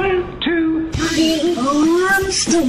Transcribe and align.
One, 0.00 0.40
two, 0.40 0.90
three. 0.92 1.54
Armstrong 1.58 2.64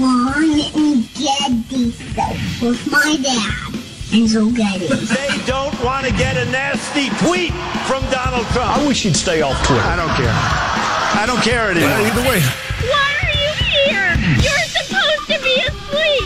and 0.75 1.07
Getty 1.15 1.91
stuff 1.91 2.61
with 2.61 2.91
my 2.91 3.15
dad. 3.23 3.73
And 4.11 4.29
so 4.29 4.51
Getty. 4.51 4.87
They 4.87 5.39
don't 5.45 5.73
want 5.81 6.05
to 6.05 6.11
get 6.11 6.35
a 6.35 6.43
nasty 6.51 7.07
tweet 7.25 7.53
from 7.87 8.03
Donald 8.11 8.45
Trump. 8.47 8.77
I 8.77 8.85
wish 8.85 9.03
he'd 9.03 9.15
stay 9.15 9.41
off 9.41 9.55
Twitter. 9.65 9.81
I 9.81 9.95
don't 9.95 10.13
care. 10.19 10.27
I 10.27 11.23
don't 11.25 11.41
care 11.41 11.71
anymore. 11.71 11.89
Either 11.89 12.29
way. 12.29 12.70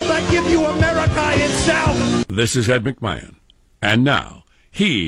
I 0.00 0.30
give 0.30 0.48
you 0.50 0.64
America 0.64 1.32
itself. 1.34 2.26
This 2.28 2.56
is 2.56 2.68
Ed 2.68 2.84
McMahon. 2.84 3.36
And 3.82 4.04
now, 4.04 4.44
here's 4.70 4.98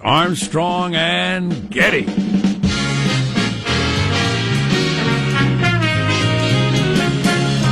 Armstrong 0.00 0.94
and 0.94 1.70
Getty. 1.70 2.06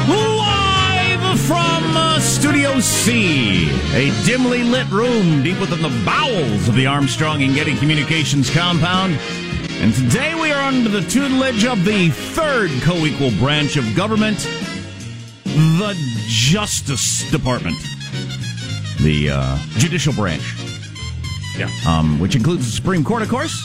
Live 0.08 1.40
from 1.40 1.96
uh, 1.96 2.18
Studio 2.20 2.80
C, 2.80 3.70
a 3.94 4.10
dimly 4.24 4.62
lit 4.62 4.88
room 4.90 5.42
deep 5.42 5.60
within 5.60 5.82
the 5.82 6.02
bowels 6.04 6.68
of 6.68 6.74
the 6.74 6.86
Armstrong 6.86 7.42
and 7.42 7.54
Getty 7.54 7.76
Communications 7.76 8.50
compound. 8.50 9.18
And 9.80 9.94
today 9.94 10.34
we 10.34 10.52
are 10.52 10.62
under 10.62 10.90
the 10.90 11.00
tutelage 11.00 11.64
of 11.64 11.86
the 11.86 12.10
third 12.10 12.70
co 12.82 12.96
equal 13.06 13.30
branch 13.38 13.78
of 13.78 13.96
government, 13.96 14.38
the 15.44 15.96
Justice 16.26 17.28
Department, 17.30 17.78
the 19.00 19.30
uh, 19.32 19.58
judicial 19.78 20.12
branch. 20.12 20.54
Yeah. 21.56 21.70
Um, 21.88 22.20
which 22.20 22.36
includes 22.36 22.66
the 22.66 22.72
Supreme 22.72 23.02
Court, 23.02 23.22
of 23.22 23.30
course. 23.30 23.58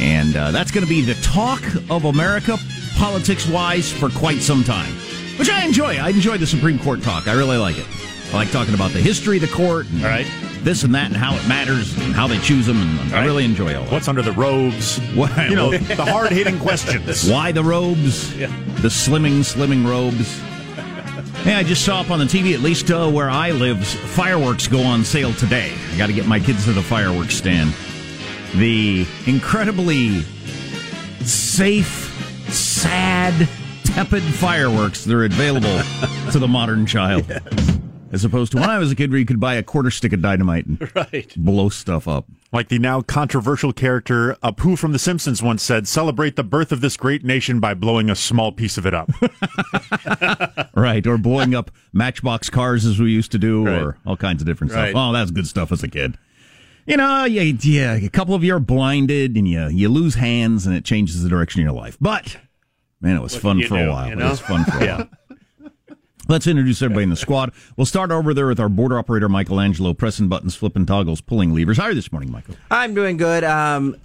And 0.00 0.34
uh, 0.34 0.50
that's 0.50 0.70
going 0.70 0.84
to 0.84 0.88
be 0.88 1.02
the 1.02 1.20
talk 1.20 1.62
of 1.90 2.06
America, 2.06 2.56
politics 2.96 3.46
wise, 3.46 3.92
for 3.92 4.08
quite 4.08 4.40
some 4.40 4.64
time. 4.64 4.94
Which 5.38 5.50
I 5.50 5.62
enjoy. 5.62 5.96
I 5.96 6.08
enjoy 6.08 6.38
the 6.38 6.46
Supreme 6.46 6.78
Court 6.78 7.02
talk. 7.02 7.28
I 7.28 7.34
really 7.34 7.58
like 7.58 7.76
it. 7.76 7.86
I 8.32 8.36
like 8.36 8.50
talking 8.50 8.74
about 8.74 8.92
the 8.92 9.00
history 9.00 9.36
of 9.36 9.42
the 9.42 9.48
court 9.54 9.86
and 9.90 10.02
All 10.02 10.08
right. 10.08 10.26
this 10.62 10.84
and 10.84 10.94
that 10.94 11.08
and 11.08 11.16
how 11.16 11.34
it 11.36 11.46
matters 11.46 11.94
and 11.98 12.14
how 12.14 12.26
they 12.26 12.38
choose 12.38 12.64
them. 12.66 12.80
And 12.80 13.14
I 13.14 13.24
really 13.26 13.44
enjoy 13.44 13.74
all 13.76 13.82
that. 13.84 13.92
What's 13.92 14.08
under 14.08 14.22
the 14.22 14.32
robes? 14.32 14.98
Why- 15.14 15.46
You 15.50 15.56
know, 15.56 15.70
the 15.76 16.04
hard 16.04 16.30
hitting 16.32 16.58
questions. 16.58 17.28
Why 17.30 17.52
the 17.52 17.62
robes? 17.62 18.34
Yeah. 18.36 18.46
The 18.80 18.88
slimming, 18.88 19.40
slimming 19.40 19.86
robes. 19.86 20.40
Hey, 21.42 21.56
I 21.56 21.62
just 21.62 21.84
saw 21.84 22.00
up 22.00 22.10
on 22.10 22.20
the 22.20 22.24
TV, 22.24 22.54
at 22.54 22.60
least 22.60 22.90
uh, 22.90 23.10
where 23.10 23.28
I 23.28 23.50
live, 23.50 23.84
fireworks 23.86 24.66
go 24.68 24.80
on 24.82 25.04
sale 25.04 25.32
today. 25.34 25.74
I 25.92 25.98
got 25.98 26.06
to 26.06 26.12
get 26.12 26.26
my 26.26 26.38
kids 26.40 26.64
to 26.66 26.72
the 26.72 26.82
fireworks 26.82 27.34
stand. 27.34 27.74
The 28.54 29.04
incredibly 29.26 30.20
safe, 31.24 32.08
sad, 32.48 33.48
tepid 33.84 34.22
fireworks 34.22 35.04
that 35.04 35.14
are 35.14 35.24
available 35.24 35.80
to 36.32 36.38
the 36.38 36.48
modern 36.48 36.86
child. 36.86 37.24
As 38.12 38.24
opposed 38.26 38.52
to 38.52 38.58
when 38.58 38.68
I 38.68 38.78
was 38.78 38.92
a 38.92 38.94
kid 38.94 39.10
where 39.10 39.18
you 39.18 39.24
could 39.24 39.40
buy 39.40 39.54
a 39.54 39.62
quarter 39.62 39.90
stick 39.90 40.12
of 40.12 40.20
dynamite 40.20 40.66
and 40.66 40.90
Right. 40.94 41.32
blow 41.36 41.70
stuff 41.70 42.06
up. 42.06 42.26
Like 42.52 42.68
the 42.68 42.78
now 42.78 43.00
controversial 43.00 43.72
character 43.72 44.36
Apu 44.44 44.78
from 44.78 44.92
The 44.92 44.98
Simpsons 44.98 45.42
once 45.42 45.62
said, 45.62 45.88
celebrate 45.88 46.36
the 46.36 46.44
birth 46.44 46.72
of 46.72 46.82
this 46.82 46.98
great 46.98 47.24
nation 47.24 47.58
by 47.58 47.72
blowing 47.72 48.10
a 48.10 48.14
small 48.14 48.52
piece 48.52 48.76
of 48.76 48.84
it 48.86 48.92
up. 48.92 49.08
Right, 50.74 51.06
or 51.06 51.18
blowing 51.18 51.54
up 51.54 51.70
matchbox 51.92 52.50
cars 52.50 52.84
as 52.86 52.98
we 52.98 53.10
used 53.10 53.32
to 53.32 53.38
do, 53.38 53.64
Right. 53.66 53.80
or 53.82 53.96
all 54.06 54.16
kinds 54.16 54.42
of 54.42 54.46
different 54.46 54.72
Right. 54.72 54.90
stuff. 54.90 55.00
Oh, 55.00 55.12
that's 55.12 55.30
good 55.30 55.46
stuff 55.46 55.70
as 55.72 55.82
a 55.82 55.88
kid. 55.88 56.16
You 56.86 56.96
know, 56.96 57.24
yeah, 57.24 57.42
yeah, 57.42 57.94
a 57.94 58.08
couple 58.08 58.34
of 58.34 58.42
you 58.42 58.54
are 58.56 58.60
blinded 58.60 59.36
and 59.36 59.46
you 59.46 59.68
you 59.68 59.88
lose 59.88 60.16
hands 60.16 60.66
and 60.66 60.74
it 60.74 60.84
changes 60.84 61.22
the 61.22 61.28
direction 61.28 61.60
of 61.60 61.64
your 61.64 61.72
life. 61.80 61.96
But 62.00 62.38
man, 63.00 63.16
it 63.16 63.22
was 63.22 63.36
fun 63.36 63.58
you 63.58 63.68
for 63.68 63.76
a 63.78 63.88
while. 63.88 64.06
you 64.08 64.12
It 64.14 64.18
was 64.18 64.40
fun 64.40 64.64
for 64.64 64.78
a 64.82 64.86
while. 64.96 65.08
Let's 66.32 66.46
introduce 66.46 66.80
everybody 66.80 67.02
in 67.02 67.10
the 67.10 67.16
squad. 67.16 67.52
We'll 67.76 67.84
start 67.84 68.10
over 68.10 68.32
there 68.32 68.46
with 68.46 68.58
our 68.58 68.70
board 68.70 68.90
operator, 68.90 69.28
Michelangelo, 69.28 69.92
pressing 69.92 70.28
buttons, 70.28 70.54
flipping 70.54 70.86
toggles, 70.86 71.20
pulling 71.20 71.54
levers. 71.54 71.76
How 71.76 71.84
are 71.84 71.88
you 71.90 71.94
this 71.94 72.10
morning, 72.10 72.32
Michael? 72.32 72.56
I'm 72.70 72.94
doing 72.94 73.18
good. 73.18 73.44
Um, 73.44 73.98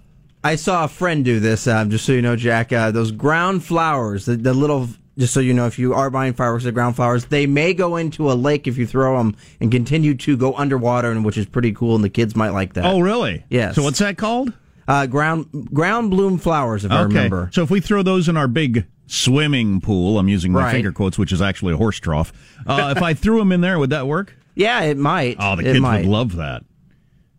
I 0.43 0.57
saw 0.57 0.83
a 0.83 0.87
friend 0.89 1.23
do 1.23 1.39
this. 1.39 1.67
Um, 1.67 1.89
just 1.89 2.05
so 2.05 2.11
you 2.11 2.21
know, 2.21 2.35
Jack, 2.35 2.73
uh, 2.73 2.91
those 2.91 3.13
ground 3.13 3.63
flowers, 3.63 4.25
the, 4.25 4.35
the 4.35 4.53
little. 4.53 4.89
Just 5.17 5.33
so 5.33 5.39
you 5.39 5.53
know, 5.53 5.67
if 5.67 5.79
you 5.79 5.93
are 5.93 6.09
buying 6.09 6.33
fireworks, 6.33 6.65
the 6.65 6.73
ground 6.73 6.97
flowers, 6.97 7.23
they 7.27 7.47
may 7.47 7.73
go 7.73 7.95
into 7.95 8.29
a 8.29 8.33
lake 8.35 8.67
if 8.67 8.77
you 8.77 8.85
throw 8.85 9.17
them 9.17 9.37
and 9.61 9.71
continue 9.71 10.13
to 10.15 10.35
go 10.35 10.53
underwater, 10.53 11.09
and 11.09 11.23
which 11.23 11.37
is 11.37 11.45
pretty 11.45 11.71
cool, 11.71 11.95
and 11.95 12.03
the 12.03 12.09
kids 12.09 12.35
might 12.35 12.49
like 12.49 12.73
that. 12.73 12.83
Oh, 12.83 12.99
really? 12.99 13.45
Yes. 13.49 13.75
So 13.75 13.83
what's 13.83 13.99
that 13.99 14.17
called? 14.17 14.51
Uh, 14.85 15.05
ground 15.05 15.69
ground 15.73 16.11
bloom 16.11 16.37
flowers, 16.37 16.83
if 16.83 16.91
I 16.91 17.03
remember. 17.03 17.49
So 17.53 17.63
if 17.63 17.69
we 17.69 17.79
throw 17.79 18.03
those 18.03 18.27
in 18.27 18.35
our 18.35 18.49
big 18.49 18.85
swimming 19.07 19.81
pool, 19.81 20.19
I'm 20.19 20.27
using 20.27 20.51
my 20.51 20.63
Right. 20.63 20.71
finger 20.73 20.91
quotes, 20.91 21.17
which 21.17 21.31
is 21.31 21.41
actually 21.41 21.73
a 21.73 21.77
horse 21.77 21.99
trough. 21.99 22.31
Uh, 22.65 22.93
if 22.95 23.01
I 23.01 23.13
threw 23.13 23.41
him 23.41 23.51
in 23.51 23.61
there, 23.61 23.79
would 23.79 23.89
that 23.89 24.07
work? 24.07 24.35
Yeah, 24.57 24.81
it 24.81 24.97
might. 24.97 25.37
Oh, 25.39 25.55
the 25.55 25.61
kids 25.61 25.79
would 25.79 26.05
love 26.07 26.35
that. 26.37 26.63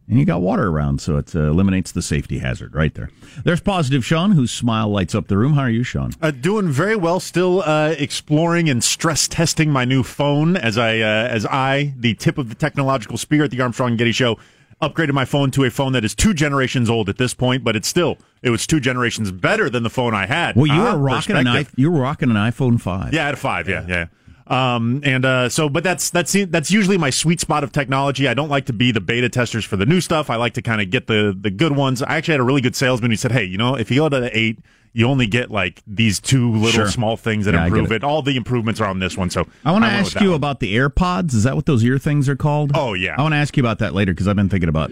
And 0.09 0.21
you 0.21 0.25
got 0.25 0.41
water 0.41 0.69
around, 0.69 1.01
so 1.01 1.17
it 1.17 1.35
uh, 1.35 1.41
eliminates 1.51 1.91
the 1.91 2.01
safety 2.01 2.39
hazard 2.39 2.77
right 2.77 2.95
there. 2.95 3.11
There's 3.43 3.61
positive 3.61 4.05
Sean, 4.07 4.31
whose 4.31 4.53
smile 4.53 4.89
lights 4.89 5.17
up 5.17 5.27
the 5.27 5.37
room. 5.37 5.55
How 5.55 5.63
are 5.63 5.69
you, 5.69 5.83
Sean? 5.83 6.13
Uh, 6.23 6.31
doing 6.31 6.69
very 6.69 6.95
well. 6.95 7.19
Still 7.19 7.63
uh, 7.67 7.97
exploring 7.99 8.71
and 8.71 8.85
stress 8.85 9.27
testing 9.27 9.71
my 9.73 9.85
new 9.85 10.05
phone 10.05 10.57
as 10.57 10.79
I, 10.79 11.01
uh, 11.01 11.27
as 11.29 11.45
I, 11.45 11.93
the 11.99 12.15
tip 12.15 12.39
of 12.39 12.51
the 12.51 12.55
technological 12.55 13.19
spear 13.19 13.43
at 13.43 13.51
the 13.51 13.61
Armstrong 13.61 13.91
and 13.91 13.99
Getty 13.99 14.13
Show, 14.13 14.39
upgraded 14.81 15.13
my 15.13 15.25
phone 15.25 15.51
to 15.53 15.65
a 15.65 15.71
phone 15.71 15.93
that 15.93 16.05
is 16.05 16.15
two 16.15 16.33
generations 16.35 16.89
old 16.89 17.09
at 17.09 17.19
this 17.19 17.35
point, 17.35 17.65
but 17.65 17.75
it's 17.77 17.89
still 17.89 18.19
it 18.43 18.51
was 18.51 18.67
two 18.67 18.81
generations 18.81 19.33
better 19.33 19.69
than 19.69 19.83
the 19.83 19.91
phone 19.91 20.15
I 20.15 20.27
had. 20.27 20.55
Well, 20.57 20.67
you 20.67 20.73
Ah, 20.75 20.93
were 20.95 20.99
rocking 20.99 21.37
an 21.37 21.47
i- 21.49 21.67
you 21.77 21.91
were 21.91 22.01
rocking 22.01 22.31
an 22.31 22.37
iPhone 22.37 22.81
five. 22.81 23.13
Yeah, 23.13 23.23
I 23.23 23.27
had 23.27 23.35
a 23.35 23.39
five. 23.39 23.69
Yeah, 23.69 23.85
yeah. 23.89 24.07
Um, 24.47 25.03
and 25.05 25.25
uh, 25.27 25.49
so, 25.51 25.69
but 25.69 25.85
that's 25.85 26.09
that's 26.09 26.35
that's 26.49 26.71
usually 26.71 26.97
my 26.97 27.11
sweet 27.11 27.39
spot 27.41 27.65
of 27.65 27.71
technology. 27.73 28.27
I 28.27 28.33
don't 28.35 28.49
like 28.49 28.65
to 28.67 28.73
be 28.73 28.93
the 28.93 29.01
beta 29.01 29.29
testers 29.29 29.65
for 29.65 29.77
the 29.77 29.85
new 29.85 30.01
stuff. 30.01 30.31
I 30.31 30.37
like 30.37 30.55
to 30.55 30.63
kind 30.63 30.81
of 30.81 30.89
get 30.91 31.07
the 31.07 31.37
the 31.39 31.51
good 31.51 31.73
ones. 31.77 32.03
I 32.03 32.17
actually 32.17 32.33
had 32.33 32.41
a 32.41 32.45
really 32.45 32.63
good 32.63 32.75
salesman 32.75 33.11
who 33.11 33.17
said, 33.17 33.33
"Hey, 33.33 33.45
you 33.45 33.59
know, 33.59 33.75
if 33.75 33.91
you 33.91 33.99
go 33.99 34.09
to 34.09 34.21
the 34.21 34.37
eight, 34.39 34.59
you 34.93 35.07
only 35.07 35.27
get 35.27 35.51
like 35.51 35.83
these 35.87 36.21
two 36.21 36.51
little 36.53 36.71
Sure. 36.71 36.89
small 36.91 37.17
things 37.17 37.45
that 37.47 37.55
Yeah, 37.55 37.65
improve 37.67 37.93
it. 37.93 37.97
it. 37.97 38.05
All 38.05 38.23
the 38.23 38.37
improvements 38.37 38.81
are 38.81 38.89
on 38.89 38.99
this 38.99 39.17
one." 39.17 39.31
So 39.31 39.47
I 39.65 39.73
want 39.73 39.85
to 39.85 39.91
ask 39.91 40.21
you 40.21 40.29
one. 40.31 40.37
about 40.37 40.61
the 40.61 40.75
AirPods. 40.77 41.35
Is 41.35 41.43
that 41.45 41.57
what 41.57 41.67
those 41.67 41.85
ear 41.85 41.99
things 41.99 42.29
are 42.29 42.37
called? 42.37 42.73
Oh, 42.75 42.95
yeah. 42.95 43.15
I 43.19 43.23
want 43.23 43.33
to 43.33 43.37
ask 43.39 43.57
you 43.57 43.63
about 43.63 43.79
that 43.81 43.95
later 43.95 44.13
because 44.13 44.29
I've 44.29 44.37
been 44.37 44.49
thinking 44.49 44.69
about 44.69 44.91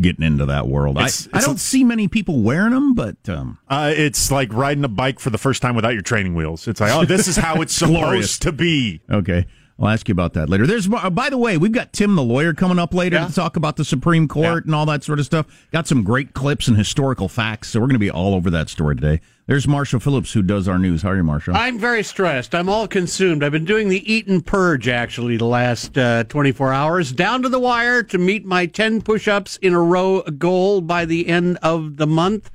getting 0.00 0.24
into 0.24 0.46
that 0.46 0.68
world. 0.68 0.98
I, 0.98 1.02
It's- 1.06 1.28
I 1.32 1.40
don't 1.40 1.56
a- 1.56 1.58
see 1.58 1.82
many 1.82 2.08
people 2.08 2.40
wearing 2.42 2.72
them, 2.72 2.94
but 2.94 3.16
um, 3.28 3.58
Uh, 3.68 3.92
it's 3.96 4.30
like 4.30 4.52
riding 4.52 4.84
a 4.84 4.88
bike 4.88 5.18
for 5.18 5.30
the 5.30 5.38
first 5.38 5.62
time 5.62 5.74
without 5.74 5.94
your 5.94 6.02
training 6.02 6.34
wheels. 6.34 6.68
It's 6.68 6.80
like, 6.80 6.92
oh, 6.92 7.04
this 7.04 7.26
is 7.26 7.36
how 7.36 7.62
it's 7.62 7.74
supposed 7.84 8.42
to 8.42 8.52
be. 8.52 9.00
okay. 9.10 9.46
I'll 9.78 9.88
ask 9.88 10.08
you 10.08 10.12
about 10.12 10.32
that 10.32 10.48
later. 10.48 10.66
There's, 10.66 10.88
uh, 10.90 11.10
by 11.10 11.28
the 11.28 11.36
way, 11.36 11.58
we've 11.58 11.72
got 11.72 11.92
Tim 11.92 12.14
the 12.14 12.22
lawyer 12.22 12.54
coming 12.54 12.78
up 12.78 12.94
later 12.94 13.18
to 13.26 13.32
talk 13.34 13.56
about 13.56 13.76
the 13.76 13.84
Supreme 13.84 14.26
Court 14.26 14.64
and 14.64 14.74
all 14.74 14.86
that 14.86 15.04
sort 15.04 15.18
of 15.18 15.26
stuff. 15.26 15.66
Got 15.70 15.86
some 15.86 16.02
great 16.02 16.32
clips 16.32 16.66
and 16.66 16.78
historical 16.78 17.28
facts, 17.28 17.68
so 17.68 17.80
we're 17.80 17.86
going 17.86 17.94
to 17.94 17.98
be 17.98 18.10
all 18.10 18.34
over 18.34 18.48
that 18.50 18.70
story 18.70 18.94
today. 18.96 19.20
There's 19.46 19.68
Marshall 19.68 20.00
Phillips 20.00 20.32
who 20.32 20.40
does 20.42 20.66
our 20.66 20.78
news. 20.78 21.02
How 21.02 21.10
are 21.10 21.16
you, 21.16 21.22
Marshall? 21.22 21.56
I'm 21.56 21.78
very 21.78 22.02
stressed. 22.02 22.54
I'm 22.54 22.70
all 22.70 22.88
consumed. 22.88 23.44
I've 23.44 23.52
been 23.52 23.66
doing 23.66 23.90
the 23.90 24.10
eat 24.10 24.26
and 24.28 24.44
purge 24.44 24.88
actually 24.88 25.36
the 25.36 25.44
last 25.44 25.96
uh, 25.98 26.24
24 26.24 26.72
hours, 26.72 27.12
down 27.12 27.42
to 27.42 27.50
the 27.50 27.60
wire 27.60 28.02
to 28.04 28.16
meet 28.16 28.46
my 28.46 28.64
10 28.64 29.02
push 29.02 29.28
ups 29.28 29.58
in 29.58 29.74
a 29.74 29.80
row 29.80 30.22
goal 30.22 30.80
by 30.80 31.04
the 31.04 31.28
end 31.28 31.58
of 31.62 31.98
the 31.98 32.06
month. 32.06 32.50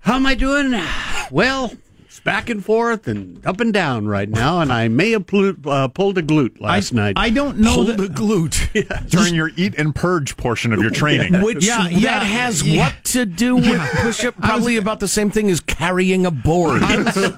How 0.00 0.16
am 0.16 0.26
I 0.26 0.34
doing? 0.34 0.74
Well, 1.30 1.74
it's 2.18 2.24
back 2.24 2.50
and 2.50 2.64
forth 2.64 3.06
and 3.06 3.44
up 3.46 3.60
and 3.60 3.72
down 3.72 4.06
right 4.08 4.28
now, 4.28 4.60
and 4.60 4.72
I 4.72 4.88
may 4.88 5.12
have 5.12 5.26
plu- 5.26 5.56
uh, 5.66 5.86
pulled 5.88 6.18
a 6.18 6.22
glute 6.22 6.60
last 6.60 6.92
night. 6.92 7.14
I 7.16 7.30
don't 7.30 7.58
know 7.58 7.70
Hold 7.72 7.86
that- 7.88 7.96
the 7.98 8.08
glute. 8.08 9.08
During 9.10 9.34
your 9.34 9.50
eat 9.56 9.74
and 9.78 9.94
purge 9.94 10.36
portion 10.36 10.72
of 10.72 10.80
your 10.80 10.90
training. 10.90 11.40
Which 11.42 11.64
Yeah, 11.64 11.88
yeah, 11.88 12.18
that 12.18 12.26
has 12.26 12.62
yeah. 12.62 12.86
what 12.86 13.04
to 13.04 13.24
do 13.24 13.56
with 13.56 13.80
push 14.00 14.24
up? 14.24 14.36
Probably 14.36 14.76
about 14.76 15.00
the 15.00 15.08
same 15.08 15.30
thing 15.30 15.48
as 15.50 15.60
carrying 15.60 16.26
a 16.26 16.30
board. 16.30 16.82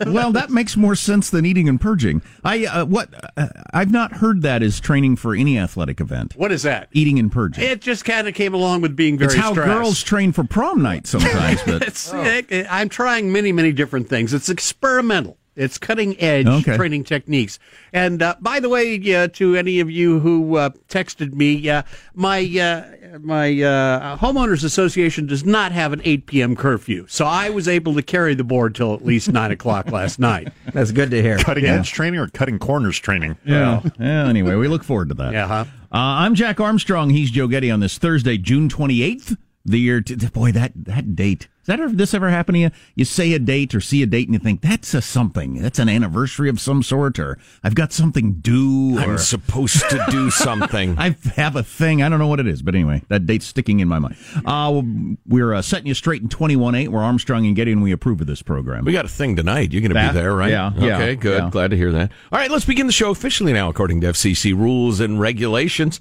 well, 0.07 0.33
that 0.33 0.49
makes 0.51 0.77
more 0.77 0.95
sense 0.97 1.31
than 1.31 1.45
eating 1.45 1.69
and 1.69 1.81
purging. 1.81 2.23
I 2.43 2.65
uh, 2.67 2.85
what 2.87 3.11
uh, 3.37 3.49
I've 3.73 3.91
not 3.93 4.15
heard 4.15 4.43
that 4.43 4.63
as 4.63 4.81
training 4.81 5.17
for 5.17 5.35
any 5.35 5.59
athletic 5.59 6.01
event. 6.01 6.35
what 6.37 6.53
is 6.53 6.63
that? 6.63 6.89
Eating 6.93 7.19
and 7.19 7.31
purging. 7.31 7.65
It 7.65 7.81
just 7.81 8.05
kind 8.05 8.27
of 8.29 8.35
came 8.35 8.55
along 8.55 8.81
with 8.81 8.97
being 8.97 9.19
very 9.19 9.27
it's 9.35 9.41
how 9.41 9.53
stressed. 9.53 9.69
girls 9.69 10.03
train 10.03 10.33
for 10.33 10.45
prom 10.45 10.83
night 10.83 11.07
sometimes. 11.07 11.61
But 11.67 11.83
it's, 11.83 12.11
it- 12.15 12.67
I'm 12.71 12.89
trying 12.89 13.31
many, 13.33 13.53
many 13.53 13.73
different 13.73 14.09
things. 14.09 14.33
It's 14.35 14.49
experimental. 14.71 15.37
It's 15.57 15.77
cutting 15.79 16.19
edge 16.21 16.47
Okay. 16.47 16.77
training 16.77 17.05
techniques. 17.05 17.59
And 17.93 18.23
uh, 18.23 18.37
by 18.41 18.61
the 18.61 18.69
way, 18.69 18.97
uh, 19.15 19.29
to 19.35 19.57
any 19.57 19.81
of 19.81 19.91
you 19.91 20.21
who 20.21 20.57
uh, 20.57 20.71
texted 20.89 21.35
me, 21.35 21.69
uh, 21.69 21.83
my 22.15 22.39
uh, 22.41 23.19
my 23.19 23.61
uh, 23.61 24.17
homeowners 24.17 24.63
association 24.65 25.27
does 25.27 25.45
not 25.45 25.73
have 25.73 25.93
an 25.93 26.01
8 26.05 26.27
p.m. 26.27 26.57
curfew, 26.57 27.05
so 27.09 27.27
I 27.27 27.51
was 27.51 27.67
able 27.67 27.95
to 27.95 28.03
carry 28.03 28.35
the 28.35 28.45
board 28.45 28.77
till 28.77 28.95
at 28.95 29.05
least 29.05 29.31
nine 29.33 29.51
o'clock 29.51 29.91
last 29.91 30.19
night. 30.21 30.51
That's 30.73 30.93
good 30.93 31.11
to 31.11 31.21
hear. 31.21 31.37
Cutting 31.39 31.65
Yeah. 31.65 31.75
edge 31.81 31.91
training 31.91 32.21
or 32.21 32.29
cutting 32.29 32.59
corners 32.61 32.99
training? 32.99 33.37
yeah. 33.45 33.83
yeah. 33.99 34.29
Anyway, 34.29 34.55
we 34.55 34.69
look 34.69 34.85
forward 34.85 35.09
to 35.09 35.15
that. 35.17 35.33
Yeah, 35.33 35.49
huh? 35.49 35.65
Uh, 35.93 36.23
I'm 36.23 36.37
Jack 36.37 36.61
Armstrong. 36.61 37.11
He's 37.11 37.31
Joe 37.33 37.49
Getty 37.49 37.71
on 37.73 37.81
this 37.81 37.99
Thursday, 37.99 38.39
June 38.39 38.69
28th. 38.69 39.37
The 39.67 39.79
year, 39.79 40.01
t- 40.01 40.15
boy, 40.29 40.53
that 40.53 40.73
that 40.75 41.15
date. 41.17 41.49
That 41.71 41.79
ever, 41.79 41.95
this 41.95 42.15
ever 42.15 42.31
happened 42.31 42.57
to 42.57 42.59
you? 42.61 42.71
You 42.97 43.05
say 43.05 43.33
a 43.33 43.39
date 43.39 43.77
or 43.77 43.81
see 43.81 44.03
a 44.03 44.07
date 44.07 44.27
and 44.27 44.35
you 44.35 44.41
think 44.41 44.61
that's 44.61 44.93
a 44.93 45.01
something. 45.01 45.55
That's 45.63 45.79
an 45.79 45.89
anniversary 45.89 46.49
of 46.49 46.59
some 46.59 46.83
sort, 46.83 47.21
or 47.21 47.39
I've 47.63 47.77
got 47.77 47.93
something 47.93 48.41
due. 48.41 48.99
Or 48.99 49.03
I'm 49.03 49.19
supposed 49.19 49.89
to 49.89 50.05
do 50.11 50.31
something. 50.33 50.99
I 50.99 51.15
have 51.37 51.55
a 51.55 51.63
thing. 51.63 52.03
I 52.03 52.09
don't 52.09 52.19
know 52.19 52.27
what 52.27 52.41
it 52.41 52.49
is, 52.49 52.61
but 52.61 52.75
anyway, 52.75 53.03
that 53.07 53.25
date's 53.25 53.47
sticking 53.47 53.79
in 53.79 53.87
my 53.87 54.01
mind. 54.01 54.17
Uh, 54.45 54.83
we're 55.29 55.55
uh, 55.55 55.63
setting 55.63 55.87
you 55.87 55.95
straight 55.95 56.23
in 56.23 56.29
21-8. 56.29 56.89
We're 56.89 57.03
Armstrong 57.03 57.47
and 57.47 57.55
Getty, 57.55 57.71
and 57.71 57.85
we 57.85 57.93
approve 57.93 58.21
of 58.21 58.27
this 58.27 58.43
program. 58.43 58.85
We 58.85 58.91
got 58.93 59.05
a 59.05 59.09
thing 59.09 59.37
tonight. 59.37 59.73
You're 59.73 59.83
going 59.83 59.95
to 59.95 60.09
be 60.09 60.13
there, 60.13 60.35
right? 60.35 60.51
Yeah, 60.51 60.73
yeah, 60.77 60.97
Okay, 60.97 61.15
good. 61.15 61.45
yeah. 61.45 61.51
Glad 61.51 61.71
to 61.71 61.77
hear 61.77 61.93
that. 61.93 62.11
All 62.33 62.39
right, 62.41 62.51
let's 62.51 62.65
begin 62.65 62.89
the 62.89 62.93
show 62.93 63.13
officially 63.13 63.53
now, 63.53 63.69
according 63.69 64.01
to 64.01 64.09
FCC 64.09 64.57
rules 64.57 64.99
and 64.99 65.21
regulations. 65.21 66.01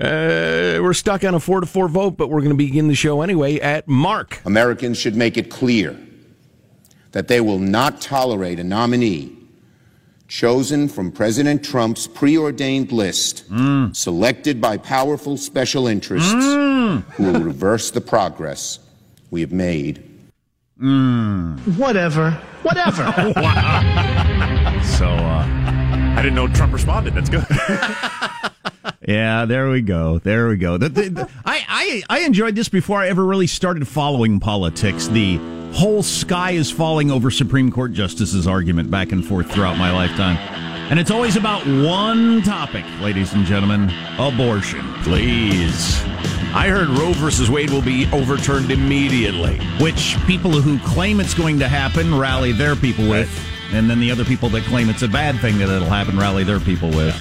Uh, 0.00 0.78
we're 0.80 0.94
stuck 0.94 1.24
on 1.24 1.34
a 1.34 1.40
four 1.40 1.60
to 1.60 1.66
four 1.66 1.86
vote, 1.88 2.16
but 2.16 2.28
we're 2.28 2.40
going 2.40 2.50
to 2.50 2.56
begin 2.56 2.88
the 2.88 2.94
show 2.94 3.20
anyway 3.20 3.58
at 3.60 3.86
Mark. 3.86 4.40
Americans 4.46 4.96
should 4.96 5.14
make 5.14 5.36
it 5.36 5.50
clear 5.50 5.98
that 7.12 7.28
they 7.28 7.40
will 7.40 7.58
not 7.58 8.00
tolerate 8.00 8.58
a 8.58 8.64
nominee 8.64 9.36
chosen 10.26 10.88
from 10.88 11.10
President 11.10 11.62
Trump's 11.62 12.06
preordained 12.06 12.92
list, 12.92 13.44
selected 13.92 14.60
by 14.60 14.76
powerful 14.76 15.36
special 15.36 15.86
interests 15.88 16.32
who 16.32 17.02
will 17.18 17.40
reverse 17.40 17.90
the 17.90 18.00
progress 18.00 18.78
we 19.30 19.40
have 19.40 19.52
made. 19.52 19.98
Whatever. 21.76 22.30
Whatever. 22.62 23.04
So, 24.82 25.06
uh, 25.06 25.44
I 26.16 26.16
didn't 26.16 26.34
know 26.34 26.48
Trump 26.48 26.72
responded. 26.72 27.14
That's 27.14 27.28
good. 27.28 27.46
Yeah, 29.06 29.46
there 29.46 29.70
we 29.70 29.80
go. 29.80 30.18
There 30.18 30.48
we 30.48 30.56
go. 30.56 30.76
The, 30.76 30.88
the, 30.90 31.08
the- 31.08 31.28
I, 31.44 31.64
I 32.08 32.18
I 32.18 32.20
enjoyed 32.20 32.54
this 32.54 32.68
before 32.68 32.98
I 33.00 33.08
ever 33.08 33.24
really 33.24 33.46
started 33.46 33.88
following 33.88 34.40
politics. 34.40 35.08
The 35.08 35.36
whole 35.72 36.02
sky 36.02 36.50
is 36.52 36.70
falling 36.70 37.10
over 37.10 37.30
Supreme 37.30 37.70
Court 37.70 37.92
justices 37.92 38.46
argument 38.46 38.90
back 38.90 39.12
and 39.12 39.24
forth 39.24 39.50
throughout 39.50 39.78
my 39.78 39.90
lifetime. 39.90 40.36
And 40.90 40.98
it's 40.98 41.10
always 41.12 41.36
about 41.36 41.64
one 41.66 42.42
topic, 42.42 42.84
ladies 43.00 43.32
and 43.32 43.46
gentlemen 43.46 43.90
abortion. 44.18 44.82
Please. 45.04 46.02
I 46.52 46.66
heard 46.68 46.88
Roe 46.88 47.12
versus 47.12 47.48
Wade 47.48 47.70
will 47.70 47.80
be 47.80 48.10
overturned 48.12 48.72
immediately. 48.72 49.58
Which 49.80 50.16
people 50.26 50.50
who 50.50 50.80
claim 50.80 51.20
it's 51.20 51.32
going 51.32 51.60
to 51.60 51.68
happen 51.68 52.18
rally 52.18 52.50
their 52.50 52.74
people 52.74 53.08
with. 53.08 53.30
And 53.72 53.88
then 53.88 54.00
the 54.00 54.10
other 54.10 54.24
people 54.24 54.48
that 54.48 54.64
claim 54.64 54.90
it's 54.90 55.02
a 55.02 55.08
bad 55.08 55.38
thing 55.40 55.58
that 55.58 55.68
it'll 55.68 55.88
happen 55.88 56.18
rally 56.18 56.42
their 56.42 56.58
people 56.58 56.90
with. 56.90 57.14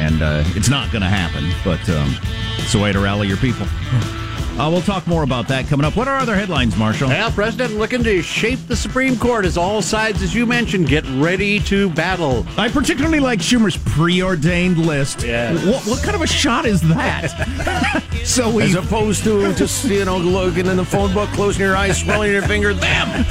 And 0.00 0.22
uh, 0.22 0.42
it's 0.56 0.70
not 0.70 0.90
going 0.90 1.02
to 1.02 1.08
happen, 1.08 1.50
but 1.62 1.86
um, 1.90 2.16
it's 2.56 2.74
a 2.74 2.78
way 2.78 2.92
to 2.92 3.00
rally 3.00 3.28
your 3.28 3.36
people. 3.36 3.66
Uh, 4.60 4.68
we'll 4.68 4.82
talk 4.82 5.06
more 5.06 5.22
about 5.22 5.48
that 5.48 5.66
coming 5.68 5.86
up. 5.86 5.96
What 5.96 6.06
are 6.06 6.18
other 6.18 6.34
headlines, 6.34 6.76
Marshall? 6.76 7.08
Well, 7.08 7.30
President 7.30 7.78
looking 7.78 8.04
to 8.04 8.20
shape 8.20 8.58
the 8.66 8.76
Supreme 8.76 9.16
Court 9.16 9.46
as 9.46 9.56
all 9.56 9.80
sides, 9.80 10.20
as 10.20 10.34
you 10.34 10.44
mentioned, 10.44 10.86
get 10.86 11.02
ready 11.12 11.60
to 11.60 11.88
battle. 11.88 12.46
I 12.58 12.68
particularly 12.68 13.20
like 13.20 13.38
Schumer's 13.38 13.78
preordained 13.78 14.76
list. 14.76 15.22
Yeah. 15.22 15.54
What, 15.66 15.86
what 15.86 16.02
kind 16.02 16.14
of 16.14 16.20
a 16.20 16.26
shot 16.26 16.66
is 16.66 16.82
that? 16.82 18.04
so 18.24 18.54
we 18.54 18.64
As 18.64 18.74
opposed 18.74 19.24
to 19.24 19.54
just, 19.54 19.86
you 19.86 20.04
know, 20.04 20.18
looking 20.18 20.66
in 20.66 20.76
the 20.76 20.84
phone 20.84 21.14
book, 21.14 21.30
closing 21.30 21.62
your 21.62 21.74
eyes, 21.74 21.98
swelling 21.98 22.30
your 22.30 22.42
finger, 22.42 22.74
them. 22.74 23.08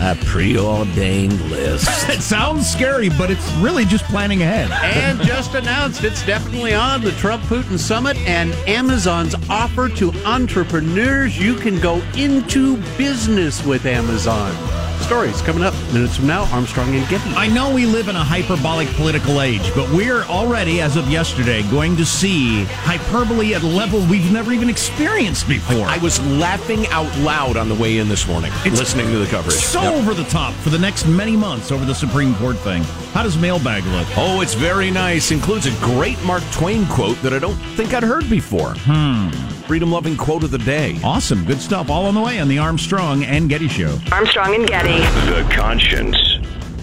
a 0.00 0.16
preordained 0.26 1.40
list. 1.50 1.88
it 2.08 2.22
sounds 2.22 2.70
scary, 2.70 3.08
but 3.08 3.32
it's 3.32 3.50
really 3.54 3.84
just 3.84 4.04
planning 4.04 4.42
ahead. 4.42 4.70
and 4.70 5.20
just 5.22 5.56
announced 5.56 6.04
it's 6.04 6.24
definitely 6.24 6.72
on 6.72 7.00
the 7.00 7.10
Trump 7.12 7.42
Putin 7.44 7.80
Summit 7.80 8.16
and 8.18 8.52
Amazon's 8.68 9.34
offer 9.48 9.88
to 9.88 10.12
entrepreneurs. 10.24 11.38
You 11.38 11.54
can 11.54 11.80
go 11.80 12.02
into 12.16 12.76
business 12.98 13.64
with 13.64 13.86
Amazon. 13.86 14.89
Stories 15.10 15.42
coming 15.42 15.64
up 15.64 15.74
minutes 15.92 16.14
from 16.18 16.28
now. 16.28 16.44
Armstrong 16.52 16.94
and 16.94 17.06
Getty. 17.08 17.30
I 17.34 17.48
know 17.48 17.74
we 17.74 17.84
live 17.84 18.06
in 18.06 18.14
a 18.14 18.22
hyperbolic 18.22 18.86
political 18.90 19.40
age, 19.42 19.60
but 19.74 19.90
we're 19.90 20.22
already, 20.22 20.80
as 20.80 20.94
of 20.94 21.08
yesterday, 21.10 21.64
going 21.68 21.96
to 21.96 22.04
see 22.06 22.62
hyperbole 22.84 23.52
at 23.54 23.64
a 23.64 23.66
level 23.66 23.98
we've 24.06 24.30
never 24.32 24.52
even 24.52 24.70
experienced 24.70 25.48
before. 25.48 25.84
I 25.88 25.98
was 25.98 26.20
laughing 26.38 26.86
out 26.90 27.12
loud 27.18 27.56
on 27.56 27.68
the 27.68 27.74
way 27.74 27.98
in 27.98 28.08
this 28.08 28.28
morning, 28.28 28.52
It's 28.64 28.78
listening 28.78 29.06
to 29.10 29.18
the 29.18 29.26
coverage. 29.26 29.56
so 29.56 29.82
Yep. 29.82 29.94
over 29.94 30.14
the 30.14 30.22
top 30.30 30.54
for 30.54 30.70
the 30.70 30.78
next 30.78 31.08
many 31.08 31.36
months 31.36 31.72
over 31.72 31.84
the 31.84 31.94
Supreme 31.94 32.36
Court 32.36 32.56
thing. 32.58 32.84
How 33.12 33.24
does 33.24 33.36
mailbag 33.36 33.84
look? 33.86 34.06
Oh, 34.16 34.42
it's 34.42 34.54
very 34.54 34.92
nice. 34.92 35.32
Includes 35.32 35.66
a 35.66 35.72
great 35.84 36.22
Mark 36.24 36.44
Twain 36.52 36.86
quote 36.86 37.20
that 37.22 37.32
I 37.32 37.40
don't 37.40 37.56
think 37.74 37.92
I'd 37.94 38.04
heard 38.04 38.30
before. 38.30 38.74
Hmm. 38.84 39.30
Freedom 39.66 39.90
loving 39.92 40.16
quote 40.16 40.42
of 40.42 40.50
the 40.50 40.58
day. 40.58 40.98
Awesome. 41.04 41.44
Good 41.44 41.60
stuff. 41.60 41.90
All 41.90 42.06
on 42.06 42.14
the 42.14 42.20
way 42.20 42.40
on 42.40 42.48
the 42.48 42.58
Armstrong 42.58 43.22
and 43.24 43.48
Getty 43.48 43.68
Show. 43.68 43.96
Armstrong 44.10 44.54
and 44.56 44.66
Getty. 44.66 44.99
The 45.00 45.48
conscience 45.50 46.18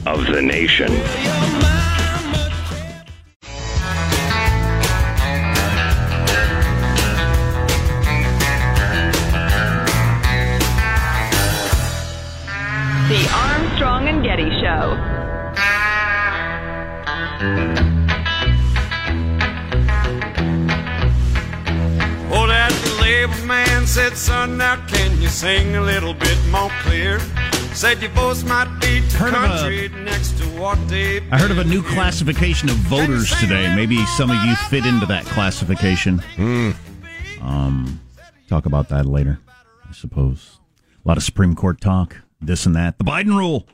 of 0.07 0.25
the 0.25 0.41
nation. 0.41 0.91
The 13.07 13.29
Armstrong 13.33 14.07
and 14.07 14.23
Getty 14.23 14.49
Show. 14.61 14.97
Oh, 22.33 22.47
that 22.47 22.73
label 22.99 23.45
man 23.45 23.85
said, 23.85 24.17
son, 24.17 24.57
now 24.57 24.77
can 24.87 25.21
you 25.21 25.27
sing 25.27 25.75
a 25.75 25.81
little 25.81 26.15
bit 26.15 26.39
more 26.49 26.71
clear? 26.81 27.21
Said 27.77 28.01
your 28.01 28.09
voice 28.09 28.43
might 28.43 28.65
beat 28.81 29.01
the 29.01 29.17
Heard 29.19 29.35
of 29.35 29.67
a- 29.67 30.03
next 30.03 30.35
to 30.39 30.45
what 30.59 30.79
they 30.87 31.17
I 31.29 31.37
heard 31.37 31.51
of 31.51 31.59
a 31.59 31.63
new 31.63 31.83
classification 31.83 32.69
of 32.69 32.75
voters 32.77 33.29
today. 33.39 33.75
Maybe 33.75 34.03
some 34.07 34.31
of 34.31 34.43
you 34.43 34.55
fit 34.71 34.83
into 34.87 35.05
that 35.05 35.25
classification. 35.25 36.19
Um, 37.39 38.01
talk 38.49 38.65
about 38.65 38.89
that 38.89 39.05
later, 39.05 39.39
I 39.87 39.91
suppose. 39.93 40.57
A 41.05 41.07
lot 41.07 41.17
of 41.17 41.23
Supreme 41.23 41.53
Court 41.53 41.79
talk, 41.79 42.17
this 42.41 42.65
and 42.65 42.75
that. 42.75 42.97
The 42.97 43.03
Biden 43.03 43.37
rule, 43.37 43.67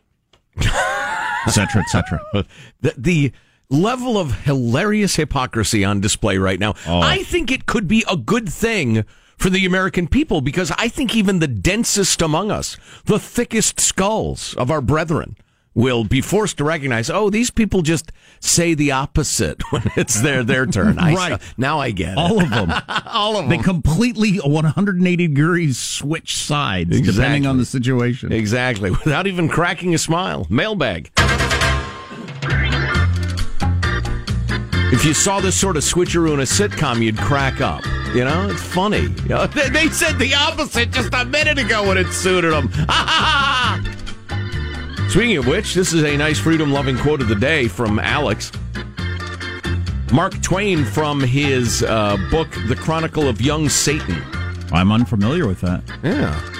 etc., 1.47 1.81
etc. 1.81 2.19
The, 2.81 2.93
the 2.97 3.31
level 3.69 4.17
of 4.17 4.43
hilarious 4.43 5.15
hypocrisy 5.15 5.85
on 5.85 6.01
display 6.01 6.37
right 6.37 6.59
now. 6.59 6.73
Oh. 6.85 6.99
I 6.99 7.23
think 7.23 7.51
it 7.51 7.67
could 7.67 7.87
be 7.87 8.03
a 8.11 8.17
good 8.17 8.49
thing 8.51 9.05
for 9.37 9.49
the 9.49 9.65
American 9.65 10.07
people 10.07 10.41
because 10.41 10.71
I 10.77 10.87
think 10.87 11.15
even 11.15 11.39
the 11.39 11.47
densest 11.47 12.21
among 12.21 12.51
us, 12.51 12.77
the 13.05 13.19
thickest 13.19 13.79
skulls 13.79 14.53
of 14.55 14.71
our 14.71 14.81
brethren, 14.81 15.35
will 15.75 16.03
be 16.03 16.21
forced 16.21 16.57
to 16.59 16.63
recognize, 16.63 17.09
oh, 17.09 17.31
these 17.31 17.49
people 17.49 17.81
just 17.81 18.11
say 18.39 18.75
the 18.75 18.91
opposite 18.91 19.59
when 19.71 19.81
it's 19.95 20.21
their 20.21 20.43
their 20.43 20.67
turn. 20.67 20.99
I, 20.99 21.13
Right. 21.15 21.41
now 21.57 21.79
I 21.79 21.89
get 21.89 22.11
it. 22.11 22.17
All 22.19 22.39
of 22.39 22.49
them. 22.51 22.71
All 23.07 23.37
of 23.37 23.49
them. 23.49 23.57
They 23.57 23.63
completely 23.63 24.37
180 24.37 25.27
degrees 25.27 25.79
switch 25.79 26.37
sides 26.37 27.01
depending 27.01 27.47
on 27.47 27.57
the 27.57 27.65
situation. 27.65 28.31
Exactly. 28.31 28.91
Without 29.03 29.25
even 29.25 29.49
cracking 29.49 29.95
a 29.95 29.97
smile. 29.97 30.45
Mailbag. 30.47 31.09
If 34.93 35.03
you 35.03 35.15
saw 35.15 35.39
this 35.39 35.59
sort 35.59 35.75
of 35.75 35.81
switcheroo 35.81 36.35
in 36.35 36.39
a 36.39 36.43
sitcom, 36.43 37.01
you'd 37.01 37.17
crack 37.17 37.61
up. 37.61 37.83
You 38.13 38.25
know, 38.25 38.47
it's 38.51 38.61
funny. 38.61 39.07
You 39.23 39.29
know, 39.29 39.47
they, 39.47 39.67
they 39.69 39.89
said 39.89 40.19
the 40.19 40.35
opposite 40.35 40.91
just 40.91 41.11
a 41.15 41.25
minute 41.25 41.57
ago 41.57 41.87
when 41.87 41.97
it 41.97 42.13
suited 42.13 42.53
them. 42.53 42.71
Speaking 45.09 45.37
of 45.37 45.47
which, 45.47 45.73
this 45.73 45.93
is 45.93 46.03
a 46.03 46.15
nice 46.15 46.37
freedom 46.37 46.71
loving 46.71 46.95
quote 46.99 47.21
of 47.21 47.27
the 47.27 47.33
day 47.33 47.67
from 47.67 47.97
Alex. 47.97 48.51
Mark 50.13 50.39
Twain 50.43 50.85
from 50.85 51.21
his 51.21 51.81
uh, 51.81 52.15
book, 52.29 52.49
The 52.67 52.75
Chronicle 52.75 53.27
of 53.27 53.41
Young 53.41 53.69
Satan. 53.69 54.21
I'm 54.71 54.91
unfamiliar 54.91 55.47
with 55.47 55.61
that. 55.61 55.81
Yeah. 56.03 56.52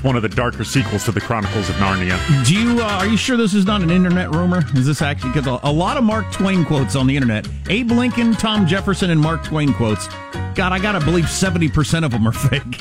It's 0.00 0.04
one 0.06 0.16
of 0.16 0.22
the 0.22 0.30
darker 0.30 0.64
sequels 0.64 1.04
to 1.04 1.12
the 1.12 1.20
Chronicles 1.20 1.68
of 1.68 1.74
Narnia. 1.74 2.16
Do 2.46 2.54
you? 2.54 2.80
Uh, 2.80 2.84
are 2.84 3.06
you 3.06 3.18
sure 3.18 3.36
this 3.36 3.52
is 3.52 3.66
not 3.66 3.82
an 3.82 3.90
internet 3.90 4.30
rumor? 4.30 4.62
Is 4.74 4.86
this 4.86 5.02
actually 5.02 5.32
because 5.34 5.46
a, 5.46 5.60
a 5.62 5.70
lot 5.70 5.98
of 5.98 6.04
Mark 6.04 6.32
Twain 6.32 6.64
quotes 6.64 6.96
on 6.96 7.06
the 7.06 7.14
internet? 7.14 7.46
Abe 7.68 7.90
Lincoln, 7.90 8.32
Tom 8.32 8.66
Jefferson, 8.66 9.10
and 9.10 9.20
Mark 9.20 9.44
Twain 9.44 9.74
quotes. 9.74 10.08
God, 10.54 10.72
I 10.72 10.78
gotta 10.78 11.04
believe 11.04 11.28
seventy 11.28 11.68
percent 11.68 12.06
of 12.06 12.12
them 12.12 12.26
are 12.26 12.32
fake. 12.48 12.80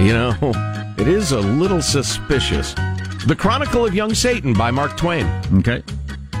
You 0.00 0.14
know, 0.14 0.34
it 0.98 1.06
is 1.06 1.30
a 1.30 1.38
little 1.38 1.80
suspicious. 1.80 2.74
The 3.24 3.36
Chronicle 3.38 3.86
of 3.86 3.94
Young 3.94 4.14
Satan 4.14 4.52
by 4.52 4.72
Mark 4.72 4.96
Twain. 4.96 5.26
Okay. 5.58 5.80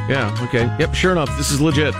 Yeah, 0.08 0.36
okay. 0.48 0.64
Yep, 0.80 0.94
sure 0.96 1.12
enough, 1.12 1.28
this 1.36 1.52
is 1.52 1.60
legit. 1.60 1.94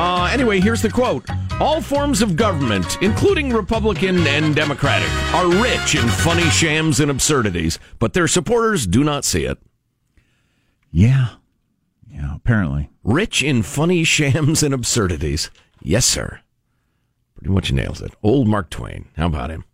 Uh, 0.00 0.30
anyway, 0.32 0.60
here's 0.60 0.80
the 0.80 0.88
quote 0.88 1.28
All 1.60 1.82
forms 1.82 2.22
of 2.22 2.34
government, 2.34 2.96
including 3.02 3.52
Republican 3.52 4.26
and 4.26 4.54
Democratic, 4.56 5.10
are 5.34 5.46
rich 5.62 5.94
in 5.94 6.08
funny 6.08 6.48
shams 6.48 7.00
and 7.00 7.10
absurdities, 7.10 7.78
but 7.98 8.14
their 8.14 8.26
supporters 8.26 8.86
do 8.86 9.04
not 9.04 9.26
see 9.26 9.44
it. 9.44 9.58
Yeah. 10.90 11.34
Yeah, 12.10 12.34
apparently. 12.34 12.88
Rich 13.04 13.42
in 13.42 13.62
funny 13.62 14.02
shams 14.04 14.62
and 14.62 14.72
absurdities. 14.72 15.50
Yes, 15.82 16.06
sir. 16.06 16.40
Pretty 17.34 17.52
much 17.52 17.70
nails 17.70 18.00
it. 18.00 18.14
Old 18.22 18.48
Mark 18.48 18.70
Twain. 18.70 19.06
How 19.18 19.26
about 19.26 19.50
him? 19.50 19.66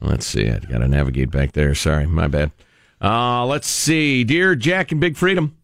Let's 0.00 0.26
see. 0.26 0.48
I've 0.48 0.68
got 0.68 0.78
to 0.78 0.88
navigate 0.88 1.30
back 1.30 1.52
there. 1.52 1.76
Sorry, 1.76 2.06
my 2.06 2.26
bad. 2.26 2.50
Uh, 3.00 3.46
let's 3.46 3.68
see. 3.68 4.24
Dear 4.24 4.56
Jack 4.56 4.90
and 4.90 5.00
Big 5.00 5.16
Freedom, 5.16 5.56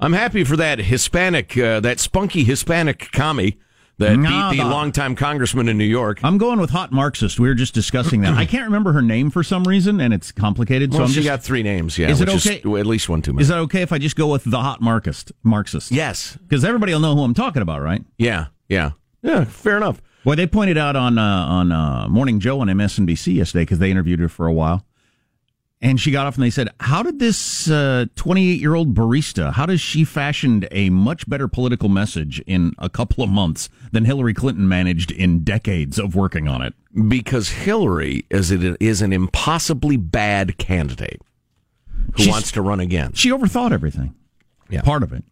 I'm 0.00 0.12
happy 0.12 0.44
for 0.44 0.56
that 0.56 0.78
Hispanic, 0.80 1.56
uh, 1.56 1.80
that 1.80 2.00
spunky 2.00 2.44
Hispanic 2.44 3.10
commie 3.12 3.58
that 3.98 4.16
Nah, 4.16 4.50
beat 4.50 4.58
the 4.58 4.64
longtime 4.64 5.14
congressman 5.14 5.68
in 5.68 5.78
New 5.78 5.84
York. 5.84 6.22
I'm 6.24 6.36
going 6.36 6.60
with 6.60 6.70
hot 6.70 6.90
Marxist. 6.90 7.38
We 7.38 7.48
were 7.48 7.54
just 7.54 7.74
discussing 7.74 8.22
that. 8.22 8.34
I 8.34 8.44
can't 8.44 8.64
remember 8.64 8.92
her 8.92 9.02
name 9.02 9.30
for 9.30 9.42
some 9.42 9.64
reason, 9.64 10.00
and 10.00 10.12
it's 10.12 10.32
complicated. 10.32 10.90
Well, 10.90 11.00
so 11.00 11.04
I'm 11.04 11.08
she 11.10 11.16
just, 11.16 11.26
got 11.26 11.42
three 11.42 11.62
names, 11.62 11.96
yeah. 11.96 12.08
Is 12.10 12.20
it 12.20 12.28
okay? 12.28 12.60
well, 12.64 12.80
at 12.80 12.86
least 12.86 13.08
one 13.08 13.22
too 13.22 13.32
many. 13.32 13.42
Is 13.42 13.48
that 13.48 13.58
okay 13.58 13.82
if 13.82 13.92
I 13.92 13.98
just 13.98 14.16
go 14.16 14.26
with 14.26 14.44
the 14.44 14.60
hot 14.60 14.80
Marxist? 14.80 15.32
Marxist. 15.44 15.92
Yes. 15.92 16.36
Because 16.42 16.64
everybody 16.64 16.92
will 16.92 17.00
know 17.00 17.14
who 17.14 17.22
I'm 17.22 17.34
talking 17.34 17.62
about, 17.62 17.82
right? 17.82 18.02
Yeah, 18.18 18.46
yeah. 18.68 18.92
Yeah, 19.22 19.44
fair 19.44 19.76
enough. 19.76 20.02
Well, 20.24 20.36
they 20.36 20.46
pointed 20.46 20.76
out 20.76 20.96
on 20.96 21.18
uh, 21.18 21.22
on 21.22 21.70
uh, 21.70 22.08
Morning 22.08 22.40
Joe 22.40 22.60
on 22.60 22.68
MSNBC 22.68 23.36
yesterday 23.36 23.62
because 23.62 23.78
they 23.78 23.90
interviewed 23.90 24.20
her 24.20 24.28
for 24.28 24.46
a 24.46 24.52
while, 24.52 24.84
and 25.84 26.00
she 26.00 26.10
got 26.10 26.26
off 26.26 26.34
and 26.34 26.42
they 26.42 26.50
said, 26.50 26.70
"How 26.80 27.02
did 27.04 27.20
this 27.20 27.66
28 27.66 28.60
year 28.60 28.74
old 28.74 28.94
barista? 28.94 29.52
How 29.52 29.66
does 29.66 29.80
she 29.80 30.04
fashioned 30.04 30.66
a 30.72 30.90
much 30.90 31.28
better 31.28 31.46
political 31.46 31.88
message 31.88 32.40
in 32.46 32.72
a 32.78 32.88
couple 32.88 33.22
of 33.22 33.30
months 33.30 33.68
than 33.92 34.04
Hillary 34.04 34.34
Clinton 34.34 34.66
managed 34.66 35.12
in 35.12 35.44
decades 35.44 35.98
of 35.98 36.16
working 36.16 36.48
on 36.48 36.62
it?" 36.62 36.74
Because 37.08 37.50
Hillary 37.50 38.24
is, 38.30 38.50
it, 38.50 38.76
is 38.80 39.02
an 39.02 39.12
impossibly 39.12 39.96
bad 39.96 40.58
candidate 40.58 41.20
who 42.16 42.22
She's- 42.24 42.32
wants 42.32 42.50
to 42.52 42.62
run 42.62 42.80
again. 42.80 43.12
She 43.14 43.30
overthought 43.30 43.72
everything. 43.72 44.14
Yeah. 44.70 44.80
Part 44.82 45.02
of 45.02 45.12
it. 45.12 45.24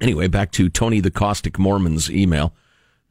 Anyway, 0.00 0.28
back 0.28 0.52
to 0.52 0.68
Tony 0.68 1.00
the 1.00 1.10
Caustic 1.10 1.58
Mormon's 1.58 2.10
email, 2.10 2.54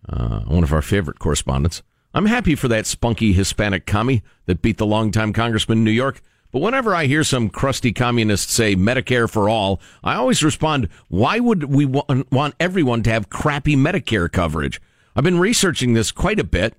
uh, 0.08 0.42
one 0.42 0.64
of 0.64 0.72
our 0.72 0.82
favorite 0.82 1.20
correspondents. 1.20 1.82
I'm 2.14 2.28
happy 2.28 2.56
for 2.56 2.68
that 2.70 2.86
spunky 2.86 3.34
Hispanic 3.34 3.86
commie 3.86 4.22
that 4.46 4.62
beat 4.62 4.78
the 4.78 4.86
longtime 4.86 5.34
congressman 5.34 5.80
in 5.80 5.84
New 5.84 5.92
York. 5.92 6.22
But 6.58 6.64
whenever 6.64 6.96
I 6.96 7.06
hear 7.06 7.24
some 7.24 7.50
crusty 7.50 7.94
communist 7.94 8.50
say 8.50 8.76
Medicare 8.76 9.30
for 9.30 9.48
all, 9.48 9.80
I 10.04 10.16
always 10.16 10.42
respond, 10.42 10.90
why 11.08 11.38
would 11.38 11.66
we 11.66 11.86
want 11.86 12.56
everyone 12.60 13.04
to 13.04 13.12
have 13.12 13.30
crappy 13.30 13.76
Medicare 13.76 14.32
coverage? 14.32 14.82
I've 15.16 15.24
been 15.24 15.38
researching 15.38 15.94
this 15.94 16.12
quite 16.12 16.40
a 16.40 16.44
bit 16.44 16.74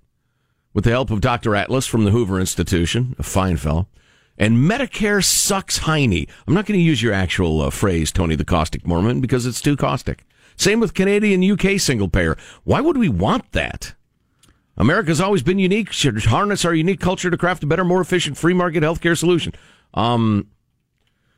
with 0.75 0.83
the 0.83 0.91
help 0.91 1.13
of 1.13 1.21
Dr. 1.21 1.55
Atlas 1.55 1.87
from 1.87 2.03
the 2.03 2.11
Hoover 2.11 2.41
Institution, 2.41 3.15
a 3.21 3.23
fine 3.23 3.57
fellow. 3.57 3.87
And 4.37 4.69
Medicare 4.69 5.25
sucks 5.25 5.79
heiny. 5.79 6.27
I'm 6.49 6.55
not 6.55 6.67
going 6.67 6.81
to 6.81 6.85
use 6.85 7.01
your 7.01 7.13
actual 7.13 7.61
uh, 7.61 7.71
phrase, 7.71 8.11
Tony 8.11 8.35
the 8.35 8.45
Caustic 8.45 8.85
Mormon, 8.85 9.21
because 9.21 9.47
it's 9.47 9.63
too 9.63 9.77
caustic. 9.77 10.25
Same 10.57 10.81
with 10.81 10.93
Canadian 10.93 11.49
UK 11.49 11.79
single 11.79 12.09
payer. 12.09 12.37
Why 12.65 12.81
would 12.81 12.97
we 12.97 13.09
want 13.09 13.53
that? 13.53 13.95
America's 14.79 15.21
always 15.21 15.43
been 15.43 15.59
unique, 15.59 15.93
should 15.93 16.25
harness 16.25 16.65
our 16.65 16.73
unique 16.73 17.01
culture 17.01 17.31
to 17.31 17.37
craft 17.37 17.65
a 17.65 17.67
better, 17.67 17.85
more 17.85 18.01
efficient 18.01 18.39
free 18.39 18.55
market 18.55 18.85
healthcare 18.85 19.19
solution. 19.19 19.53
Um, 19.93 20.47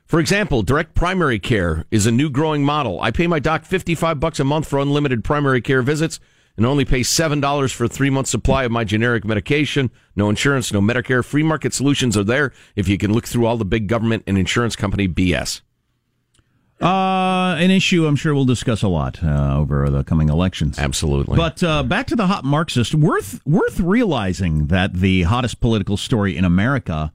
for 0.07 0.21
example, 0.21 0.63
direct 0.63 0.95
primary 0.95 1.39
care 1.39 1.87
is 1.91 2.05
a 2.05 2.13
new 2.13 2.29
growing 2.29 2.65
model. 2.65 3.01
I 3.01 3.11
pay 3.11 3.27
my 3.27 3.39
doc 3.39 3.65
55 3.65 4.21
bucks 4.21 4.41
a 4.41 4.45
month 4.45 4.69
for 4.69 4.79
unlimited 4.79 5.25
primary 5.25 5.63
care 5.63 5.83
visits 5.83 6.21
and 6.57 6.67
only 6.67 6.85
pay 6.85 7.01
$7 7.01 7.73
for 7.73 7.85
a 7.85 7.89
three 7.89 8.11
month 8.11 8.27
supply 8.27 8.65
of 8.65 8.73
my 8.73 8.85
generic 8.85 9.25
medication. 9.25 9.91
No 10.15 10.29
insurance, 10.29 10.73
no 10.73 10.81
Medicare. 10.81 11.25
Free 11.25 11.43
market 11.43 11.73
solutions 11.73 12.17
are 12.19 12.25
there 12.25 12.53
if 12.77 12.89
you 12.89 12.99
can 12.99 13.13
look 13.13 13.27
through 13.27 13.47
all 13.47 13.57
the 13.57 13.65
big 13.65 13.87
government 13.87 14.25
and 14.27 14.37
insurance 14.37 14.77
company 14.77 15.09
BS. 15.09 15.63
Uh, 16.81 17.57
an 17.59 17.71
issue 17.71 18.07
I'm 18.07 18.17
sure 18.17 18.35
we'll 18.35 18.47
discuss 18.47 18.83
a 18.83 18.89
lot 18.89 19.23
uh, 19.23 19.59
over 19.59 19.91
the 19.91 20.03
coming 20.03 20.29
elections. 20.31 20.79
Absolutely. 20.79 21.37
But 21.37 21.63
uh, 21.63 21.83
back 21.83 22.07
to 22.09 22.17
the 22.17 22.27
hot 22.27 22.45
Marxist. 22.45 22.95
Worth 22.95 23.45
worth 23.45 23.81
realizing 23.81 24.69
that 24.69 24.95
the 24.95 25.23
hottest 25.23 25.61
political 25.61 25.97
story 25.97 26.37
in 26.37 26.45
America 26.45 27.13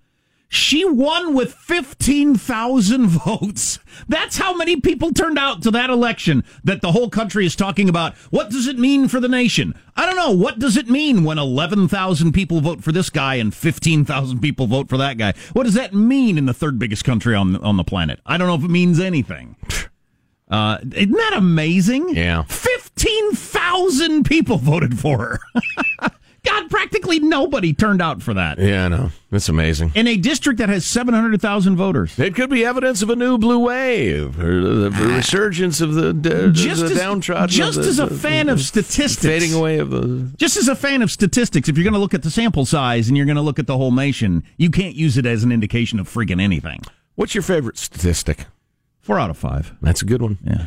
She 0.48 0.86
won 0.86 1.34
with 1.34 1.54
15,000 1.54 3.08
votes. 3.08 3.80
That's 4.08 4.38
how 4.38 4.56
many 4.56 4.80
people 4.80 5.12
turned 5.12 5.38
out 5.38 5.62
to 5.64 5.72
that 5.72 5.90
election 5.90 6.44
that 6.64 6.82
the 6.82 6.92
whole 6.92 7.10
country 7.10 7.46
is 7.46 7.56
talking 7.56 7.90
about. 7.90 8.16
What 8.32 8.50
does 8.50 8.68
it 8.68 8.78
mean 8.78 9.08
for 9.08 9.20
the 9.20 9.28
nation? 9.28 9.74
I 9.96 10.06
don't 10.06 10.16
know. 10.16 10.32
What 10.32 10.60
does 10.60 10.78
it 10.78 10.90
mean 10.90 11.24
when 11.24 11.38
11,000 11.40 12.32
people 12.32 12.62
vote 12.62 12.84
for 12.84 12.92
this 12.92 13.10
guy 13.10 13.36
and 13.36 13.54
15,000 13.54 14.40
people 14.40 14.68
vote 14.68 14.90
for 14.90 14.98
that 14.98 15.18
guy? 15.18 15.34
What 15.54 15.64
does 15.64 15.74
that 15.74 15.94
mean 15.94 16.38
in 16.38 16.46
the 16.46 16.54
third 16.54 16.78
biggest 16.80 17.04
country 17.04 17.36
on, 17.36 17.56
on 17.58 17.78
the 17.78 17.84
planet? 17.84 18.20
I 18.26 18.38
don't 18.38 18.48
know 18.48 18.56
if 18.56 18.64
it 18.64 18.72
means 18.72 19.00
anything. 19.00 19.56
Uh, 20.48 20.78
isn't 20.94 21.12
that 21.12 21.34
amazing? 21.36 22.10
Yeah. 22.10 22.44
15,000 22.44 24.26
people 24.26 24.58
voted 24.60 25.00
for 25.00 25.18
her. 25.18 25.40
God, 26.46 26.70
practically 26.70 27.20
nobody 27.20 27.74
turned 27.74 28.02
out 28.02 28.22
for 28.22 28.34
that. 28.34 28.60
Yeah, 28.60 28.86
I 28.86 28.88
know. 28.88 29.12
It's 29.32 29.50
amazing. 29.50 29.92
In 29.96 30.08
a 30.08 30.16
district 30.18 30.60
that 30.60 30.70
has 30.70 30.86
700,000 30.86 31.76
voters. 31.76 32.18
It 32.18 32.36
could 32.36 32.50
be 32.50 32.64
evidence 32.66 33.02
of 33.02 33.10
a 33.10 33.16
new 33.16 33.38
blue 33.38 33.60
wave 33.60 34.40
or 34.40 34.62
the 34.62 34.92
ah. 34.94 35.16
resurgence 35.18 35.82
of 35.82 35.94
the, 35.96 36.14
the, 36.14 36.52
Just 36.52 36.82
the 36.82 36.92
as- 36.92 36.98
downtrodden. 36.98 37.50
just 37.50 37.82
the- 37.82 37.88
as 37.88 38.00
a 38.00 38.06
the- 38.06 38.16
fan 38.18 38.50
of 38.50 38.62
statistics. 38.62 39.26
Fading 39.26 39.54
away 39.54 39.80
of 39.80 39.90
the. 39.90 40.32
Just 40.38 40.56
as 40.58 40.68
a 40.68 40.76
fan 40.76 41.02
of 41.02 41.12
statistics, 41.12 41.68
if 41.68 41.78
you're 41.78 41.84
going 41.84 41.94
to 41.94 42.00
look 42.00 42.14
at 42.14 42.24
the 42.24 42.32
sample 42.32 42.66
size 42.66 43.08
and 43.08 43.18
you're 43.18 43.26
going 43.26 43.36
to 43.36 43.42
look 43.42 43.60
at 43.60 43.68
the 43.68 43.78
whole 43.78 43.92
nation, 43.92 44.44
you 44.58 44.70
can't 44.70 44.96
use 44.96 45.18
it 45.18 45.26
as 45.26 45.44
an 45.44 45.52
indication 45.52 46.00
of 46.00 46.08
freaking 46.08 46.42
anything. 46.42 46.82
What's 47.16 47.34
your 47.36 47.42
favorite 47.42 47.78
statistic? 47.78 48.46
Four 49.02 49.20
out 49.20 49.30
of 49.30 49.38
five. 49.38 49.74
That's 49.82 50.02
a 50.02 50.06
good 50.06 50.22
one. 50.22 50.38
Yeah. 50.44 50.66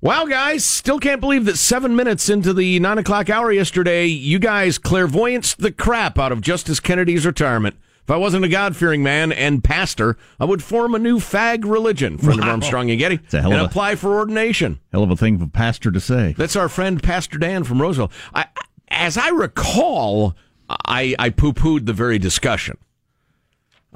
Well, 0.00 0.26
guys, 0.26 0.64
still 0.64 0.98
can't 1.00 1.20
believe 1.20 1.46
that 1.46 1.56
seven 1.56 1.96
minutes 1.96 2.28
into 2.28 2.52
the 2.52 2.78
nine 2.80 2.98
o'clock 2.98 3.30
hour 3.30 3.50
yesterday, 3.50 4.06
you 4.06 4.38
guys 4.38 4.76
clairvoyanced 4.78 5.58
the 5.58 5.72
crap 5.72 6.18
out 6.18 6.32
of 6.32 6.42
Justice 6.42 6.80
Kennedy's 6.80 7.24
retirement. 7.24 7.76
If 8.02 8.10
I 8.10 8.16
wasn't 8.18 8.44
a 8.44 8.48
God 8.48 8.76
fearing 8.76 9.02
man 9.02 9.32
and 9.32 9.64
pastor, 9.64 10.16
I 10.38 10.44
would 10.44 10.62
form 10.62 10.94
a 10.94 10.98
new 10.98 11.18
fag 11.18 11.64
religion, 11.64 12.18
friend 12.18 12.38
of 12.40 12.46
Armstrong 12.46 12.90
and 12.90 13.00
Getty, 13.00 13.18
and 13.32 13.46
of 13.46 13.60
a- 13.60 13.64
apply 13.64 13.96
for 13.96 14.14
ordination. 14.16 14.78
Hell 14.92 15.02
of 15.02 15.10
a 15.10 15.16
thing 15.16 15.38
for 15.38 15.44
a 15.44 15.48
pastor 15.48 15.90
to 15.90 15.98
say. 15.98 16.34
That's 16.36 16.54
our 16.54 16.68
friend 16.68 17.02
Pastor 17.02 17.38
Dan 17.38 17.64
from 17.64 17.82
Roseville. 17.82 18.12
I, 18.32 18.46
as 18.88 19.16
I 19.18 19.30
recall, 19.30 20.36
I, 20.68 21.16
I 21.18 21.30
poo 21.30 21.52
pooed 21.52 21.86
the 21.86 21.92
very 21.92 22.18
discussion 22.20 22.76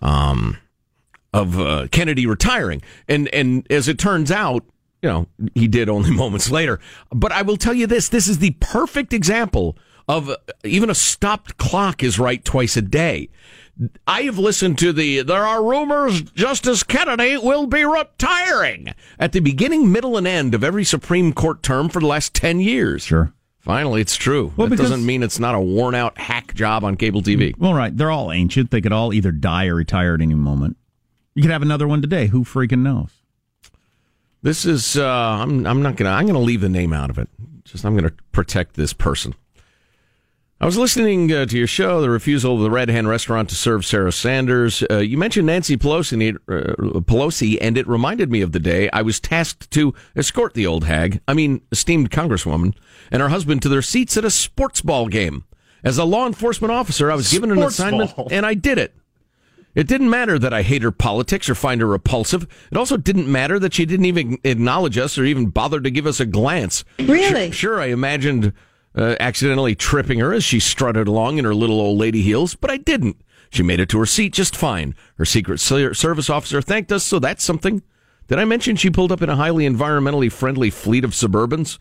um, 0.00 0.56
of 1.32 1.60
uh, 1.60 1.86
Kennedy 1.92 2.26
retiring. 2.26 2.82
And, 3.06 3.28
and 3.28 3.64
as 3.70 3.86
it 3.86 3.98
turns 3.98 4.32
out, 4.32 4.64
you 5.02 5.08
know, 5.08 5.26
he 5.54 5.68
did 5.68 5.88
only 5.88 6.10
moments 6.14 6.50
later. 6.50 6.80
But 7.10 7.32
I 7.32 7.42
will 7.42 7.56
tell 7.56 7.74
you 7.74 7.86
this 7.86 8.08
this 8.08 8.28
is 8.28 8.38
the 8.38 8.50
perfect 8.60 9.12
example 9.12 9.76
of 10.08 10.28
uh, 10.28 10.36
even 10.64 10.90
a 10.90 10.94
stopped 10.94 11.56
clock 11.56 12.02
is 12.02 12.18
right 12.18 12.44
twice 12.44 12.76
a 12.76 12.82
day. 12.82 13.28
I 14.06 14.22
have 14.22 14.38
listened 14.38 14.78
to 14.80 14.92
the 14.92 15.22
there 15.22 15.46
are 15.46 15.64
rumors 15.64 16.20
Justice 16.22 16.82
Kennedy 16.82 17.38
will 17.38 17.66
be 17.66 17.84
retiring 17.84 18.88
at 19.18 19.32
the 19.32 19.40
beginning, 19.40 19.90
middle, 19.90 20.16
and 20.18 20.26
end 20.26 20.54
of 20.54 20.62
every 20.62 20.84
Supreme 20.84 21.32
Court 21.32 21.62
term 21.62 21.88
for 21.88 22.00
the 22.00 22.06
last 22.06 22.34
10 22.34 22.60
years. 22.60 23.04
Sure. 23.04 23.32
Finally, 23.58 24.00
it's 24.00 24.16
true. 24.16 24.52
Well, 24.56 24.66
that 24.66 24.70
because- 24.76 24.90
doesn't 24.90 25.06
mean 25.06 25.22
it's 25.22 25.38
not 25.38 25.54
a 25.54 25.60
worn 25.60 25.94
out 25.94 26.18
hack 26.18 26.54
job 26.54 26.82
on 26.84 26.96
cable 26.96 27.22
TV. 27.22 27.54
Well, 27.58 27.72
right. 27.74 27.94
They're 27.96 28.10
all 28.10 28.32
ancient. 28.32 28.70
They 28.70 28.80
could 28.80 28.92
all 28.92 29.12
either 29.14 29.32
die 29.32 29.66
or 29.66 29.76
retire 29.76 30.14
at 30.14 30.20
any 30.20 30.34
moment. 30.34 30.76
You 31.34 31.42
could 31.42 31.50
have 31.50 31.62
another 31.62 31.86
one 31.86 32.02
today. 32.02 32.26
Who 32.26 32.44
freaking 32.44 32.80
knows? 32.80 33.19
This 34.42 34.64
is 34.64 34.96
uh, 34.96 35.04
I'm 35.06 35.66
I'm 35.66 35.82
not 35.82 35.96
gonna 35.96 36.10
I'm 36.10 36.26
gonna 36.26 36.38
leave 36.38 36.60
the 36.62 36.68
name 36.68 36.92
out 36.92 37.10
of 37.10 37.18
it. 37.18 37.28
Just 37.64 37.84
I'm 37.84 37.94
gonna 37.94 38.12
protect 38.32 38.74
this 38.74 38.92
person. 38.92 39.34
I 40.62 40.66
was 40.66 40.76
listening 40.76 41.32
uh, 41.32 41.46
to 41.46 41.56
your 41.56 41.66
show, 41.66 42.02
the 42.02 42.10
refusal 42.10 42.56
of 42.56 42.60
the 42.60 42.70
Red 42.70 42.90
Hen 42.90 43.06
restaurant 43.06 43.48
to 43.48 43.54
serve 43.54 43.86
Sarah 43.86 44.12
Sanders. 44.12 44.82
Uh, 44.90 44.98
you 44.98 45.16
mentioned 45.16 45.46
Nancy 45.46 45.78
Pelosi, 45.78 46.34
uh, 46.36 47.00
Pelosi, 47.00 47.56
and 47.62 47.78
it 47.78 47.88
reminded 47.88 48.30
me 48.30 48.42
of 48.42 48.52
the 48.52 48.58
day 48.58 48.90
I 48.90 49.00
was 49.00 49.20
tasked 49.20 49.70
to 49.70 49.94
escort 50.14 50.52
the 50.52 50.66
old 50.66 50.84
hag, 50.84 51.22
I 51.26 51.32
mean, 51.32 51.62
esteemed 51.72 52.10
Congresswoman, 52.10 52.74
and 53.10 53.22
her 53.22 53.30
husband 53.30 53.62
to 53.62 53.70
their 53.70 53.80
seats 53.80 54.18
at 54.18 54.24
a 54.26 54.30
sports 54.30 54.82
ball 54.82 55.08
game. 55.08 55.44
As 55.82 55.96
a 55.96 56.04
law 56.04 56.26
enforcement 56.26 56.72
officer, 56.72 57.10
I 57.10 57.14
was 57.14 57.32
given 57.32 57.50
an 57.50 57.56
Sports 57.56 57.78
assignment, 57.78 58.14
ball. 58.14 58.28
and 58.30 58.44
I 58.44 58.52
did 58.52 58.76
it. 58.76 58.94
It 59.74 59.86
didn't 59.86 60.10
matter 60.10 60.38
that 60.38 60.52
I 60.52 60.62
hate 60.62 60.82
her 60.82 60.90
politics 60.90 61.48
or 61.48 61.54
find 61.54 61.80
her 61.80 61.86
repulsive. 61.86 62.46
It 62.72 62.76
also 62.76 62.96
didn't 62.96 63.30
matter 63.30 63.58
that 63.60 63.74
she 63.74 63.86
didn't 63.86 64.06
even 64.06 64.38
acknowledge 64.42 64.98
us 64.98 65.16
or 65.16 65.24
even 65.24 65.46
bother 65.46 65.80
to 65.80 65.90
give 65.90 66.06
us 66.06 66.18
a 66.18 66.26
glance. 66.26 66.84
Really? 66.98 67.52
Sure, 67.52 67.76
sure, 67.76 67.80
I 67.80 67.86
imagined 67.86 68.52
uh, 68.96 69.14
accidentally 69.20 69.74
tripping 69.76 70.18
her 70.18 70.32
as 70.32 70.42
she 70.42 70.58
strutted 70.58 71.06
along 71.06 71.38
in 71.38 71.44
her 71.44 71.54
little 71.54 71.80
old 71.80 71.98
lady 71.98 72.22
heels, 72.22 72.54
but 72.56 72.70
I 72.70 72.78
didn't. 72.78 73.16
She 73.50 73.62
made 73.62 73.80
it 73.80 73.88
to 73.90 73.98
her 73.98 74.06
seat 74.06 74.32
just 74.32 74.56
fine. 74.56 74.94
Her 75.16 75.24
Secret 75.24 75.58
Service 75.58 76.30
officer 76.30 76.62
thanked 76.62 76.92
us, 76.92 77.04
so 77.04 77.18
that's 77.18 77.44
something. 77.44 77.82
Did 78.28 78.38
I 78.38 78.44
mention 78.44 78.76
she 78.76 78.90
pulled 78.90 79.10
up 79.10 79.22
in 79.22 79.28
a 79.28 79.36
highly 79.36 79.68
environmentally 79.68 80.30
friendly 80.30 80.70
fleet 80.70 81.04
of 81.04 81.10
Suburbans? 81.12 81.78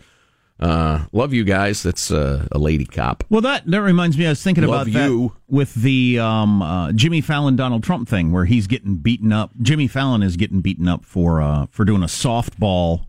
Uh, 0.60 1.06
love 1.14 1.34
you 1.34 1.44
guys. 1.44 1.84
That's 1.84 2.12
uh, 2.12 2.48
a 2.52 2.58
lady 2.60 2.86
cop. 2.86 3.24
Well, 3.30 3.42
that 3.42 3.66
that 3.68 3.82
reminds 3.82 4.18
me. 4.18 4.26
I 4.26 4.30
was 4.30 4.44
thinking 4.44 4.66
Love 4.66 4.88
about 4.88 4.94
that 4.94 5.10
you. 5.10 5.34
with 5.48 5.74
the 5.74 6.20
um, 6.20 6.62
uh, 6.62 6.92
Jimmy 6.92 7.22
Fallon 7.22 7.56
Donald 7.56 7.84
Trump 7.84 8.10
thing, 8.10 8.32
where 8.32 8.46
he's 8.46 8.68
getting 8.68 8.96
beaten 8.96 9.32
up. 9.32 9.52
Jimmy 9.62 9.88
Fallon 9.88 10.22
is 10.22 10.36
getting 10.36 10.60
beaten 10.60 10.88
up 10.88 11.06
for 11.06 11.42
uh, 11.42 11.68
for 11.68 11.86
doing 11.86 12.04
a 12.04 12.08
softball 12.08 13.06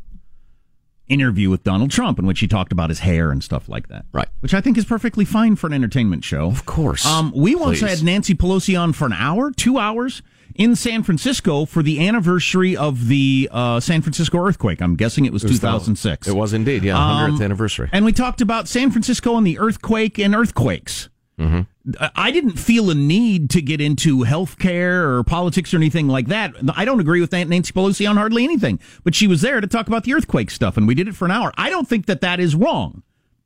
interview 1.08 1.50
with 1.50 1.64
Donald 1.64 1.90
Trump, 1.90 2.18
in 2.20 2.26
which 2.26 2.38
he 2.38 2.46
talked 2.46 2.70
about 2.70 2.88
his 2.88 3.00
hair 3.00 3.32
and 3.32 3.42
stuff 3.42 3.68
like 3.68 3.88
that. 3.88 4.06
Right. 4.12 4.28
Which 4.40 4.54
I 4.54 4.60
think 4.60 4.78
is 4.78 4.84
perfectly 4.84 5.24
fine 5.24 5.56
for 5.56 5.66
an 5.66 5.72
entertainment 5.72 6.24
show. 6.24 6.46
Of 6.46 6.66
course. 6.66 7.04
Um, 7.04 7.32
we 7.34 7.56
once 7.56 7.80
Please. 7.80 7.98
had 7.98 8.04
Nancy 8.04 8.34
Pelosi 8.34 8.80
on 8.80 8.92
for 8.92 9.06
an 9.06 9.12
hour, 9.12 9.50
two 9.50 9.76
hours. 9.76 10.22
In 10.54 10.76
San 10.76 11.02
Francisco 11.02 11.64
for 11.64 11.82
the 11.82 12.06
anniversary 12.06 12.76
of 12.76 13.08
the 13.08 13.48
uh, 13.52 13.80
San 13.80 14.02
Francisco 14.02 14.38
earthquake. 14.38 14.82
I'm 14.82 14.96
guessing 14.96 15.24
it 15.24 15.32
was, 15.32 15.44
It 15.44 15.48
was 15.50 15.60
the- 15.60 15.66
2006. 15.68 16.28
It 16.28 16.34
was 16.36 16.52
indeed, 16.52 16.82
yeah, 16.84 16.94
100th 16.94 17.42
anniversary. 17.42 17.88
And 17.92 18.04
we 18.04 18.12
talked 18.12 18.40
about 18.40 18.68
San 18.68 18.90
Francisco 18.90 19.36
and 19.36 19.46
the 19.46 19.58
earthquake 19.58 20.18
and 20.18 20.34
earthquakes. 20.34 21.08
Mm-hmm. 21.38 21.94
I- 22.14 22.30
didn't 22.30 22.58
feel 22.58 22.90
a 22.90 22.94
need 22.94 23.48
to 23.50 23.62
get 23.62 23.80
into 23.80 24.18
healthcare 24.18 25.02
or 25.18 25.24
politics 25.24 25.72
or 25.72 25.78
anything 25.78 26.06
like 26.08 26.26
that. 26.28 26.54
I 26.76 26.84
don't 26.84 27.00
agree 27.00 27.20
with 27.20 27.32
Aunt 27.32 27.48
Nancy 27.50 27.72
Pelosi 27.72 28.08
on 28.08 28.16
hardly 28.18 28.44
anything, 28.44 28.78
but 29.04 29.14
she 29.14 29.26
was 29.26 29.40
there 29.40 29.60
to 29.60 29.66
talk 29.66 29.86
about 29.88 30.04
the 30.04 30.12
earthquake 30.14 30.50
stuff, 30.50 30.76
and 30.76 30.86
we 30.86 30.94
did 30.94 31.08
it 31.08 31.16
for 31.16 31.24
an 31.24 31.30
hour. 31.30 31.52
I 31.56 31.70
don't 31.70 31.88
think 31.88 32.06
that 32.06 32.20
that 32.20 32.38
is 32.40 32.54
wrong. 32.54 33.02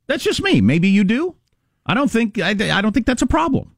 That's 0.07 0.23
just 0.23 0.41
me. 0.41 0.59
Maybe 0.61 0.89
you 0.89 1.03
do. 1.03 1.35
I 1.85 1.93
don't 1.93 2.11
think 2.11 2.39
I, 2.39 2.49
I 2.49 2.81
don't 2.81 2.91
think 2.91 3.05
that's 3.05 3.21
a 3.21 3.27
problem. 3.27 3.74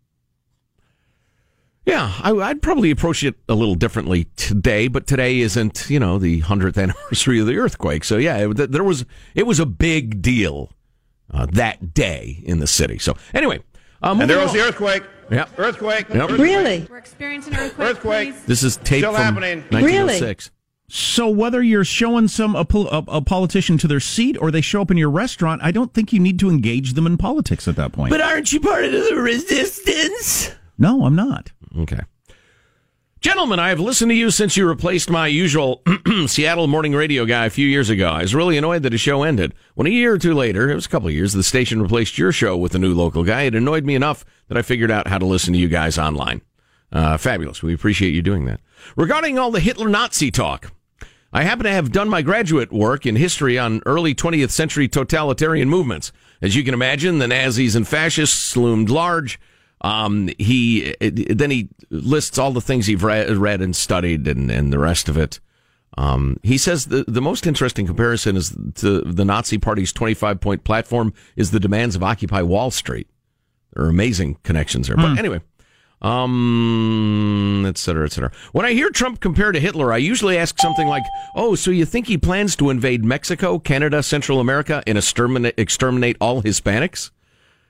Yeah, 1.88 2.12
I, 2.22 2.32
I'd 2.34 2.62
probably 2.62 2.92
approach 2.92 3.24
it 3.24 3.36
a 3.48 3.56
little 3.56 3.76
differently 3.76 4.26
today, 4.36 4.90
but 4.90 5.08
today 5.08 5.40
isn't, 5.40 5.90
you 5.90 6.02
know, 6.02 6.20
the 6.20 6.42
hundredth 6.42 6.78
anniversary 6.78 7.40
of 7.40 7.48
the 7.48 7.58
earthquake. 7.58 8.04
So 8.04 8.18
yeah, 8.18 8.50
it, 8.50 8.72
there 8.74 8.84
was 8.84 9.06
it 9.36 9.48
was 9.48 9.60
a 9.62 9.66
big 9.66 10.22
deal 10.22 10.74
uh, 11.34 11.46
that 11.54 11.94
day 11.94 12.42
in 12.44 12.60
the 12.60 12.68
city. 12.68 12.98
So 13.00 13.16
anyway, 13.34 13.62
uh, 14.04 14.16
And 14.20 14.30
there 14.30 14.38
was 14.40 14.50
on. 14.50 14.58
the 14.58 14.64
earthquake. 14.64 15.04
Yep. 15.32 15.50
Earthquake. 15.58 16.10
Yep. 16.10 16.18
Earthquake. 16.18 16.40
Really? 16.40 16.88
We're 16.90 16.98
experiencing 16.98 17.54
an 17.54 17.60
earthquake. 17.62 17.90
Earthquake. 17.90 18.46
This 18.46 18.64
is 18.64 18.78
tape 18.78 19.00
Still 19.00 19.14
from 19.14 19.22
happening. 19.24 19.60
1906. 19.70 20.52
So 20.90 21.30
whether 21.30 21.62
you're 21.64 21.84
showing 21.86 22.28
some 22.28 22.56
a, 22.56 22.66
a, 22.74 23.04
a 23.08 23.22
politician 23.22 23.78
to 23.80 23.88
their 23.88 24.00
seat 24.02 24.38
or 24.42 24.52
they 24.52 24.62
show 24.62 24.82
up 24.82 24.92
in 24.92 24.98
your 24.98 25.10
restaurant, 25.10 25.62
I 25.64 25.72
don't 25.72 25.94
think 25.94 26.12
you 26.14 26.20
need 26.20 26.38
to 26.40 26.50
engage 26.50 26.94
them 26.94 27.06
in 27.08 27.18
politics 27.18 27.68
at 27.68 27.76
that 27.78 27.94
point. 27.94 28.10
But 28.10 28.22
aren't 28.22 28.52
you 28.54 28.60
part 28.60 28.84
of 28.86 28.92
the 28.92 29.16
resistance? 29.16 30.52
no, 30.78 31.06
I'm 31.06 31.16
not. 31.16 31.52
Okay. 31.80 32.00
Gentlemen, 33.20 33.58
I 33.58 33.70
have 33.70 33.80
listened 33.80 34.12
to 34.12 34.16
you 34.16 34.30
since 34.30 34.56
you 34.56 34.68
replaced 34.68 35.10
my 35.10 35.26
usual 35.26 35.82
Seattle 36.28 36.68
morning 36.68 36.94
radio 36.94 37.26
guy 37.26 37.46
a 37.46 37.50
few 37.50 37.68
years 37.68 37.90
ago. 37.90 38.10
I 38.10 38.22
was 38.22 38.36
really 38.36 38.58
annoyed 38.58 38.84
that 38.84 38.92
his 38.92 39.02
show 39.02 39.24
ended. 39.24 39.56
When 39.74 39.88
a 39.88 39.90
year 39.90 40.14
or 40.14 40.18
two 40.20 40.36
later, 40.36 40.70
it 40.70 40.76
was 40.76 40.86
a 40.86 40.90
couple 40.90 41.08
of 41.08 41.16
years, 41.16 41.34
the 41.34 41.42
station 41.42 41.82
replaced 41.82 42.20
your 42.20 42.32
show 42.32 42.56
with 42.56 42.76
a 42.76 42.80
new 42.80 42.94
local 42.94 43.24
guy. 43.24 43.42
It 43.44 43.56
annoyed 43.56 43.86
me 43.86 43.96
enough 43.96 44.24
that 44.50 44.58
I 44.58 44.62
figured 44.62 44.92
out 44.92 45.08
how 45.08 45.18
to 45.18 45.26
listen 45.26 45.52
to 45.54 45.60
you 45.60 45.68
guys 45.68 45.98
online. 45.98 46.42
Uh, 46.92 47.18
fabulous. 47.18 47.64
We 47.64 47.74
appreciate 47.74 48.14
you 48.14 48.22
doing 48.22 48.46
that. 48.46 48.62
Regarding 48.96 49.40
all 49.40 49.50
the 49.50 49.60
Hitler 49.60 49.90
Nazi 49.90 50.30
talk, 50.30 50.72
I 51.34 51.44
happen 51.44 51.66
to 51.66 51.72
have 51.72 51.92
done 51.92 52.10
my 52.10 52.22
graduate 52.22 52.72
work 52.72 53.06
in 53.06 53.16
history 53.16 53.58
on 53.58 53.82
early 53.86 54.16
20th 54.16 54.52
century 54.52 54.88
totalitarian 54.88 55.70
movements. 55.70 56.12
As 56.42 56.56
you 56.56 56.64
can 56.64 56.74
imagine, 56.74 57.18
the 57.18 57.28
Nazis 57.28 57.76
and 57.76 57.88
fascists 57.88 58.56
loomed 58.56 58.90
large. 58.90 59.40
Um, 59.82 60.30
he 60.40 60.96
then 61.00 61.52
he 61.52 61.70
lists 61.90 62.38
all 62.38 62.52
the 62.52 62.62
things 62.62 62.88
he's 62.88 63.02
read, 63.02 63.30
read 63.38 63.62
and 63.62 63.76
studied 63.76 64.28
and, 64.28 64.50
and 64.50 64.74
the 64.74 64.80
rest 64.80 65.08
of 65.08 65.18
it. 65.18 65.40
Um, 65.98 66.40
he 66.44 66.58
says 66.58 66.86
the, 66.86 67.06
the 67.08 67.22
most 67.22 67.48
interesting 67.48 67.88
comparison 67.88 68.36
is 68.36 68.56
to 68.76 69.02
the 69.02 69.26
Nazi 69.26 69.58
Party's 69.58 69.92
25 69.94 70.40
point 70.40 70.64
platform 70.64 71.14
is 71.36 71.52
the 71.52 71.60
demands 71.60 71.96
of 71.96 72.04
Occupy 72.04 72.42
Wall 72.44 72.72
Street. 72.72 73.08
There 73.74 73.86
are 73.86 73.90
amazing 73.90 74.38
connections 74.44 74.88
there. 74.88 74.96
But 74.96 75.20
anyway, 75.20 75.42
um, 76.02 77.66
et 77.68 77.78
cetera, 77.78 78.06
et 78.06 78.12
cetera. 78.12 78.32
When 78.52 78.66
I 78.66 78.74
hear 78.74 78.90
Trump 78.90 79.20
compared 79.20 79.56
to 79.56 79.60
Hitler, 79.60 79.92
I 79.92 79.98
usually 79.98 80.38
ask 80.38 80.60
something 80.60 80.88
like, 80.88 81.04
"Oh, 81.36 81.56
so 81.56 81.72
you 81.72 81.86
think 81.86 82.08
he 82.08 82.18
plans 82.18 82.56
to 82.58 82.70
invade 82.70 83.04
Mexico, 83.04 83.58
Canada, 83.60 84.04
Central 84.04 84.40
America, 84.40 84.84
and 84.86 84.98
exterminate, 84.98 85.56
exterminate 85.58 86.18
all 86.22 86.44
Hispanics?" 86.44 87.12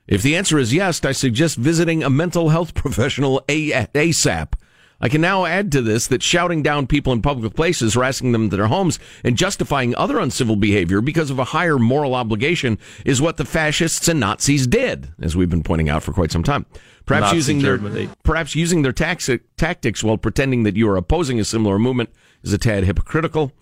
If 0.08 0.22
the 0.22 0.36
answer 0.36 0.58
is 0.58 0.72
yes, 0.72 1.04
I 1.04 1.12
suggest 1.12 1.58
visiting 1.58 2.02
a 2.02 2.10
mental 2.10 2.48
health 2.48 2.74
professional 2.82 3.42
ASAP. 3.46 4.54
I 5.00 5.08
can 5.08 5.20
now 5.20 5.44
add 5.44 5.70
to 5.72 5.82
this 5.82 6.08
that 6.08 6.24
shouting 6.24 6.60
down 6.60 6.88
people 6.88 7.12
in 7.12 7.22
public 7.22 7.54
places, 7.54 7.94
harassing 7.94 8.32
them 8.32 8.50
to 8.50 8.56
their 8.56 8.66
homes, 8.66 8.98
and 9.22 9.36
justifying 9.36 9.94
other 9.94 10.18
uncivil 10.18 10.56
behavior 10.56 11.00
because 11.00 11.30
of 11.30 11.38
a 11.38 11.44
higher 11.44 11.78
moral 11.78 12.16
obligation 12.16 12.78
is 13.04 13.22
what 13.22 13.36
the 13.36 13.44
fascists 13.44 14.08
and 14.08 14.18
Nazis 14.18 14.66
did, 14.66 15.12
as 15.20 15.36
we've 15.36 15.50
been 15.50 15.62
pointing 15.62 15.88
out 15.88 16.02
for 16.02 16.12
quite 16.12 16.32
some 16.32 16.42
time. 16.42 16.66
Perhaps 17.06 17.26
Nazi 17.26 17.36
using 17.36 17.62
their 17.62 18.08
perhaps 18.24 18.56
using 18.56 18.82
their 18.82 18.92
taxi- 18.92 19.40
tactics 19.56 20.02
while 20.02 20.18
pretending 20.18 20.64
that 20.64 20.76
you 20.76 20.88
are 20.88 20.96
opposing 20.96 21.38
a 21.38 21.44
similar 21.44 21.78
movement 21.78 22.10
is 22.42 22.52
a 22.52 22.58
tad 22.58 22.82
hypocritical. 22.82 23.52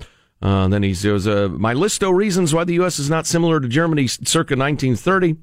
Uh, 0.40 0.68
then 0.68 0.82
he 0.82 0.94
says, 0.94 1.26
uh, 1.28 1.48
"My 1.50 1.74
list 1.74 2.02
of 2.02 2.14
reasons 2.14 2.54
why 2.54 2.64
the 2.64 2.74
U.S. 2.74 2.98
is 2.98 3.10
not 3.10 3.26
similar 3.26 3.60
to 3.60 3.68
Germany 3.68 4.06
circa 4.06 4.56
1930." 4.56 5.36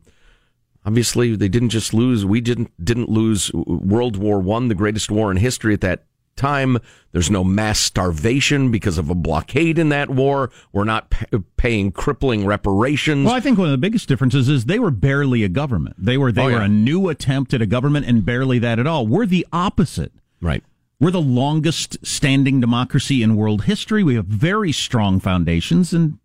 Obviously, 0.85 1.35
they 1.35 1.47
didn't 1.49 1.69
just 1.69 1.93
lose. 1.93 2.25
We 2.25 2.41
didn't 2.41 2.71
didn't 2.83 3.09
lose 3.09 3.51
World 3.53 4.17
War 4.17 4.39
One, 4.39 4.67
the 4.67 4.75
greatest 4.75 5.09
war 5.09 5.31
in 5.31 5.37
history 5.37 5.73
at 5.73 5.81
that 5.81 6.03
time. 6.35 6.77
There's 7.11 7.29
no 7.29 7.43
mass 7.43 7.79
starvation 7.79 8.71
because 8.71 8.97
of 8.97 9.09
a 9.09 9.15
blockade 9.15 9.77
in 9.79 9.89
that 9.89 10.09
war. 10.09 10.51
We're 10.71 10.83
not 10.83 11.09
pa- 11.11 11.25
paying 11.57 11.91
crippling 11.91 12.45
reparations. 12.45 13.25
Well, 13.27 13.35
I 13.35 13.39
think 13.39 13.57
one 13.59 13.67
of 13.67 13.71
the 13.71 13.77
biggest 13.77 14.07
differences 14.09 14.49
is 14.49 14.65
they 14.65 14.79
were 14.79 14.91
barely 14.91 15.43
a 15.43 15.49
government. 15.49 15.95
They 15.97 16.17
were 16.17 16.31
they 16.31 16.41
Oh, 16.41 16.51
were 16.51 16.61
a 16.61 16.67
new 16.67 17.07
attempt 17.09 17.53
at 17.53 17.61
a 17.61 17.65
government 17.67 18.05
and 18.07 18.25
barely 18.25 18.59
that 18.59 18.79
at 18.79 18.87
all. 18.87 19.05
We're 19.07 19.25
the 19.27 19.45
opposite. 19.53 20.11
Right. 20.41 20.63
We're 20.99 21.11
the 21.11 21.21
longest 21.21 22.03
standing 22.05 22.59
democracy 22.59 23.21
in 23.23 23.35
world 23.35 23.63
history. 23.65 24.03
We 24.03 24.15
have 24.15 24.25
very 24.25 24.71
strong 24.71 25.19
foundations 25.19 25.93
and 25.93 26.17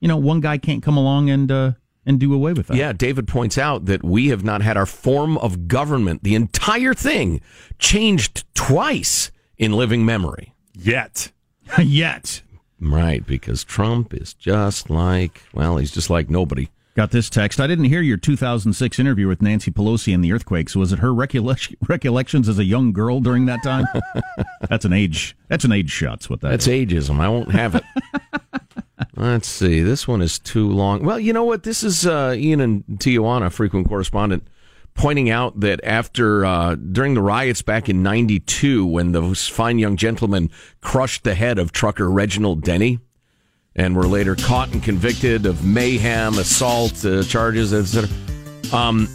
you 0.00 0.08
know, 0.08 0.16
one 0.18 0.40
guy 0.40 0.58
can't 0.58 0.82
come 0.82 0.96
along 0.98 1.30
and 1.30 1.50
uh 1.50 1.72
and 2.06 2.18
do 2.20 2.32
away 2.34 2.52
with 2.52 2.66
that. 2.68 2.76
Yeah, 2.76 2.92
David 2.92 3.26
points 3.28 3.56
out 3.58 3.86
that 3.86 4.02
we 4.04 4.28
have 4.28 4.44
not 4.44 4.62
had 4.62 4.76
our 4.76 4.86
form 4.86 5.38
of 5.38 5.68
government, 5.68 6.22
the 6.22 6.34
entire 6.34 6.94
thing, 6.94 7.40
changed 7.78 8.44
twice 8.54 9.30
in 9.58 9.72
living 9.72 10.04
memory. 10.04 10.54
Yet. 10.74 11.32
Yet. 11.82 12.42
Right, 12.80 13.26
because 13.26 13.64
Trump 13.64 14.12
is 14.12 14.34
just 14.34 14.90
like, 14.90 15.42
well, 15.54 15.78
he's 15.78 15.90
just 15.92 16.10
like 16.10 16.28
nobody. 16.28 16.68
Got 16.96 17.10
this 17.10 17.28
text. 17.28 17.58
I 17.58 17.66
didn't 17.66 17.86
hear 17.86 18.00
your 18.02 18.16
2006 18.16 18.98
interview 19.00 19.26
with 19.26 19.42
Nancy 19.42 19.72
Pelosi 19.72 20.14
and 20.14 20.22
the 20.22 20.32
earthquakes. 20.32 20.76
Was 20.76 20.92
it 20.92 21.00
her 21.00 21.08
recollec- 21.08 21.74
recollections 21.88 22.48
as 22.48 22.58
a 22.60 22.64
young 22.64 22.92
girl 22.92 23.18
during 23.18 23.46
that 23.46 23.64
time? 23.64 23.86
that's 24.68 24.84
an 24.84 24.92
age. 24.92 25.36
That's 25.48 25.64
an 25.64 25.72
age 25.72 25.90
shot's 25.90 26.30
what 26.30 26.40
that 26.42 26.50
That's 26.50 26.68
is. 26.68 26.86
ageism. 26.86 27.18
I 27.18 27.28
won't 27.28 27.50
have 27.50 27.74
it. 27.74 27.82
Let's 29.16 29.48
see. 29.48 29.80
This 29.80 30.08
one 30.08 30.22
is 30.22 30.38
too 30.38 30.68
long. 30.68 31.04
Well, 31.04 31.20
you 31.20 31.32
know 31.32 31.44
what? 31.44 31.62
This 31.62 31.82
is 31.84 32.06
uh, 32.06 32.34
Ian 32.36 32.60
and 32.60 32.84
Tijuana, 32.98 33.52
frequent 33.52 33.88
correspondent, 33.88 34.46
pointing 34.94 35.30
out 35.30 35.60
that 35.60 35.80
after 35.84 36.44
uh, 36.44 36.74
during 36.74 37.14
the 37.14 37.22
riots 37.22 37.62
back 37.62 37.88
in 37.88 38.02
'92, 38.02 38.84
when 38.84 39.12
those 39.12 39.46
fine 39.48 39.78
young 39.78 39.96
gentlemen 39.96 40.50
crushed 40.80 41.22
the 41.22 41.34
head 41.34 41.58
of 41.58 41.70
trucker 41.70 42.10
Reginald 42.10 42.62
Denny, 42.62 42.98
and 43.76 43.94
were 43.94 44.06
later 44.06 44.34
caught 44.34 44.72
and 44.72 44.82
convicted 44.82 45.46
of 45.46 45.64
mayhem, 45.64 46.36
assault 46.38 47.04
uh, 47.04 47.22
charges, 47.22 47.72
etc. 47.72 48.08
Um, 48.72 49.08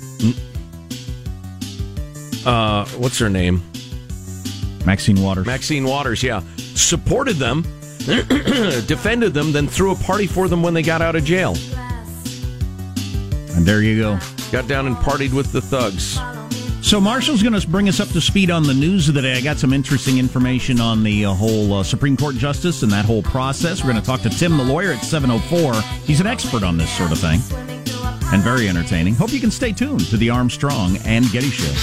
uh, 2.46 2.86
what's 2.98 3.20
her 3.20 3.30
name? 3.30 3.62
Maxine 4.86 5.22
Waters. 5.22 5.46
Maxine 5.46 5.84
Waters, 5.84 6.24
yeah. 6.24 6.42
Supported 6.58 7.36
them, 7.36 7.66
defended 8.88 9.34
them, 9.34 9.52
then 9.52 9.68
threw 9.68 9.92
a 9.92 9.96
party 9.96 10.28
for 10.28 10.48
them 10.48 10.64
when 10.64 10.74
they 10.74 10.82
got 10.82 11.02
out 11.02 11.16
of 11.16 11.24
jail. 11.24 11.56
And 13.56 13.66
there 13.66 13.82
you 13.82 14.00
go. 14.02 14.20
Got 14.52 14.68
down 14.68 14.88
and 14.88 14.96
partied 14.96 15.34
with 15.34 15.52
the 15.52 15.62
thugs. 15.62 16.20
So 16.82 17.00
Marshall's 17.00 17.44
going 17.44 17.60
to 17.60 17.68
bring 17.68 17.88
us 17.90 18.00
up 18.00 18.08
to 18.10 18.22
speed 18.22 18.50
on 18.50 18.64
the 18.64 18.74
news 18.74 19.10
of 19.10 19.16
the 19.16 19.22
day. 19.22 19.34
I 19.34 19.42
got 19.42 19.58
some 19.58 19.74
interesting 19.74 20.18
information 20.18 20.80
on 20.80 21.04
the 21.04 21.26
uh, 21.26 21.34
whole 21.34 21.74
uh, 21.74 21.84
Supreme 21.84 22.18
Court 22.18 22.36
justice 22.36 22.84
and 22.84 22.92
that 22.92 23.06
whole 23.06 23.22
process. 23.22 23.84
We're 23.84 23.92
going 23.92 24.02
to 24.02 24.08
talk 24.08 24.22
to 24.22 24.30
Tim 24.30 24.58
the 24.58 24.64
lawyer 24.64 24.94
at 24.94 25.04
704. 25.04 25.74
He's 26.06 26.20
an 26.20 26.28
expert 26.28 26.64
on 26.64 26.78
this 26.78 26.90
sort 26.98 27.12
of 27.12 27.20
thing 27.20 27.42
and 28.32 28.42
very 28.42 28.70
entertaining. 28.70 29.14
Hope 29.16 29.34
you 29.34 29.40
can 29.40 29.52
stay 29.52 29.72
tuned 29.72 30.06
to 30.08 30.18
the 30.18 30.30
Armstrong 30.30 30.98
and 31.06 31.30
Getty 31.32 31.50
show. 31.50 31.74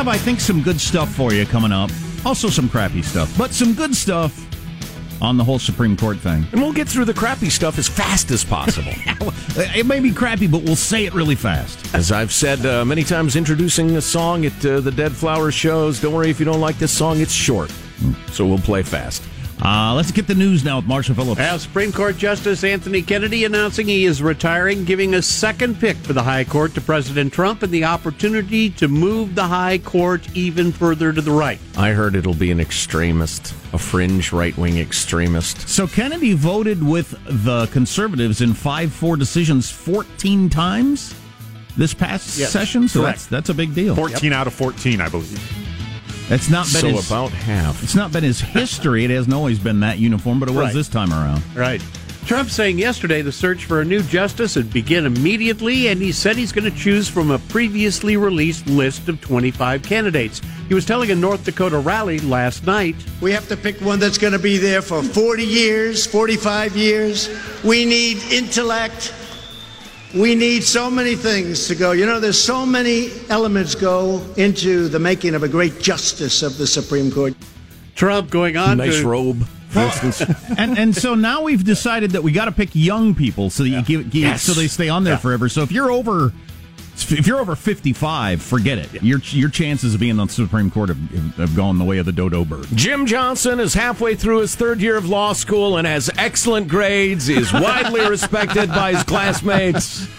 Have, 0.00 0.08
I 0.08 0.16
think, 0.16 0.40
some 0.40 0.62
good 0.62 0.80
stuff 0.80 1.14
for 1.14 1.34
you 1.34 1.44
coming 1.44 1.72
up. 1.72 1.90
Also, 2.24 2.48
some 2.48 2.70
crappy 2.70 3.02
stuff, 3.02 3.36
but 3.36 3.50
some 3.50 3.74
good 3.74 3.94
stuff 3.94 4.34
on 5.20 5.36
the 5.36 5.44
whole 5.44 5.58
Supreme 5.58 5.94
Court 5.94 6.16
thing. 6.16 6.46
And 6.52 6.62
we'll 6.62 6.72
get 6.72 6.88
through 6.88 7.04
the 7.04 7.12
crappy 7.12 7.50
stuff 7.50 7.76
as 7.76 7.86
fast 7.86 8.30
as 8.30 8.42
possible. 8.42 8.92
it 8.96 9.84
may 9.84 10.00
be 10.00 10.10
crappy, 10.10 10.46
but 10.46 10.62
we'll 10.62 10.74
say 10.74 11.04
it 11.04 11.12
really 11.12 11.34
fast. 11.34 11.94
As 11.94 12.12
I've 12.12 12.32
said 12.32 12.64
uh, 12.64 12.82
many 12.82 13.04
times, 13.04 13.36
introducing 13.36 13.98
a 13.98 14.00
song 14.00 14.46
at 14.46 14.64
uh, 14.64 14.80
the 14.80 14.90
Dead 14.90 15.12
Flowers 15.12 15.52
shows, 15.52 16.00
don't 16.00 16.14
worry 16.14 16.30
if 16.30 16.38
you 16.40 16.46
don't 16.46 16.62
like 16.62 16.78
this 16.78 16.96
song, 16.96 17.20
it's 17.20 17.34
short. 17.34 17.70
So 18.30 18.46
we'll 18.46 18.56
play 18.58 18.82
fast. 18.82 19.22
Uh, 19.62 19.92
let's 19.94 20.10
get 20.10 20.26
the 20.26 20.34
news 20.34 20.64
now 20.64 20.76
with 20.76 20.86
Marshall 20.86 21.14
Phillips. 21.14 21.38
Now, 21.38 21.58
Supreme 21.58 21.92
Court 21.92 22.16
Justice 22.16 22.64
Anthony 22.64 23.02
Kennedy 23.02 23.44
announcing 23.44 23.86
he 23.88 24.06
is 24.06 24.22
retiring, 24.22 24.84
giving 24.86 25.14
a 25.14 25.20
second 25.20 25.78
pick 25.78 25.98
for 25.98 26.14
the 26.14 26.22
High 26.22 26.44
Court 26.44 26.72
to 26.74 26.80
President 26.80 27.30
Trump 27.30 27.62
and 27.62 27.70
the 27.70 27.84
opportunity 27.84 28.70
to 28.70 28.88
move 28.88 29.34
the 29.34 29.44
High 29.44 29.76
Court 29.76 30.26
even 30.34 30.72
further 30.72 31.12
to 31.12 31.20
the 31.20 31.30
right. 31.30 31.58
I 31.76 31.90
heard 31.90 32.16
it'll 32.16 32.32
be 32.32 32.50
an 32.50 32.58
extremist, 32.58 33.52
a 33.74 33.78
fringe 33.78 34.32
right 34.32 34.56
wing 34.56 34.78
extremist. 34.78 35.68
So 35.68 35.86
Kennedy 35.86 36.32
voted 36.32 36.82
with 36.82 37.10
the 37.26 37.66
conservatives 37.66 38.40
in 38.40 38.54
5 38.54 38.92
4 38.92 39.16
decisions 39.18 39.70
14 39.70 40.48
times 40.48 41.14
this 41.76 41.92
past 41.92 42.38
Yes, 42.38 42.50
session. 42.50 42.88
So 42.88 43.02
correct. 43.02 43.18
that's, 43.18 43.26
that's 43.26 43.48
a 43.50 43.54
big 43.54 43.74
deal. 43.74 43.94
14 43.94 44.32
out 44.32 44.46
of 44.46 44.54
14, 44.54 45.02
I 45.02 45.08
believe. 45.10 45.38
It's 46.30 46.48
not 46.48 46.66
been 46.66 46.80
So 46.80 46.88
his, 46.88 47.06
about 47.10 47.30
half. 47.30 47.82
It's 47.82 47.94
not 47.96 48.12
been 48.12 48.22
his 48.22 48.40
history. 48.40 49.04
It 49.04 49.10
hasn't 49.10 49.34
always 49.34 49.58
been 49.58 49.80
that 49.80 49.98
uniform, 49.98 50.38
but 50.38 50.48
it 50.48 50.52
was 50.52 50.66
Right. 50.66 50.74
this 50.74 50.88
time 50.88 51.12
around. 51.12 51.42
Right. 51.54 51.82
Trump 52.26 52.50
saying 52.50 52.78
yesterday 52.78 53.22
the 53.22 53.32
search 53.32 53.64
for 53.64 53.80
a 53.80 53.84
new 53.84 54.02
justice 54.02 54.54
would 54.54 54.72
begin 54.72 55.06
immediately, 55.06 55.88
and 55.88 56.00
he 56.00 56.12
said 56.12 56.36
he's 56.36 56.52
going 56.52 56.70
to 56.70 56.78
choose 56.78 57.08
from 57.08 57.30
a 57.32 57.38
previously 57.38 58.16
released 58.16 58.66
list 58.68 59.08
of 59.08 59.20
25 59.20 59.82
candidates. 59.82 60.40
He 60.68 60.74
was 60.74 60.84
telling 60.84 61.10
a 61.10 61.16
North 61.16 61.44
Dakota 61.44 61.78
rally 61.78 62.20
last 62.20 62.64
night. 62.66 62.94
We 63.20 63.32
have 63.32 63.48
to 63.48 63.56
pick 63.56 63.80
one 63.80 63.98
that's 63.98 64.18
going 64.18 64.34
to 64.34 64.38
be 64.38 64.58
there 64.58 64.82
for 64.82 65.02
40 65.02 65.42
years, 65.44 66.06
45 66.06 66.76
years. 66.76 67.28
We 67.64 67.84
need 67.84 68.18
intellect. 68.30 69.12
We 70.14 70.34
need 70.34 70.64
so 70.64 70.90
many 70.90 71.14
things 71.14 71.68
to 71.68 71.74
go. 71.76 71.92
You 71.92 72.04
know, 72.04 72.18
there's 72.18 72.40
so 72.40 72.66
many 72.66 73.10
elements 73.28 73.76
go 73.76 74.20
into 74.36 74.88
the 74.88 74.98
making 74.98 75.34
of 75.36 75.44
a 75.44 75.48
great 75.48 75.78
justice 75.80 76.42
of 76.42 76.58
the 76.58 76.66
Supreme 76.66 77.12
Court. 77.12 77.34
Trump 77.94 78.28
going 78.30 78.56
on 78.56 78.78
Nice 78.78 79.00
to 79.00 79.06
robe, 79.08 79.44
for 79.68 79.80
instance. 79.80 80.22
and 80.58 80.76
and 80.78 80.96
so 80.96 81.14
now 81.14 81.42
we've 81.42 81.62
decided 81.62 82.12
that 82.12 82.22
we 82.24 82.32
got 82.32 82.46
to 82.46 82.52
pick 82.52 82.70
young 82.72 83.14
people 83.14 83.50
so 83.50 83.62
that 83.62 83.68
you 83.68 83.82
give, 83.82 84.10
give 84.10 84.22
Yes. 84.22 84.42
so 84.42 84.52
they 84.52 84.66
stay 84.66 84.88
on 84.88 85.04
there 85.04 85.14
Yeah. 85.14 85.18
forever. 85.18 85.48
So 85.48 85.62
if 85.62 85.70
you're 85.70 85.90
over 85.92 86.32
if 87.10 87.26
you're 87.26 87.38
over 87.40 87.54
55, 87.56 88.42
forget 88.42 88.78
it. 88.78 89.02
Your 89.02 89.18
your 89.30 89.48
chances 89.48 89.94
of 89.94 90.00
being 90.00 90.18
on 90.18 90.26
the 90.26 90.32
Supreme 90.32 90.70
Court 90.70 90.88
have, 90.90 90.98
have 91.36 91.56
gone 91.56 91.78
the 91.78 91.84
way 91.84 91.98
of 91.98 92.06
the 92.06 92.12
dodo 92.12 92.44
bird. 92.44 92.66
Jim 92.74 93.06
Johnson 93.06 93.60
is 93.60 93.74
halfway 93.74 94.14
through 94.14 94.38
his 94.40 94.54
third 94.54 94.80
year 94.80 94.96
of 94.96 95.08
law 95.08 95.32
school 95.32 95.76
and 95.76 95.86
has 95.86 96.10
excellent 96.18 96.68
grades, 96.68 97.28
is 97.28 97.52
widely 97.52 98.08
respected 98.08 98.68
by 98.70 98.92
his 98.94 99.02
classmates. 99.04 100.06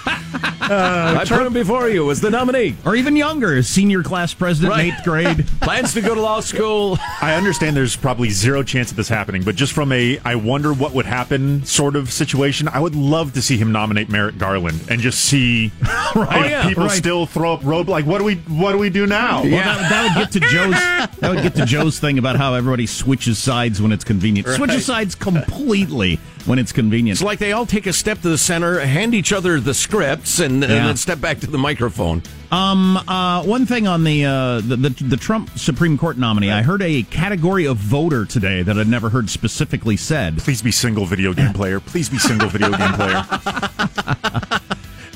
Uh, 0.62 1.17
I 1.20 1.26
put 1.26 1.46
him 1.46 1.52
before 1.54 1.89
you 1.89 2.10
as 2.12 2.22
the 2.22 2.30
nominee. 2.30 2.76
Or 2.86 2.96
even 2.96 3.17
younger, 3.17 3.62
senior 3.62 4.04
class 4.04 4.34
president 4.34 4.72
Right. 4.72 4.86
in 4.86 4.94
eighth 4.94 5.04
grade. 5.04 5.48
Plans 5.62 5.94
to 5.96 6.02
go 6.02 6.15
to 6.15 6.22
law 6.22 6.39
school. 6.39 6.98
I 7.22 7.34
understand 7.36 7.76
there's 7.76 7.98
probably 7.98 8.30
zero 8.30 8.63
chance 8.63 8.89
of 8.91 8.96
this 8.96 9.10
happening, 9.10 9.44
but 9.44 9.56
just 9.56 9.74
from 9.74 9.91
a 9.91 10.17
I 10.24 10.36
wonder 10.36 10.72
what 10.72 10.94
would 10.94 11.06
happen 11.06 11.65
sort 11.65 11.98
of 11.98 12.13
situation, 12.13 12.70
I 12.70 12.80
would 12.80 12.96
love 12.96 13.34
to 13.34 13.41
see 13.41 13.58
him 13.58 13.74
nominate 13.74 14.08
Merrick 14.08 14.38
Garland 14.38 14.80
and 14.89 15.02
just 15.02 15.20
see 15.26 15.72
Right. 16.15 16.28
Oh, 16.41 16.44
yeah, 16.46 16.71
people 16.72 16.86
right. 16.86 16.98
still 16.98 17.26
throw 17.26 17.54
up 17.54 17.64
road 17.64 17.88
like 17.88 18.06
what 18.06 18.20
do 18.20 18.24
we 18.24 18.36
what 18.36 18.72
do 18.72 18.78
we 18.78 18.90
do 18.90 19.06
now? 19.06 19.44
Well, 19.44 19.52
that, 19.52 19.90
that 19.90 20.16
would 20.16 20.24
get 20.24 20.32
to 20.34 20.40
Joe's. 20.40 20.72
That 21.20 21.30
would 21.36 21.44
get 21.44 21.56
to 21.56 21.66
Joe's 21.66 22.00
thing 22.00 22.18
about 22.18 22.36
how 22.36 22.54
everybody 22.54 22.88
switches 22.88 23.38
sides 23.38 23.82
when 23.82 23.92
it's 23.92 24.04
convenient. 24.04 24.48
Right. 24.48 24.58
Switches 24.58 24.86
sides 24.86 25.16
completely 25.16 26.20
when 26.46 26.60
it's 26.60 26.72
convenient. 26.72 27.18
It's 27.18 27.24
like 27.24 27.40
they 27.40 27.52
all 27.52 27.66
take 27.66 27.86
a 27.88 27.94
step 27.94 28.22
to 28.22 28.30
the 28.30 28.38
center, 28.38 28.80
hand 28.80 29.14
each 29.14 29.34
other 29.34 29.60
the 29.60 29.74
scripts, 29.74 30.40
and, 30.40 30.64
and 30.64 30.72
then 30.72 30.98
step 30.98 31.22
back 31.22 31.40
to 31.42 31.48
the 31.48 31.58
microphone. 31.58 32.24
Um, 32.52 32.98
uh, 32.98 33.44
one 33.44 33.66
thing 33.66 33.88
on 33.88 34.04
the, 34.04 34.26
uh, 34.26 34.62
the 34.62 34.76
the 34.76 34.90
the 35.04 35.18
Trump 35.18 35.52
Supreme 35.58 35.98
Court 35.98 36.18
nominee, 36.18 36.52
I 36.52 36.62
heard 36.62 36.82
a 36.82 37.04
category 37.04 37.66
of 37.66 37.78
voter 37.78 38.26
today 38.26 38.62
that 38.62 38.78
I'd 38.78 38.88
never 38.88 39.10
heard 39.10 39.30
specifically 39.30 39.98
said. 39.98 40.38
Please 40.40 40.62
be 40.62 40.72
single 40.72 41.06
video 41.06 41.34
game 41.34 41.54
player. 41.54 41.80
Please 41.80 42.10
be 42.10 42.18
single 42.18 42.50
video 42.50 42.72
game 42.72 42.94
player. 42.94 44.58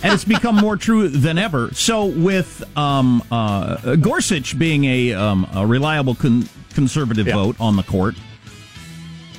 and 0.06 0.14
it's 0.14 0.24
become 0.24 0.56
more 0.56 0.78
true 0.78 1.08
than 1.10 1.38
ever. 1.38 1.74
So, 1.74 2.06
with 2.06 2.64
um, 2.78 3.24
uh, 3.32 3.96
Gorsuch 3.96 4.58
being 4.58 4.86
a, 4.86 5.14
um, 5.14 5.48
a 5.54 5.66
reliable 5.66 6.16
con- 6.16 6.48
conservative 6.74 7.28
Yeah. 7.28 7.34
vote 7.34 7.56
on 7.60 7.76
the 7.76 7.84
court, 7.84 8.16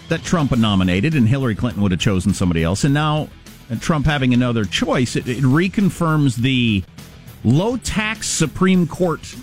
that 0.09 0.23
Trump 0.23 0.51
had 0.51 0.59
nominated, 0.61 1.15
and 1.15 1.29
Hillary 1.29 1.55
Clinton 1.55 1.83
would 1.83 1.93
have 1.93 2.01
chosen 2.01 2.33
somebody 2.35 2.63
else. 2.63 2.85
And 2.85 2.95
now 2.95 3.29
uh, 3.71 3.77
Trump 3.81 4.07
having 4.07 4.33
another 4.35 4.65
choice, 4.65 5.17
it, 5.17 5.29
it 5.29 5.43
reconfirms 5.43 6.37
the 6.37 6.85
low 7.45 7.77
tax 7.77 8.29
Supreme 8.29 8.87
Court 8.87 9.35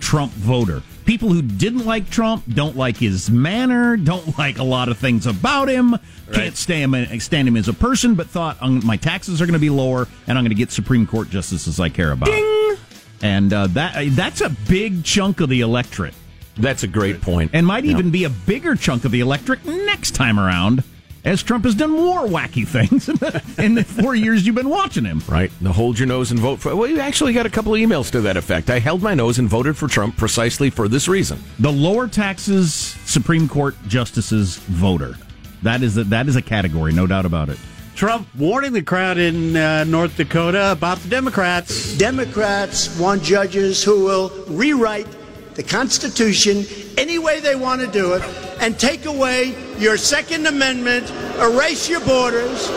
Trump 0.00 0.32
voter. 0.32 0.82
People 1.08 1.30
who 1.30 1.40
didn't 1.40 1.86
like 1.86 2.10
Trump, 2.10 2.44
don't 2.52 2.76
like 2.76 2.98
his 2.98 3.30
manner, 3.30 3.96
don't 3.96 4.36
like 4.38 4.58
a 4.58 4.62
lot 4.62 4.90
of 4.90 4.98
things 4.98 5.24
about 5.26 5.70
him, 5.70 5.96
can't 6.34 6.54
stand 6.54 6.94
him, 6.94 7.20
stand 7.20 7.48
him 7.48 7.56
as 7.56 7.66
a 7.66 7.72
person, 7.72 8.14
but 8.14 8.26
thought 8.28 8.60
my 8.60 8.98
taxes 8.98 9.40
are 9.40 9.46
going 9.46 9.54
to 9.54 9.58
be 9.58 9.70
lower 9.70 10.06
and 10.26 10.36
I'm 10.36 10.44
going 10.44 10.50
to 10.50 10.54
get 10.54 10.70
Supreme 10.70 11.06
Court 11.06 11.30
justices 11.30 11.80
I 11.80 11.88
care 11.88 12.12
about. 12.12 12.28
And 13.22 13.50
uh, 13.54 13.68
that 13.68 14.10
that's 14.10 14.42
a 14.42 14.50
big 14.68 15.02
chunk 15.02 15.40
of 15.40 15.48
the 15.48 15.62
electorate. 15.62 16.12
That's 16.58 16.82
a 16.82 16.88
great 16.88 17.22
point. 17.22 17.52
And 17.54 17.66
might 17.66 17.86
even 17.86 18.10
be 18.10 18.24
a 18.24 18.30
bigger 18.30 18.76
chunk 18.76 19.06
of 19.06 19.10
the 19.10 19.20
electorate 19.20 19.64
next 19.64 20.10
time 20.10 20.38
around, 20.38 20.84
as 21.28 21.42
Trump 21.42 21.64
has 21.64 21.74
done 21.74 21.90
more 21.90 22.20
wacky 22.26 22.66
things 22.66 23.08
in 23.08 23.16
the, 23.16 23.42
in 23.58 23.74
the 23.74 23.84
four 23.84 24.14
years 24.14 24.46
you've 24.46 24.54
been 24.54 24.68
watching 24.68 25.04
him. 25.04 25.22
Right. 25.28 25.50
The 25.60 25.72
hold 25.72 25.98
your 25.98 26.08
nose 26.08 26.30
and 26.30 26.40
vote 26.40 26.58
for. 26.58 26.74
Well, 26.74 26.88
you 26.88 27.00
actually 27.00 27.34
got 27.34 27.44
a 27.44 27.50
couple 27.50 27.74
of 27.74 27.80
emails 27.80 28.10
to 28.12 28.22
that 28.22 28.36
effect. 28.36 28.70
I 28.70 28.78
held 28.78 29.02
my 29.02 29.14
nose 29.14 29.38
and 29.38 29.48
voted 29.48 29.76
for 29.76 29.88
Trump 29.88 30.16
precisely 30.16 30.70
for 30.70 30.88
this 30.88 31.06
reason. 31.06 31.38
The 31.58 31.70
lower 31.70 32.08
taxes 32.08 32.72
Supreme 32.72 33.48
Court 33.48 33.76
justices 33.86 34.56
voter. 34.56 35.16
That 35.62 35.82
is 35.82 35.98
a, 35.98 36.04
that 36.04 36.28
is 36.28 36.36
a 36.36 36.42
category, 36.42 36.92
no 36.92 37.06
doubt 37.06 37.26
about 37.26 37.50
it. 37.50 37.58
Trump 37.94 38.28
warning 38.36 38.72
the 38.72 38.82
crowd 38.82 39.18
in 39.18 39.56
uh, 39.56 39.82
North 39.84 40.16
Dakota 40.16 40.70
about 40.70 40.98
the 40.98 41.08
Democrats. 41.08 41.98
Democrats 41.98 42.96
want 42.98 43.22
judges 43.22 43.82
who 43.82 44.04
will 44.04 44.30
rewrite 44.46 45.08
the 45.58 45.64
Constitution 45.64 46.64
any 46.96 47.18
way 47.18 47.40
they 47.40 47.56
want 47.56 47.80
to 47.80 47.88
do 47.88 48.14
it 48.14 48.22
and 48.60 48.78
take 48.78 49.06
away 49.06 49.56
your 49.76 49.96
Second 49.96 50.46
Amendment, 50.46 51.10
erase 51.40 51.88
your 51.88 51.98
borders, 52.06 52.68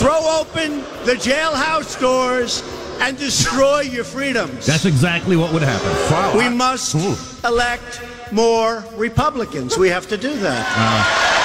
throw 0.00 0.40
open 0.40 0.78
the 1.04 1.16
jailhouse 1.20 2.00
doors, 2.00 2.62
and 3.00 3.18
destroy 3.18 3.80
your 3.80 4.04
freedoms. 4.04 4.64
That's 4.64 4.86
exactly 4.86 5.36
what 5.36 5.52
would 5.52 5.60
happen. 5.62 6.38
We 6.38 6.48
must 6.48 6.94
hmm. 6.96 7.46
elect 7.46 8.00
more 8.32 8.82
Republicans. 8.96 9.76
We 9.76 9.90
have 9.90 10.08
to 10.08 10.16
do 10.16 10.34
that. 10.38 10.64
Uh. 10.78 11.36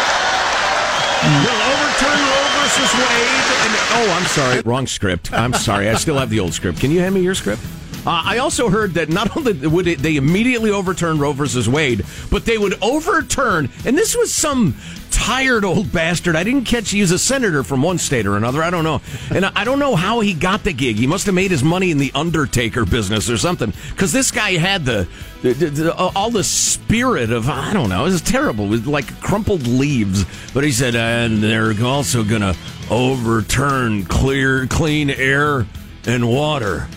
We'll 1.25 1.61
overturn 1.75 2.19
Roe 2.23 2.47
versus 2.61 2.93
Wade. 2.93 3.45
And, 3.65 3.73
oh, 3.97 4.17
I'm 4.17 4.27
sorry. 4.27 4.61
Wrong 4.61 4.87
script. 4.87 5.33
I'm 5.33 5.53
sorry. 5.53 5.89
I 5.89 5.95
still 5.95 6.17
have 6.19 6.29
the 6.29 6.39
old 6.39 6.53
script. 6.53 6.79
Can 6.79 6.91
you 6.91 6.99
hand 6.99 7.15
me 7.15 7.21
your 7.21 7.35
script? 7.35 7.61
Uh, 8.05 8.21
I 8.25 8.37
also 8.37 8.69
heard 8.69 8.93
that 8.95 9.09
not 9.09 9.35
only 9.35 9.67
would 9.67 9.87
it, 9.87 9.99
they 9.99 10.15
immediately 10.15 10.69
overturn 10.71 11.17
Roe 11.19 11.33
versus 11.33 11.67
Wade, 11.67 12.05
but 12.29 12.45
they 12.45 12.57
would 12.57 12.81
overturn, 12.83 13.69
and 13.85 13.97
this 13.97 14.15
was 14.15 14.33
some 14.33 14.75
tired 15.11 15.63
old 15.63 15.91
bastard. 15.93 16.35
I 16.35 16.43
didn't 16.43 16.65
catch 16.65 16.91
he 16.91 16.99
was 17.01 17.11
a 17.11 17.17
senator 17.17 17.63
from 17.63 17.81
one 17.81 17.97
state 17.97 18.25
or 18.27 18.35
another. 18.35 18.61
I 18.61 18.69
don't 18.69 18.83
know. 18.83 19.01
And 19.33 19.45
I 19.45 19.63
don't 19.63 19.79
know 19.79 19.95
how 19.95 20.19
he 20.19 20.33
got 20.33 20.63
the 20.65 20.73
gig. 20.73 20.97
He 20.97 21.07
must 21.07 21.25
have 21.25 21.33
made 21.33 21.51
his 21.51 21.63
money 21.63 21.89
in 21.89 21.97
the 21.99 22.11
Undertaker 22.13 22.83
business 22.85 23.29
or 23.29 23.37
something. 23.37 23.71
Because 23.91 24.11
this 24.11 24.29
guy 24.29 24.57
had 24.57 24.83
the, 24.83 25.07
the, 25.41 25.53
the, 25.53 25.69
the- 25.69 25.95
all 25.95 26.31
the 26.31 26.43
spirit 26.43 27.31
of, 27.31 27.47
I 27.49 27.71
don't 27.71 27.87
know, 27.89 28.01
it 28.01 28.09
was 28.11 28.21
terrible. 28.21 28.65
It 28.65 28.69
was 28.69 28.87
like 28.87 29.19
crumpled 29.21 29.65
leaves. 29.65 30.25
But 30.53 30.65
he 30.65 30.71
said, 30.73 30.95
and 30.95 31.41
they're 31.41 31.73
also 31.83 32.23
going 32.25 32.41
to 32.41 32.55
overturn 32.91 34.03
clear, 34.05 34.67
clean 34.67 35.09
air 35.09 35.65
and 36.05 36.27
water. 36.27 36.87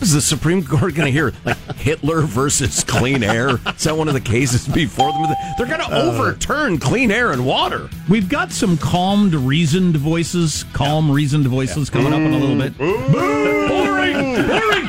Is 0.00 0.12
the 0.12 0.20
Supreme 0.20 0.64
Court 0.64 0.94
going 0.94 1.06
to 1.06 1.10
hear 1.12 1.32
like 1.44 1.56
Hitler 1.76 2.22
versus 2.22 2.84
clean 2.84 3.24
air? 3.24 3.58
Is 3.74 3.84
that 3.84 3.96
one 3.96 4.06
of 4.06 4.14
the 4.14 4.20
cases 4.20 4.68
before 4.68 5.10
them? 5.12 5.26
They're 5.56 5.66
going 5.66 5.80
to 5.80 5.92
uh, 5.92 6.12
overturn 6.12 6.78
clean 6.78 7.10
air 7.10 7.32
and 7.32 7.44
water. 7.44 7.90
We've 8.08 8.28
got 8.28 8.52
some 8.52 8.78
calmed, 8.78 9.34
reasoned 9.34 9.96
voices, 9.96 10.64
calm, 10.72 11.10
reasoned 11.10 11.48
voices 11.48 11.90
coming 11.90 12.12
up 12.12 12.20
in 12.20 12.32
a 12.32 12.38
little 12.38 12.56
bit. 12.56 12.78
Boring, 12.78 14.34
boring. 14.46 14.88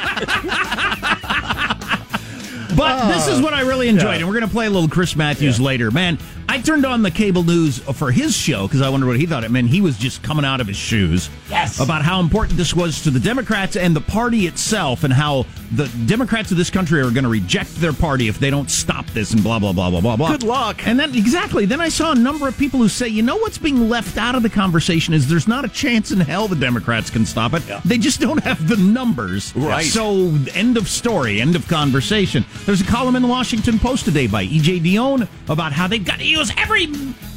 But 2.80 3.04
oh. 3.04 3.08
this 3.10 3.28
is 3.28 3.42
what 3.42 3.54
I 3.54 3.62
really 3.62 3.90
enjoyed, 3.90 4.22
and 4.22 4.26
we're 4.26 4.40
going 4.40 4.48
to 4.48 4.54
play 4.54 4.66
a 4.68 4.70
little 4.70 4.88
Chris 4.88 5.14
Matthews 5.14 5.60
later. 5.60 5.92
Man, 5.92 6.18
I 6.48 6.62
turned 6.62 6.86
on 6.86 7.02
the 7.02 7.12
cable 7.12 7.44
news 7.44 7.80
for 7.80 8.10
his 8.10 8.34
show 8.36 8.68
because 8.68 8.82
I 8.82 8.88
wondered 8.88 9.08
what 9.08 9.20
he 9.20 9.26
thought. 9.26 9.44
It 9.44 9.52
meant 9.52 9.70
he 9.70 9.82
was 9.82 9.98
just 9.98 10.24
coming 10.24 10.46
out 10.46 10.62
of 10.62 10.68
his 10.68 10.78
shoes 10.78 11.30
Yes. 11.50 11.80
about 11.82 12.04
how 12.04 12.22
important 12.22 12.58
this 12.58 12.74
was 12.74 13.02
to 13.04 13.12
the 13.12 13.20
Democrats 13.20 13.76
and 13.76 13.94
the 13.94 14.02
party 14.02 14.48
itself, 14.48 15.04
and 15.04 15.12
how 15.12 15.46
the 15.74 15.88
Democrats 16.06 16.52
of 16.52 16.58
this 16.58 16.70
country 16.70 17.02
are 17.02 17.12
going 17.12 17.26
to 17.26 17.30
reject 17.30 17.76
their 17.76 17.92
party 17.92 18.30
if 18.30 18.40
they 18.40 18.50
don't 18.50 18.72
stop 18.72 19.06
this, 19.08 19.34
and 19.34 19.44
blah 19.44 19.60
blah 19.60 19.74
blah 19.74 19.90
blah 19.90 20.00
blah 20.00 20.16
blah. 20.16 20.32
Good 20.32 20.44
luck. 20.44 20.88
And 20.88 20.98
then 20.98 21.14
exactly, 21.16 21.66
then 21.66 21.82
I 21.82 21.90
saw 21.90 22.14
a 22.14 22.16
number 22.16 22.48
of 22.48 22.58
people 22.58 22.80
who 22.80 22.88
say, 22.88 23.10
you 23.10 23.24
know, 23.24 23.36
what's 23.36 23.58
being 23.58 23.90
left 23.90 24.18
out 24.18 24.36
of 24.36 24.42
the 24.44 24.50
conversation 24.50 25.14
is 25.14 25.28
there's 25.28 25.50
not 25.50 25.66
a 25.66 25.70
chance 25.70 26.12
in 26.12 26.22
hell 26.22 26.48
the 26.48 26.56
Democrats 26.56 27.10
can 27.10 27.26
stop 27.26 27.54
it. 27.54 27.62
They 27.84 27.98
just 27.98 28.22
don't 28.22 28.42
have 28.44 28.70
the 28.70 28.78
numbers. 28.78 29.54
Right. 29.54 29.86
So 29.86 30.34
end 30.54 30.78
of 30.78 30.88
story, 30.88 31.42
end 31.42 31.58
of 31.58 31.68
conversation. 31.68 32.46
There's 32.70 32.82
a 32.82 32.86
column 32.86 33.16
in 33.16 33.24
the 33.24 33.28
Washington 33.28 33.80
Post 33.80 34.06
today 34.06 34.28
by 34.28 34.44
E.J. 34.44 34.82
Dionne 34.82 35.28
about 35.50 35.74
how 35.74 35.88
they've 35.88 36.06
got 36.06 36.20
to 36.20 36.24
use 36.24 36.52
every 36.56 36.86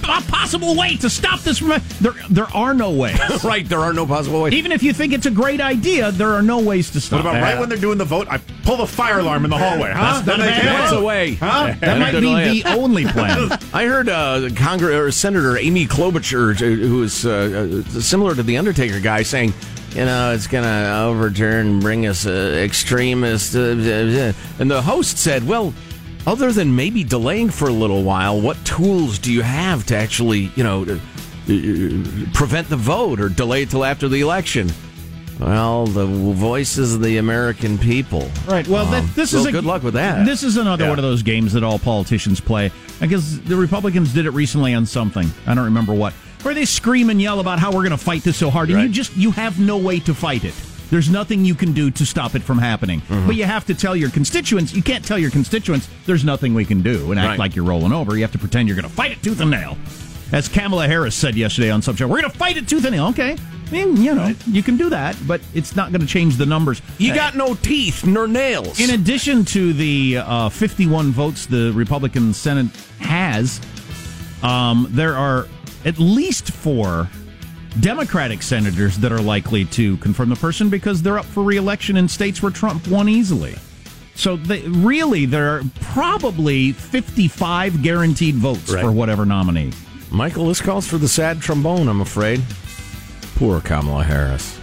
possible 0.03 0.77
way 0.77 0.97
to 0.97 1.09
stop 1.09 1.41
this. 1.41 1.61
From, 1.61 1.71
there, 2.03 2.13
there 2.29 2.55
are 2.55 2.75
no 2.75 2.91
ways. 2.91 3.19
right, 3.43 3.67
there 3.67 3.79
are 3.81 3.95
no 3.95 4.05
possible 4.05 4.43
ways. 4.43 4.53
Even 4.53 4.73
if 4.73 4.83
you 4.83 4.93
think 4.93 5.15
it's 5.15 5.25
a 5.25 5.31
great 5.31 5.63
idea, 5.63 6.11
there 6.13 6.35
are 6.35 6.43
no 6.43 6.61
ways 6.61 6.91
to 6.91 7.01
stop. 7.01 7.21
It. 7.21 7.25
What 7.25 7.37
about 7.37 7.49
it. 7.49 7.51
right 7.51 7.59
when 7.59 7.71
they're 7.71 7.79
doing 7.79 7.97
the 7.97 8.05
vote? 8.05 8.27
I 8.29 8.41
pull 8.63 8.77
the 8.77 8.87
fire 8.87 9.21
alarm 9.21 9.45
in 9.47 9.51
the 9.51 9.57
hallway, 9.57 9.93
huh? 9.93 10.21
That's 10.21 10.27
not 10.27 10.37
Then 10.37 10.41
a 10.41 10.43
they 10.43 10.51
bad 10.51 10.61
can't 10.61 10.69
idea. 10.69 10.77
vote. 10.77 10.83
That's 10.83 11.01
away. 11.01 11.35
Huh? 11.37 11.75
That 11.81 11.99
might 11.99 12.21
be 12.21 12.63
the 12.63 12.69
only 12.69 13.05
plan. 13.07 13.59
I 13.73 13.87
heard 13.87 14.11
uh, 14.11 14.51
Congress 14.55 14.95
or 14.95 15.11
Senator 15.13 15.57
Amy 15.57 15.87
Klobuchar, 15.87 16.59
who 16.59 17.05
is 17.05 17.25
uh, 17.25 17.83
uh, 17.87 18.01
similar 18.03 18.35
to 18.35 18.43
the 18.43 18.59
Undertaker 18.59 19.01
guy, 19.01 19.23
saying, 19.23 19.55
you 19.95 20.05
know, 20.05 20.33
it's 20.33 20.47
going 20.47 20.65
to 20.65 20.97
overturn, 20.99 21.81
bring 21.81 22.07
us 22.07 22.27
uh, 22.27 22.31
extremists. 22.63 23.55
Uh, 23.55 23.61
uh, 23.61 24.31
uh." 24.31 24.61
and 24.61 24.71
the 24.71 24.83
host 24.83 25.19
said, 25.19 25.47
well, 25.47 25.75
other 26.27 26.53
than 26.53 26.75
maybe 26.75 27.05
delaying 27.05 27.51
for 27.51 27.69
a 27.69 27.73
little 27.73 28.03
while, 28.03 28.41
what 28.41 28.63
tools 28.65 29.19
do 29.19 29.33
you 29.33 29.43
have 29.43 29.85
to 29.87 29.97
actually, 29.97 30.51
you 30.57 30.65
know, 30.65 30.83
uh, 30.83 30.93
uh, 30.95 32.33
prevent 32.33 32.69
the 32.69 32.77
vote 32.77 33.21
or 33.21 33.29
delay 33.29 33.63
it 33.63 33.71
till 33.71 33.85
after 33.85 34.09
the 34.09 34.21
election? 34.21 34.71
Well, 35.41 35.87
the 35.87 36.07
voices 36.07 36.95
of 36.95 37.03
the 37.03 37.17
American 37.17 37.77
people. 37.77 38.31
Right. 38.47 38.67
Well, 38.69 38.87
that, 38.87 39.03
Um, 39.03 39.11
this 39.17 39.33
well, 39.33 39.43
is 39.43 39.49
a, 39.49 39.53
good 39.53 39.65
luck 39.65 39.83
with 39.83 39.95
that. 39.95 40.25
This 40.25 40.45
is 40.45 40.57
another 40.57 40.85
Yeah. 40.85 40.91
one 40.91 40.99
of 41.01 41.03
those 41.03 41.23
games 41.23 41.53
that 41.55 41.65
all 41.65 41.81
politicians 41.81 42.39
play. 42.39 42.71
I 43.01 43.07
guess 43.07 43.41
the 43.45 43.57
Republicans 43.57 44.13
did 44.13 44.27
it 44.27 44.31
recently 44.31 44.73
on 44.75 44.87
something. 44.87 45.33
I 45.47 45.55
don't 45.55 45.65
remember 45.65 45.95
what. 45.95 46.13
Where 46.43 46.55
they 46.55 46.65
scream 46.65 47.09
and 47.11 47.21
yell 47.23 47.41
about 47.41 47.59
how 47.59 47.69
we're 47.71 47.83
going 47.83 47.91
to 47.91 47.97
fight 47.97 48.23
this 48.23 48.37
so 48.37 48.51
hard, 48.51 48.71
and 48.71 48.83
you 48.83 48.89
just 48.89 49.17
you 49.17 49.31
have 49.33 49.61
no 49.61 49.77
way 49.79 50.01
to 50.01 50.15
fight 50.15 50.45
it. 50.45 50.55
There's 50.91 51.09
nothing 51.09 51.45
you 51.45 51.55
can 51.55 51.73
do 51.73 51.91
to 51.91 52.05
stop 52.05 52.35
it 52.35 52.43
from 52.43 52.59
happening. 52.59 53.01
Mm-hmm. 53.03 53.27
But 53.27 53.37
you 53.37 53.45
have 53.45 53.65
to 53.67 53.75
tell 53.75 53.97
your 53.97 54.11
constituents. 54.11 54.75
You 54.75 54.83
can't 54.83 55.03
tell 55.05 55.19
your 55.19 55.31
constituents 55.31 55.89
there's 56.05 56.23
nothing 56.25 56.53
we 56.53 56.65
can 56.67 56.83
do 56.83 57.11
and 57.13 57.19
act 57.21 57.29
Right. 57.29 57.39
like 57.39 57.57
you're 57.57 57.65
rolling 57.65 57.93
over. 57.93 58.15
You 58.15 58.23
have 58.23 58.33
to 58.33 58.39
pretend 58.39 58.69
you're 58.69 58.77
going 58.77 58.89
to 58.89 58.95
fight 58.95 59.11
it 59.13 59.23
tooth 59.23 59.41
and 59.41 59.51
nail. 59.51 59.79
As 60.33 60.49
Kamala 60.49 60.87
Harris 60.87 61.15
said 61.15 61.35
yesterday 61.35 61.71
on 61.71 61.81
some 61.81 61.97
show, 61.97 62.07
we're 62.09 62.21
going 62.21 62.31
to 62.31 62.39
fight 62.39 62.57
it 62.59 62.69
tooth 62.69 62.85
and 62.85 62.95
nail. 62.95 63.07
Okay. 63.09 63.37
I 63.69 63.71
mean, 63.71 63.97
you 63.97 64.15
know, 64.15 64.35
you 64.47 64.63
can 64.63 64.77
do 64.77 64.91
that, 64.91 65.17
but 65.27 65.41
it's 65.55 65.75
not 65.75 65.93
going 65.93 66.03
to 66.03 66.07
change 66.07 66.37
the 66.37 66.45
numbers. 66.45 66.83
You 66.99 67.15
got 67.15 67.37
no 67.37 67.55
teeth 67.55 68.05
nor 68.05 68.29
nails. 68.29 68.79
In 68.79 68.91
addition 68.91 69.47
to 69.47 69.73
the 69.73 70.19
uh, 70.19 70.49
51 70.51 71.11
votes 71.13 71.47
the 71.47 71.73
Republican 71.75 72.35
Senate 72.35 72.67
has, 73.01 73.63
um, 74.43 74.89
there 74.91 75.17
are 75.17 75.49
at 75.85 75.99
least 75.99 76.51
four 76.53 77.09
Democratic 77.81 78.43
senators 78.43 78.99
that 78.99 79.13
are 79.13 79.21
likely 79.21 79.65
to 79.67 79.97
confirm 79.99 80.29
the 80.29 80.37
person 80.37 80.69
because 80.69 81.01
they're 81.03 81.19
up 81.19 81.25
for 81.25 81.43
reelection 81.43 81.97
in 81.97 82.07
states 82.09 82.43
where 82.43 82.53
Trump 82.53 82.87
won 82.87 83.09
easily. 83.09 83.55
So 84.15 84.37
they, 84.37 84.61
really, 84.69 85.25
there 85.25 85.57
are 85.57 85.63
probably 85.81 86.73
55 86.73 87.83
guaranteed 87.83 88.35
votes 88.35 88.71
Right. 88.71 88.83
for 88.83 88.93
whatever 88.93 89.25
nominee. 89.25 89.73
Michael, 90.11 90.49
this 90.49 90.61
calls 90.61 90.87
for 90.87 90.99
the 90.99 91.09
sad 91.09 91.41
trombone, 91.41 91.89
I'm 91.89 92.03
afraid. 92.03 92.43
Poor 93.37 93.61
Kamala 93.61 94.05
Harris. 94.05 94.59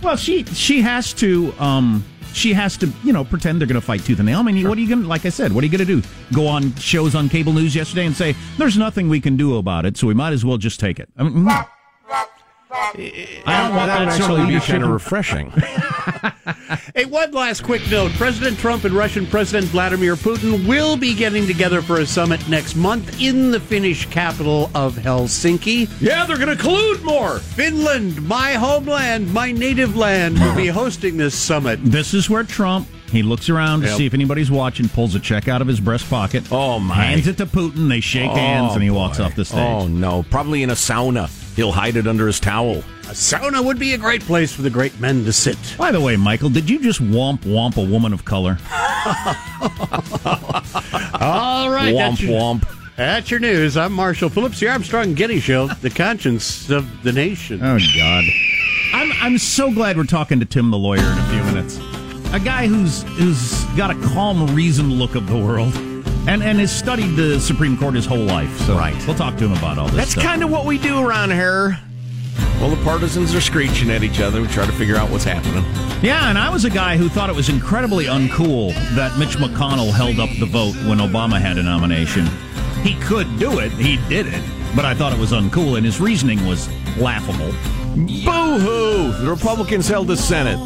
Well, 0.00 0.16
she 0.16 0.44
she 0.44 0.82
has 0.82 1.12
to 1.14 1.52
um 1.58 2.04
she 2.32 2.52
has 2.52 2.76
to 2.78 2.90
you 3.04 3.12
know 3.12 3.24
pretend 3.24 3.60
they're 3.60 3.68
going 3.68 3.80
to 3.80 3.86
fight 3.86 4.04
tooth 4.04 4.18
and 4.18 4.26
nail. 4.26 4.40
I 4.40 4.42
mean, 4.42 4.68
what 4.68 4.78
are 4.78 4.80
you 4.80 4.88
going 4.88 5.02
to 5.02 5.08
like 5.08 5.26
I 5.26 5.30
said? 5.30 5.52
What 5.52 5.62
are 5.62 5.66
you 5.66 5.76
going 5.76 5.86
to 5.86 6.00
do? 6.00 6.08
Go 6.34 6.46
on 6.46 6.74
shows 6.76 7.14
on 7.14 7.28
cable 7.28 7.52
news 7.52 7.74
yesterday 7.74 8.06
and 8.06 8.16
say 8.16 8.34
there's 8.58 8.78
nothing 8.78 9.08
we 9.08 9.20
can 9.20 9.36
do 9.36 9.56
about 9.56 9.86
it, 9.86 9.96
so 9.96 10.06
we 10.06 10.14
might 10.14 10.32
as 10.32 10.44
well 10.44 10.58
just 10.58 10.80
take 10.80 10.98
it. 10.98 11.08
I 11.16 11.24
mean. 11.24 11.48
I 12.74 13.42
don't 13.46 13.76
want 13.76 13.88
that, 13.88 14.12
sort 14.22 14.40
of 14.40 14.48
be 14.48 14.58
kind 14.60 14.82
of 14.84 14.90
refreshing. 14.90 15.52
Hey, 16.94 17.04
one 17.04 17.30
last 17.32 17.62
quick 17.62 17.82
note. 17.90 18.12
President 18.12 18.58
Trump 18.58 18.84
and 18.84 18.94
Russian 18.94 19.26
President 19.26 19.70
Vladimir 19.70 20.14
Putin 20.16 20.66
will 20.66 20.96
be 20.96 21.14
getting 21.14 21.46
together 21.46 21.80
for 21.82 22.00
a 22.00 22.06
summit 22.06 22.46
next 22.48 22.76
month 22.76 23.20
in 23.20 23.50
the 23.50 23.60
Finnish 23.60 24.06
capital 24.06 24.70
of 24.74 24.94
Helsinki. 24.96 25.88
yeah, 26.00 26.24
they're 26.26 26.36
going 26.38 26.54
to 26.56 26.62
collude 26.62 27.02
more. 27.02 27.38
Finland, 27.38 28.20
my 28.26 28.52
homeland, 28.54 29.32
my 29.32 29.52
native 29.52 29.96
land, 29.96 30.38
will 30.38 30.54
be 30.54 30.66
hosting 30.68 31.16
this 31.16 31.34
summit. 31.34 31.78
This 31.82 32.14
is 32.14 32.28
where 32.28 32.44
Trump 32.44 32.88
He 33.10 33.22
looks 33.22 33.48
around 33.48 33.82
to 33.82 33.88
Yep. 33.88 33.96
see 33.96 34.06
if 34.06 34.14
anybody's 34.14 34.50
watching, 34.50 34.88
pulls 34.88 35.14
a 35.14 35.20
check 35.20 35.48
out 35.48 35.60
of 35.62 35.66
his 35.68 35.80
breast 35.80 36.08
pocket. 36.10 36.44
Oh, 36.50 36.78
my. 36.78 36.94
Hands 36.94 37.26
it 37.26 37.36
to 37.38 37.46
Putin. 37.46 37.88
They 37.88 38.00
shake 38.00 38.30
oh, 38.30 38.34
hands, 38.34 38.74
and 38.74 38.82
he 38.82 38.90
walks 38.90 39.18
boy. 39.18 39.24
off 39.24 39.34
the 39.36 39.44
stage. 39.44 39.58
Oh 39.58 39.86
no, 39.86 40.24
probably 40.24 40.62
in 40.62 40.70
a 40.70 40.74
sauna. 40.74 41.30
He'll 41.56 41.72
hide 41.72 41.96
it 41.96 42.06
under 42.06 42.26
his 42.26 42.40
towel. 42.40 42.78
A 42.78 43.14
sauna 43.14 43.62
would 43.64 43.78
be 43.78 43.92
a 43.92 43.98
great 43.98 44.22
place 44.22 44.52
for 44.52 44.62
the 44.62 44.70
great 44.70 44.98
men 45.00 45.24
to 45.24 45.32
sit. 45.32 45.58
By 45.76 45.92
the 45.92 46.00
way, 46.00 46.16
Michael, 46.16 46.48
did 46.48 46.70
you 46.70 46.78
just 46.78 47.02
womp 47.02 47.40
womp 47.40 47.76
a 47.76 47.84
woman 47.88 48.12
of 48.12 48.24
color? 48.24 48.58
All 51.20 51.70
right, 51.70 51.92
Womp 51.94 52.10
that's 52.10 52.20
your, 52.22 52.40
womp. 52.40 52.68
That's 52.96 53.30
your 53.30 53.40
news. 53.40 53.76
I'm 53.76 53.92
Marshall 53.92 54.28
Phillips, 54.28 54.60
the 54.60 54.68
Armstrong 54.68 55.08
and 55.08 55.16
Getty 55.16 55.40
Show, 55.40 55.66
the 55.66 55.90
conscience 55.90 56.70
of 56.70 57.02
the 57.02 57.12
nation. 57.12 57.60
Oh 57.62 57.78
God, 57.96 58.24
I'm 58.94 59.12
I'm 59.20 59.38
so 59.38 59.70
glad 59.72 59.96
we're 59.96 60.04
talking 60.04 60.40
to 60.40 60.46
Tim 60.46 60.70
the 60.70 60.78
lawyer 60.78 61.00
in 61.00 61.18
a 61.18 61.26
few 61.28 61.42
minutes. 61.44 61.78
A 62.34 62.40
guy 62.40 62.66
who's 62.66 63.02
who's 63.18 63.64
got 63.76 63.90
a 63.90 64.00
calm, 64.08 64.54
reasoned 64.54 64.92
look 64.92 65.14
of 65.14 65.26
the 65.26 65.36
world, 65.36 65.74
and 66.28 66.42
and 66.42 66.58
has 66.60 66.70
studied 66.74 67.16
the 67.16 67.40
Supreme 67.40 67.76
Court 67.76 67.94
his 67.94 68.06
whole 68.06 68.18
life. 68.24 68.56
So 68.66 68.76
Right. 68.76 68.94
we'll 69.06 69.16
talk 69.16 69.36
to 69.38 69.44
him 69.44 69.52
about 69.52 69.78
all 69.78 69.86
this. 69.88 69.96
That's 69.96 70.14
kind 70.14 70.42
of 70.42 70.50
what 70.50 70.64
we 70.64 70.78
do 70.78 71.00
around 71.00 71.30
here. 71.32 71.78
Well, 72.60 72.70
the 72.70 72.82
partisans 72.84 73.34
are 73.34 73.40
screeching 73.40 73.90
at 73.90 74.02
each 74.04 74.20
other. 74.20 74.40
We 74.40 74.46
try 74.48 74.64
to 74.66 74.72
figure 74.72 74.96
out 74.96 75.10
what's 75.10 75.24
happening. 75.24 75.64
Yeah, 76.00 76.28
and 76.28 76.38
I 76.38 76.48
was 76.48 76.64
a 76.64 76.70
guy 76.70 76.96
who 76.96 77.08
thought 77.08 77.28
it 77.28 77.34
was 77.36 77.48
incredibly 77.48 78.04
uncool 78.04 78.72
that 78.94 79.18
Mitch 79.18 79.36
McConnell 79.36 79.92
held 79.92 80.20
up 80.20 80.30
the 80.38 80.46
vote 80.46 80.74
when 80.86 80.98
Obama 80.98 81.40
had 81.40 81.58
a 81.58 81.62
nomination. 81.62 82.26
He 82.82 82.94
could 83.00 83.38
do 83.38 83.58
it, 83.58 83.72
he 83.72 83.96
did 84.08 84.26
it, 84.26 84.42
but 84.76 84.84
I 84.84 84.94
thought 84.94 85.12
it 85.12 85.18
was 85.18 85.32
uncool, 85.32 85.76
and 85.76 85.84
his 85.84 86.00
reasoning 86.00 86.44
was 86.46 86.68
laughable. 86.98 87.52
Boo 87.94 88.58
hoo! 88.58 89.12
The 89.24 89.30
Republicans 89.30 89.88
held 89.88 90.06
the 90.06 90.16
Senate. 90.16 90.58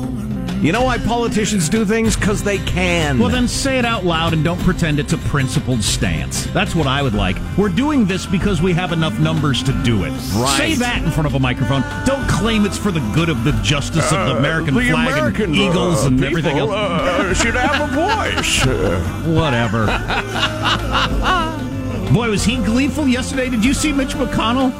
You 0.66 0.72
know 0.72 0.82
why 0.82 0.98
politicians 0.98 1.68
do 1.68 1.84
things? 1.84 2.16
Because 2.16 2.42
they 2.42 2.58
can. 2.58 3.20
Well, 3.20 3.28
then 3.28 3.46
say 3.46 3.78
it 3.78 3.84
out 3.84 4.04
loud 4.04 4.32
and 4.32 4.42
don't 4.42 4.58
pretend 4.62 4.98
it's 4.98 5.12
a 5.12 5.18
principled 5.18 5.80
stance. 5.80 6.46
That's 6.46 6.74
what 6.74 6.88
I 6.88 7.02
would 7.02 7.14
like. 7.14 7.36
We're 7.56 7.68
doing 7.68 8.04
this 8.04 8.26
because 8.26 8.60
we 8.60 8.72
have 8.72 8.90
enough 8.90 9.16
numbers 9.20 9.62
to 9.62 9.72
do 9.84 10.02
it. 10.02 10.10
Right. 10.34 10.56
Say 10.58 10.74
that 10.74 11.04
in 11.04 11.12
front 11.12 11.28
of 11.28 11.36
a 11.36 11.38
microphone. 11.38 11.82
Don't 12.04 12.28
claim 12.28 12.66
it's 12.66 12.76
for 12.76 12.90
the 12.90 12.98
good 13.14 13.28
of 13.28 13.44
the 13.44 13.52
justice 13.62 14.10
of 14.10 14.26
the 14.26 14.38
American 14.38 14.76
Uh, 14.76 14.80
the 14.80 14.90
flag 14.90 15.12
American, 15.12 15.44
and 15.44 15.54
eagles 15.54 16.02
uh, 16.02 16.08
and 16.08 16.16
people, 16.18 16.30
everything 16.30 16.58
else. 16.58 16.72
uh, 16.72 17.32
should 17.34 17.54
have 17.54 17.88
a 17.88 18.34
voice. 18.34 18.66
Whatever. 19.24 19.86
Boy, 22.12 22.28
was 22.28 22.44
he 22.44 22.56
gleeful 22.56 23.06
yesterday. 23.06 23.48
Did 23.48 23.64
you 23.64 23.72
see 23.72 23.92
Mitch 23.92 24.14
McConnell? 24.14 24.72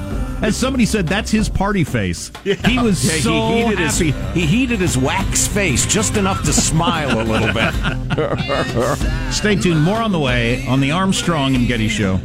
As 0.42 0.56
somebody 0.56 0.84
said, 0.84 1.06
that's 1.08 1.30
his 1.30 1.48
party 1.48 1.82
face. 1.84 2.30
He 2.44 2.78
was 2.78 3.02
Yeah, 3.04 3.20
so 3.22 3.32
he 3.48 3.62
heated 3.64 3.78
happy. 3.78 4.10
his 4.10 4.34
he 4.34 4.46
heated 4.46 4.80
his 4.80 4.98
wax 4.98 5.46
face 5.46 5.86
just 5.86 6.16
enough 6.16 6.42
to 6.44 6.52
smile 6.52 7.20
a 7.20 7.24
little 7.24 7.52
bit. 7.54 7.72
Stay 9.32 9.56
tuned. 9.56 9.82
More 9.82 9.98
on 9.98 10.12
the 10.12 10.18
way 10.18 10.66
on 10.66 10.80
the 10.80 10.90
Armstrong 10.92 11.54
and 11.54 11.66
Getty 11.66 11.88
Show. 11.88 12.20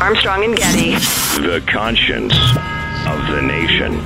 Armstrong 0.00 0.44
and 0.44 0.56
Getty. 0.56 0.90
The 1.42 1.62
conscience 1.66 2.34
of 2.34 3.26
the 3.34 3.42
nation. 3.42 4.00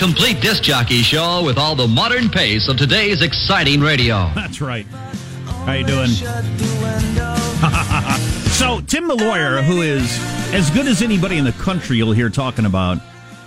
Complete 0.00 0.40
disc 0.40 0.62
jockey 0.62 1.02
show 1.02 1.42
with 1.44 1.58
all 1.58 1.76
the 1.76 1.86
modern 1.86 2.30
pace 2.30 2.68
of 2.68 2.78
today's 2.78 3.20
exciting 3.20 3.80
radio. 3.82 4.30
That's 4.34 4.62
right. 4.62 4.86
How 4.86 5.74
you 5.74 5.84
doing? 5.86 6.08
so, 8.50 8.80
Tim 8.86 9.08
the 9.08 9.14
lawyer, 9.14 9.60
who 9.62 9.82
is 9.82 10.18
as 10.54 10.70
good 10.70 10.86
as 10.86 11.02
anybody 11.02 11.36
in 11.36 11.44
the 11.44 11.52
country, 11.52 11.98
you'll 11.98 12.12
hear 12.12 12.30
talking 12.30 12.64
about 12.64 12.96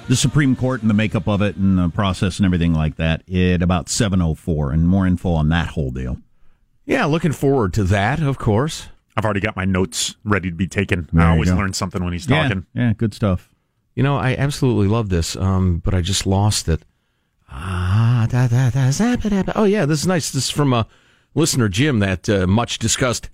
the 0.08 0.16
Supreme 0.16 0.56
Court 0.56 0.82
and 0.82 0.90
the 0.92 0.94
makeup 0.94 1.28
of 1.28 1.42
it 1.42 1.56
and 1.56 1.76
the 1.78 1.90
process 1.90 2.38
and 2.38 2.46
everything 2.46 2.74
like 2.74 2.98
that 2.98 3.28
at 3.30 3.64
about 3.64 3.88
7.04 3.88 4.74
and 4.74 4.88
more 4.88 5.08
info 5.08 5.32
on 5.32 5.50
that 5.50 5.70
whole 5.70 5.90
deal. 5.90 6.18
yeah, 6.86 7.06
looking 7.06 7.32
forward 7.32 7.74
to 7.74 7.84
that, 7.86 8.22
of 8.22 8.38
course. 8.38 8.90
I've 9.18 9.26
already 9.26 9.40
got 9.40 9.56
my 9.56 9.66
notes 9.66 10.16
ready 10.24 10.52
to 10.52 10.56
be 10.56 10.68
taken. 10.68 11.10
There 11.12 11.24
I 11.26 11.32
always 11.32 11.52
learn 11.52 11.74
something 11.74 12.04
when 12.04 12.14
he's 12.14 12.30
Yeah, 12.30 12.44
talking. 12.44 12.66
yeah, 12.76 12.94
good 12.94 13.16
stuff. 13.16 13.50
You 13.96 14.04
know, 14.04 14.18
I 14.18 14.36
absolutely 14.36 14.88
love 14.88 15.10
this, 15.10 15.36
um, 15.36 15.78
but 15.84 15.94
I 15.94 16.02
just 16.02 16.26
lost 16.26 16.68
it. 16.68 16.82
Ah, 17.50 18.28
da, 18.30 18.48
da, 18.48 18.70
da, 18.72 18.90
za, 18.92 19.18
ba, 19.22 19.30
da. 19.30 19.54
Oh, 19.56 19.66
yeah, 19.66 19.86
this 19.86 20.00
is 20.02 20.08
nice. 20.08 20.32
This 20.32 20.46
is 20.46 20.50
from 20.50 20.74
a 20.74 20.88
listener, 21.36 21.70
Jim, 21.70 22.00
that 22.00 22.28
uh, 22.28 22.48
much 22.48 22.80
discussed 22.80 23.30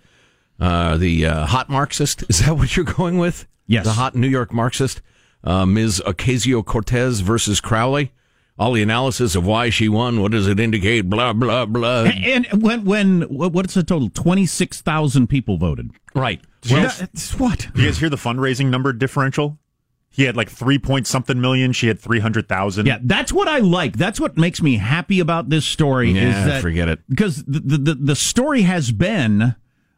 uh, 0.59 0.97
the 0.97 1.25
uh, 1.25 1.45
hot 1.45 1.69
Marxist. 1.69 2.23
Is 2.29 2.39
that 2.45 2.57
what 2.57 2.75
you're 2.75 2.85
going 2.85 3.17
with? 3.17 3.47
Yes. 3.67 3.85
The 3.85 3.93
hot 3.93 4.15
New 4.15 4.27
York 4.27 4.51
Marxist, 4.51 5.01
uh, 5.43 5.65
Ms. 5.65 6.01
Ocasio 6.05 6.65
Cortez 6.65 7.21
versus 7.21 7.61
Crowley. 7.61 8.11
All 8.57 8.73
the 8.73 8.81
analysis 8.81 9.35
of 9.35 9.45
why 9.45 9.69
she 9.69 9.87
won. 9.87 10.19
What 10.21 10.33
does 10.33 10.45
it 10.47 10.59
indicate? 10.59 11.09
Blah, 11.09 11.31
blah, 11.31 11.65
blah. 11.65 12.03
And 12.03 12.45
when, 12.61 12.83
when 12.83 13.21
what- 13.21 13.53
what's 13.53 13.73
the 13.75 13.83
total? 13.83 14.09
26,000 14.09 15.27
people 15.27 15.55
voted. 15.57 15.91
Right. 16.13 16.41
Well, 16.69 16.81
That's 16.99 17.39
what? 17.39 17.69
Do 17.73 17.81
you 17.81 17.87
guys 17.87 17.99
hear 17.99 18.09
the 18.09 18.17
fundraising 18.17 18.65
number 18.69 18.91
differential? 18.91 19.57
He 20.11 20.23
had 20.23 20.35
like 20.35 20.49
three 20.49 20.79
point 20.79 21.07
something 21.07 21.39
million. 21.39 21.71
She 21.71 21.87
had 21.87 21.99
three 21.99 22.19
hundred 22.19 22.47
thousand. 22.49 22.85
Yeah, 22.87 22.97
that's 23.01 23.31
what 23.31 23.47
I 23.47 23.59
like. 23.59 23.95
That's 23.97 24.19
what 24.19 24.37
makes 24.37 24.61
me 24.61 24.77
happy 24.77 25.19
about 25.19 25.49
this 25.49 25.65
story. 25.65 26.11
Yeah, 26.11 26.39
is 26.39 26.45
that 26.45 26.61
forget 26.61 26.89
it. 26.89 26.99
because 27.09 27.43
the, 27.45 27.59
the 27.59 27.77
the 27.77 27.95
the 27.95 28.15
story 28.15 28.63
has 28.63 28.91
been 28.91 29.55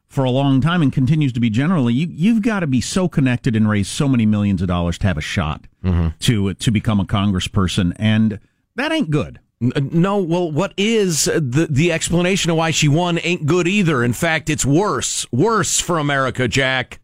for 0.08 0.26
a 0.26 0.30
long 0.30 0.60
time 0.60 0.82
and 0.82 0.92
continues 0.92 1.32
to 1.34 1.40
be 1.40 1.50
generally. 1.50 1.94
You 1.94 2.08
you've 2.12 2.42
got 2.42 2.60
to 2.60 2.68
be 2.68 2.82
so 2.82 3.08
connected 3.08 3.56
and 3.56 3.70
raise 3.70 3.88
so 3.88 4.08
many 4.10 4.26
millions 4.26 4.62
of 4.62 4.68
dollars 4.68 4.98
to 5.00 5.08
have 5.08 5.18
a 5.18 5.22
shot 5.22 5.66
Mm-hmm. 5.84 6.10
to 6.20 6.54
to 6.54 6.72
become 6.72 7.00
a 7.00 7.06
congressperson, 7.06 7.94
and 7.96 8.40
that 8.76 8.92
ain't 8.92 9.10
good. 9.10 9.40
No, 9.62 10.18
well, 10.18 10.52
what 10.52 10.74
is 10.76 11.26
the 11.26 11.68
the 11.70 11.92
explanation 11.92 12.52
of 12.52 12.58
why 12.58 12.72
she 12.72 12.88
won 12.88 13.18
ain't 13.24 13.46
good 13.46 13.68
either. 13.68 14.04
In 14.04 14.12
fact, 14.14 14.50
it's 14.50 14.66
worse, 14.66 15.26
worse 15.32 15.80
for 15.80 15.98
America, 16.00 16.48
Jack. 16.48 17.00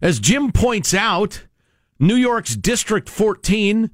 As 0.00 0.20
Jim 0.20 0.52
points 0.52 0.92
out, 0.94 1.45
New 1.98 2.14
York's 2.14 2.56
District 2.56 3.08
14, 3.08 3.90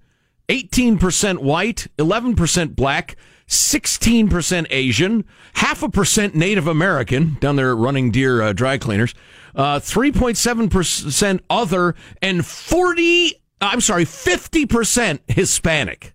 18% 0.49 1.39
white, 1.39 1.87
11% 1.99 2.75
black, 2.75 3.17
16% 3.49 4.67
Asian, 4.71 5.25
half 5.55 5.83
a 5.83 5.89
percent 5.89 6.35
Native 6.35 6.67
American 6.67 7.37
down 7.41 7.57
there 7.57 7.77
Running 7.77 8.11
Deer 8.11 8.43
uh, 8.43 8.53
Dry 8.53 8.79
Cleaners, 8.79 9.15
uh, 9.55 9.79
3.7% 9.79 11.41
other, 11.51 11.95
and 12.21 12.47
40, 12.47 13.43
I'm 13.61 13.81
sorry, 13.81 14.05
50% 14.05 15.21
Hispanic. 15.29 16.15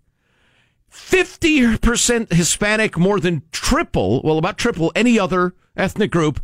50% 0.92 2.34
Hispanic, 2.34 2.98
more 2.98 3.20
than 3.20 3.44
triple, 3.52 4.22
well, 4.24 4.38
about 4.38 4.58
triple 4.58 4.92
any 4.96 5.20
other 5.20 5.54
ethnic 5.76 6.12
group. 6.12 6.40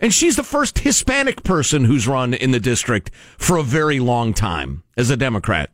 And 0.00 0.14
she's 0.14 0.36
the 0.36 0.44
first 0.44 0.80
Hispanic 0.80 1.42
person 1.42 1.84
who's 1.84 2.06
run 2.06 2.34
in 2.34 2.50
the 2.52 2.60
district 2.60 3.10
for 3.36 3.56
a 3.56 3.62
very 3.62 3.98
long 4.00 4.32
time 4.32 4.84
as 4.96 5.10
a 5.10 5.16
Democrat. 5.16 5.70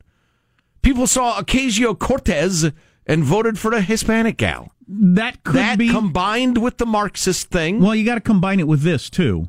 People 0.83 1.07
saw 1.07 1.41
Ocasio 1.41 1.99
Cortez 1.99 2.71
and 3.07 3.25
voted 3.25 3.59
for 3.59 3.71
the 3.71 3.81
Hispanic 3.81 4.37
gal. 4.37 4.73
That 4.87 5.45
could 5.45 5.57
that 5.57 5.79
be 5.79 5.89
combined 5.89 6.59
with 6.59 6.79
the 6.79 6.87
Marxist 6.87 7.51
thing. 7.51 7.81
Well, 7.81 7.95
you 7.95 8.05
got 8.05 8.17
to 8.17 8.21
combine 8.21 8.61
it 8.61 8.69
with 8.69 8.83
this 8.83 9.09
too. 9.09 9.49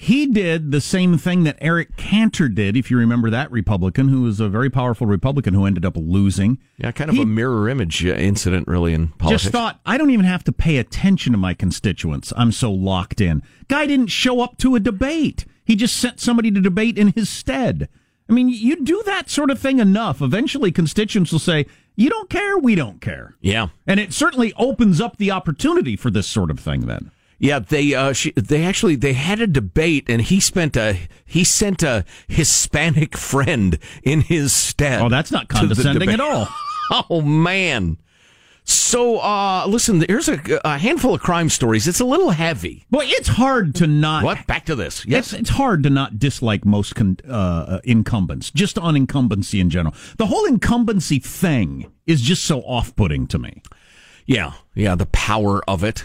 He 0.00 0.26
did 0.26 0.70
the 0.70 0.80
same 0.80 1.18
thing 1.18 1.42
that 1.42 1.58
Eric 1.60 1.96
Cantor 1.96 2.48
did, 2.48 2.76
if 2.76 2.88
you 2.88 2.96
remember 2.96 3.30
that 3.30 3.50
Republican, 3.50 4.06
who 4.06 4.22
was 4.22 4.38
a 4.38 4.48
very 4.48 4.70
powerful 4.70 5.08
Republican 5.08 5.54
who 5.54 5.64
ended 5.66 5.84
up 5.84 5.96
losing. 5.96 6.58
Yeah, 6.76 6.92
kind 6.92 7.10
of 7.10 7.16
He 7.16 7.22
a 7.22 7.26
mirror 7.26 7.68
image 7.68 8.06
uh, 8.06 8.10
incident, 8.10 8.68
really, 8.68 8.94
in 8.94 9.08
politics. 9.08 9.42
Just 9.42 9.52
thought, 9.52 9.80
I 9.84 9.98
don't 9.98 10.10
even 10.10 10.24
have 10.24 10.44
to 10.44 10.52
pay 10.52 10.76
attention 10.76 11.32
to 11.32 11.38
my 11.38 11.52
constituents. 11.52 12.32
I'm 12.36 12.52
so 12.52 12.70
locked 12.70 13.20
in. 13.20 13.42
Guy 13.66 13.86
didn't 13.86 14.06
show 14.06 14.40
up 14.40 14.56
to 14.58 14.76
a 14.76 14.80
debate. 14.80 15.44
He 15.64 15.74
just 15.74 15.96
sent 15.96 16.20
somebody 16.20 16.52
to 16.52 16.60
debate 16.60 16.96
in 16.96 17.08
his 17.08 17.28
stead. 17.28 17.88
I 18.30 18.34
mean, 18.34 18.48
you 18.50 18.84
do 18.84 19.02
that 19.04 19.28
sort 19.28 19.50
of 19.50 19.58
thing 19.58 19.80
enough. 19.80 20.22
Eventually, 20.22 20.70
constituents 20.70 21.32
will 21.32 21.40
say, 21.40 21.66
You 21.96 22.08
don't 22.08 22.30
care, 22.30 22.56
we 22.56 22.76
don't 22.76 23.00
care. 23.00 23.34
yeah. 23.40 23.70
And 23.84 23.98
it 23.98 24.12
certainly 24.12 24.52
opens 24.56 25.00
up 25.00 25.16
the 25.16 25.32
opportunity 25.32 25.96
for 25.96 26.12
this 26.12 26.28
sort 26.28 26.52
of 26.52 26.60
thing 26.60 26.82
then. 26.86 27.10
Yeah, 27.38 27.60
they 27.60 27.94
uh, 27.94 28.12
she, 28.12 28.32
they 28.32 28.64
actually 28.64 28.96
they 28.96 29.12
had 29.12 29.40
a 29.40 29.46
debate, 29.46 30.06
and 30.08 30.22
he 30.22 30.40
spent 30.40 30.76
a 30.76 30.98
he 31.24 31.44
sent 31.44 31.82
a 31.82 32.04
Hispanic 32.26 33.16
friend 33.16 33.78
in 34.02 34.22
his 34.22 34.52
stead. 34.52 35.02
Oh, 35.02 35.08
that's 35.08 35.30
not 35.30 35.48
condescending 35.48 36.10
at 36.10 36.20
all. 36.20 36.48
oh 37.10 37.20
man! 37.20 37.98
So, 38.70 39.18
uh, 39.20 39.66
listen, 39.66 40.04
here's 40.06 40.28
a, 40.28 40.38
a 40.62 40.76
handful 40.76 41.14
of 41.14 41.22
crime 41.22 41.48
stories. 41.48 41.88
It's 41.88 42.00
a 42.00 42.04
little 42.04 42.30
heavy. 42.32 42.84
Boy, 42.90 43.04
it's 43.06 43.28
hard 43.28 43.74
to 43.76 43.86
not. 43.86 44.24
What? 44.24 44.46
Back 44.46 44.66
to 44.66 44.74
this. 44.74 45.06
Yes. 45.06 45.32
It's, 45.32 45.40
it's 45.40 45.50
hard 45.50 45.82
to 45.84 45.90
not 45.90 46.18
dislike 46.18 46.66
most 46.66 46.94
con, 46.94 47.16
uh, 47.26 47.80
incumbents, 47.84 48.50
just 48.50 48.76
on 48.76 48.94
incumbency 48.94 49.58
in 49.58 49.70
general. 49.70 49.94
The 50.18 50.26
whole 50.26 50.44
incumbency 50.44 51.18
thing 51.18 51.90
is 52.06 52.20
just 52.20 52.44
so 52.44 52.60
off 52.60 52.94
putting 52.94 53.26
to 53.28 53.38
me. 53.38 53.62
Yeah. 54.26 54.52
Yeah. 54.74 54.96
The 54.96 55.06
power 55.06 55.62
of 55.66 55.82
it. 55.82 56.04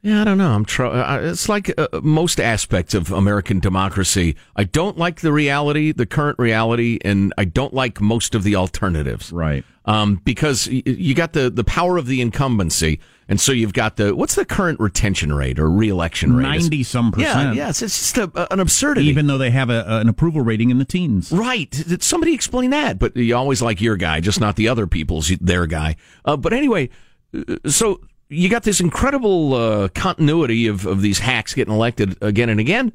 Yeah, 0.00 0.20
I 0.20 0.24
don't 0.24 0.38
know. 0.38 0.52
I'm 0.52 0.64
try- 0.64 1.18
It's 1.24 1.48
like 1.48 1.72
uh, 1.76 1.88
most 2.02 2.38
aspects 2.40 2.94
of 2.94 3.10
American 3.10 3.58
democracy. 3.58 4.36
I 4.54 4.62
don't 4.64 4.96
like 4.96 5.22
the 5.22 5.32
reality, 5.32 5.90
the 5.90 6.06
current 6.06 6.38
reality, 6.38 6.98
and 7.04 7.34
I 7.36 7.44
don't 7.44 7.74
like 7.74 8.00
most 8.00 8.36
of 8.36 8.44
the 8.44 8.54
alternatives. 8.54 9.32
Right. 9.32 9.64
Um, 9.86 10.20
because 10.24 10.68
y- 10.68 10.82
you 10.86 11.14
got 11.14 11.32
the, 11.32 11.50
the 11.50 11.64
power 11.64 11.96
of 11.96 12.06
the 12.06 12.20
incumbency, 12.20 13.00
and 13.28 13.40
so 13.40 13.50
you've 13.50 13.72
got 13.72 13.96
the 13.96 14.14
what's 14.14 14.36
the 14.36 14.44
current 14.44 14.78
retention 14.78 15.32
rate 15.34 15.58
or 15.58 15.68
reelection 15.68 16.36
rate? 16.36 16.44
Ninety 16.44 16.82
some 16.84 17.10
percent. 17.10 17.56
Yeah, 17.56 17.66
yes, 17.66 17.82
it's 17.82 17.98
just 17.98 18.18
a, 18.18 18.52
an 18.52 18.60
absurdity. 18.60 19.08
Even 19.08 19.26
though 19.26 19.36
they 19.38 19.50
have 19.50 19.68
a, 19.68 19.84
an 19.98 20.08
approval 20.08 20.42
rating 20.42 20.70
in 20.70 20.78
the 20.78 20.84
teens. 20.84 21.32
Right. 21.32 21.70
Did 21.70 22.02
Somebody 22.04 22.34
explain 22.34 22.70
that. 22.70 22.98
But 23.00 23.16
you 23.16 23.34
always 23.34 23.60
like 23.62 23.80
your 23.80 23.96
guy, 23.96 24.20
just 24.20 24.40
not 24.40 24.54
the 24.56 24.68
other 24.68 24.86
people's 24.86 25.28
their 25.40 25.66
guy. 25.66 25.96
Uh, 26.24 26.36
but 26.36 26.52
anyway, 26.52 26.88
uh, 27.36 27.56
so 27.66 28.00
you 28.28 28.48
got 28.48 28.62
this 28.62 28.80
incredible 28.80 29.54
uh, 29.54 29.88
continuity 29.88 30.66
of, 30.66 30.86
of 30.86 31.00
these 31.02 31.20
hacks 31.20 31.54
getting 31.54 31.74
elected 31.74 32.16
again 32.22 32.48
and 32.48 32.60
again. 32.60 32.92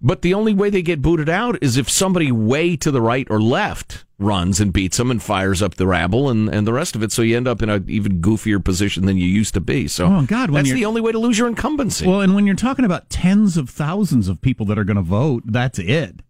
But 0.00 0.22
the 0.22 0.32
only 0.34 0.54
way 0.54 0.70
they 0.70 0.82
get 0.82 1.02
booted 1.02 1.28
out 1.28 1.58
is 1.60 1.76
if 1.76 1.90
somebody 1.90 2.30
way 2.30 2.76
to 2.76 2.90
the 2.92 3.00
right 3.02 3.26
or 3.30 3.40
left 3.40 4.04
runs 4.16 4.60
and 4.60 4.72
beats 4.72 4.96
them 4.96 5.10
and 5.10 5.20
fires 5.20 5.60
up 5.60 5.74
the 5.74 5.86
rabble 5.88 6.28
and, 6.30 6.48
and 6.48 6.66
the 6.66 6.72
rest 6.72 6.94
of 6.94 7.02
it. 7.02 7.10
So 7.10 7.22
you 7.22 7.36
end 7.36 7.48
up 7.48 7.62
in 7.62 7.68
an 7.68 7.84
even 7.88 8.20
goofier 8.20 8.64
position 8.64 9.06
than 9.06 9.16
you 9.16 9.26
used 9.26 9.54
to 9.54 9.60
be. 9.60 9.88
So 9.88 10.06
Oh, 10.06 10.26
God, 10.26 10.50
when 10.50 10.62
that's 10.64 10.72
the 10.72 10.84
only 10.84 11.00
way 11.00 11.10
to 11.10 11.18
lose 11.18 11.36
your 11.38 11.48
incumbency. 11.48 12.06
Well, 12.06 12.20
and 12.20 12.34
when 12.34 12.46
you're 12.46 12.54
talking 12.54 12.84
about 12.84 13.10
tens 13.10 13.56
of 13.56 13.70
thousands 13.70 14.28
of 14.28 14.40
people 14.40 14.66
that 14.66 14.78
are 14.78 14.84
going 14.84 14.96
to 14.96 15.02
vote, 15.02 15.42
that's 15.46 15.78
it. 15.80 16.20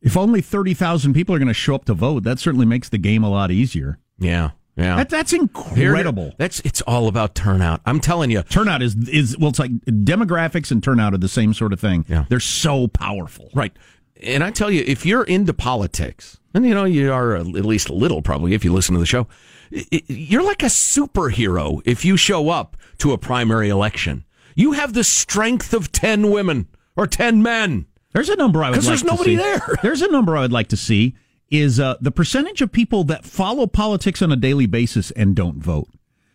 If 0.00 0.16
only 0.16 0.40
30,000 0.40 1.14
people 1.14 1.34
are 1.34 1.38
going 1.38 1.48
to 1.48 1.54
show 1.54 1.74
up 1.74 1.84
to 1.86 1.94
vote, 1.94 2.22
that 2.24 2.38
certainly 2.38 2.66
makes 2.66 2.88
the 2.88 2.98
game 2.98 3.24
a 3.24 3.30
lot 3.30 3.50
easier. 3.50 3.98
yeah. 4.18 4.50
Yeah. 4.76 4.96
That, 4.96 5.08
that's 5.08 5.30
Here- 5.30 5.40
incredible. 5.40 6.34
That's 6.36 6.60
it's 6.60 6.82
all 6.82 7.08
about 7.08 7.34
turnout. 7.34 7.80
I'm 7.86 8.00
telling 8.00 8.30
you. 8.30 8.42
Turnout 8.42 8.82
is 8.82 8.94
is 9.08 9.36
well, 9.38 9.48
it's 9.48 9.58
like 9.58 9.70
demographics 9.86 10.70
and 10.70 10.82
turnout 10.82 11.14
are 11.14 11.18
the 11.18 11.28
same 11.28 11.54
sort 11.54 11.72
of 11.72 11.80
thing. 11.80 12.04
Yeah. 12.08 12.26
They're 12.28 12.40
so 12.40 12.86
powerful. 12.88 13.50
Right. 13.54 13.72
And 14.22 14.42
I 14.44 14.50
tell 14.50 14.70
you, 14.70 14.82
if 14.86 15.04
you're 15.04 15.24
into 15.24 15.52
politics, 15.52 16.38
and 16.54 16.64
you 16.66 16.74
know, 16.74 16.84
you 16.84 17.12
are 17.12 17.36
at 17.36 17.46
least 17.46 17.88
a 17.88 17.94
little 17.94 18.22
probably 18.22 18.54
if 18.54 18.64
you 18.64 18.72
listen 18.72 18.94
to 18.94 18.98
the 19.00 19.06
show, 19.06 19.26
you're 19.70 20.42
like 20.42 20.62
a 20.62 20.66
superhero 20.66 21.80
if 21.84 22.04
you 22.04 22.16
show 22.16 22.48
up 22.50 22.76
to 22.98 23.12
a 23.12 23.18
primary 23.18 23.68
election. 23.68 24.24
You 24.54 24.72
have 24.72 24.94
the 24.94 25.04
strength 25.04 25.74
of 25.74 25.92
10 25.92 26.30
women 26.30 26.68
or 26.96 27.06
10 27.06 27.42
men. 27.42 27.86
There's 28.12 28.30
a 28.30 28.36
number 28.36 28.64
I 28.64 28.70
would 28.70 28.76
Because 28.76 28.86
like 28.86 29.00
there's 29.00 29.04
nobody 29.04 29.36
there. 29.36 29.60
There's 29.82 30.00
a 30.00 30.10
number 30.10 30.34
I 30.36 30.40
would 30.40 30.52
like 30.52 30.68
to 30.68 30.76
see 30.78 31.14
is 31.50 31.78
uh, 31.78 31.96
the 32.00 32.10
percentage 32.10 32.60
of 32.60 32.72
people 32.72 33.04
that 33.04 33.24
follow 33.24 33.66
politics 33.66 34.20
on 34.22 34.32
a 34.32 34.36
daily 34.36 34.66
basis 34.66 35.10
and 35.12 35.34
don't 35.36 35.58
vote. 35.58 35.88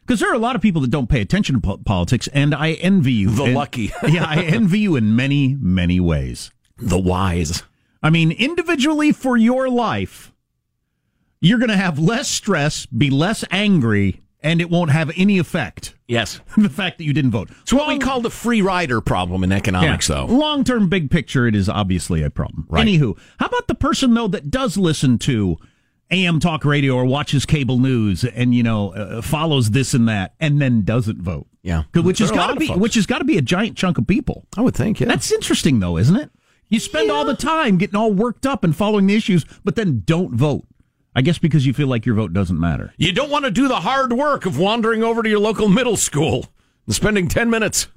Because 0.05 0.19
there 0.19 0.31
are 0.31 0.35
a 0.35 0.39
lot 0.39 0.55
of 0.55 0.61
people 0.61 0.81
that 0.81 0.89
don't 0.91 1.09
pay 1.09 1.21
attention 1.21 1.55
to 1.55 1.61
po- 1.61 1.77
politics, 1.77 2.27
and 2.33 2.55
I 2.55 2.73
envy 2.73 3.13
you. 3.13 3.29
The 3.29 3.43
And- 3.45 3.53
lucky. 3.55 3.91
yeah, 4.07 4.25
I 4.25 4.41
envy 4.43 4.79
you 4.79 4.95
in 4.95 5.15
many, 5.15 5.55
many 5.59 5.99
ways. 5.99 6.51
The 6.77 6.99
wise. 6.99 7.63
I 8.01 8.09
mean, 8.09 8.31
individually 8.31 9.11
for 9.11 9.37
your 9.37 9.69
life, 9.69 10.31
you're 11.39 11.59
going 11.59 11.69
to 11.69 11.77
have 11.77 11.99
less 11.99 12.27
stress, 12.27 12.85
be 12.87 13.09
less 13.09 13.43
angry, 13.51 14.21
and 14.41 14.61
it 14.61 14.69
won't 14.69 14.91
have 14.91 15.11
any 15.15 15.37
effect. 15.37 15.95
Yes. 16.07 16.41
the 16.57 16.69
fact 16.69 16.97
that 16.97 17.03
you 17.03 17.13
didn't 17.13 17.31
vote. 17.31 17.49
It's 17.61 17.73
what 17.73 17.87
we 17.87 17.99
call 17.99 18.21
the 18.21 18.29
free 18.29 18.61
rider 18.61 19.01
problem 19.01 19.43
in 19.43 19.51
economics, 19.51 20.07
though. 20.07 20.25
Long 20.25 20.63
term, 20.63 20.89
big 20.89 21.11
picture, 21.11 21.47
it 21.47 21.55
is 21.55 21.69
obviously 21.69 22.23
a 22.23 22.29
problem. 22.29 22.67
Right. 22.69 22.85
Anywho, 22.85 23.17
how 23.39 23.47
about 23.47 23.67
the 23.67 23.75
person 23.75 24.13
though 24.13 24.27
that 24.27 24.49
does 24.49 24.77
listen 24.77 25.17
to 25.19 25.57
AM 26.09 26.39
talk 26.39 26.65
radio 26.65 26.95
or 26.95 27.05
watches 27.05 27.45
cable 27.45 27.79
news 27.79 28.25
and 28.25 28.53
you 28.53 28.63
know 28.63 28.93
uh, 28.93 29.21
follows 29.21 29.71
this 29.71 29.93
and 29.93 30.07
that 30.09 30.33
and 30.39 30.61
then 30.61 30.83
doesn't 30.83 31.21
vote? 31.21 31.47
Yeah. 31.63 31.83
which 31.93 32.19
has 32.19 32.29
There 32.29 32.37
got 32.39 32.53
to 32.53 32.59
be 32.59 32.67
which 32.69 32.95
has 32.95 33.05
got 33.05 33.19
to 33.19 33.25
be 33.25 33.37
a 33.37 33.41
giant 33.41 33.77
chunk 33.77 33.97
of 33.97 34.07
people. 34.07 34.45
I 34.57 34.61
would 34.61 34.75
think, 34.75 34.99
yeah. 34.99 35.07
That's 35.07 35.31
interesting 35.31 35.79
though, 35.79 35.97
isn't 35.97 36.15
it? 36.15 36.31
You 36.71 36.79
spend 36.79 37.11
all 37.11 37.25
the 37.25 37.35
time 37.35 37.77
getting 37.77 37.97
all 37.97 38.13
worked 38.13 38.45
up 38.45 38.63
and 38.63 38.73
following 38.73 39.05
the 39.05 39.15
issues, 39.15 39.43
but 39.65 39.75
then 39.75 40.03
don't 40.05 40.33
vote. 40.33 40.65
I 41.15 41.21
guess 41.21 41.37
because 41.37 41.65
you 41.65 41.73
feel 41.73 41.87
like 41.87 42.05
your 42.05 42.15
vote 42.15 42.33
doesn't 42.33 42.59
matter. 42.59 42.93
You 42.97 43.11
don't 43.11 43.29
want 43.29 43.45
to 43.45 43.51
do 43.51 43.67
the 43.67 43.81
hard 43.81 44.13
work 44.13 44.45
of 44.45 44.57
wandering 44.57 45.03
over 45.03 45.21
to 45.21 45.29
your 45.29 45.39
local 45.39 45.67
middle 45.67 45.97
school 45.97 46.47
and 46.85 46.95
spending 46.95 47.27
10 47.27 47.49
minutes. 47.49 47.87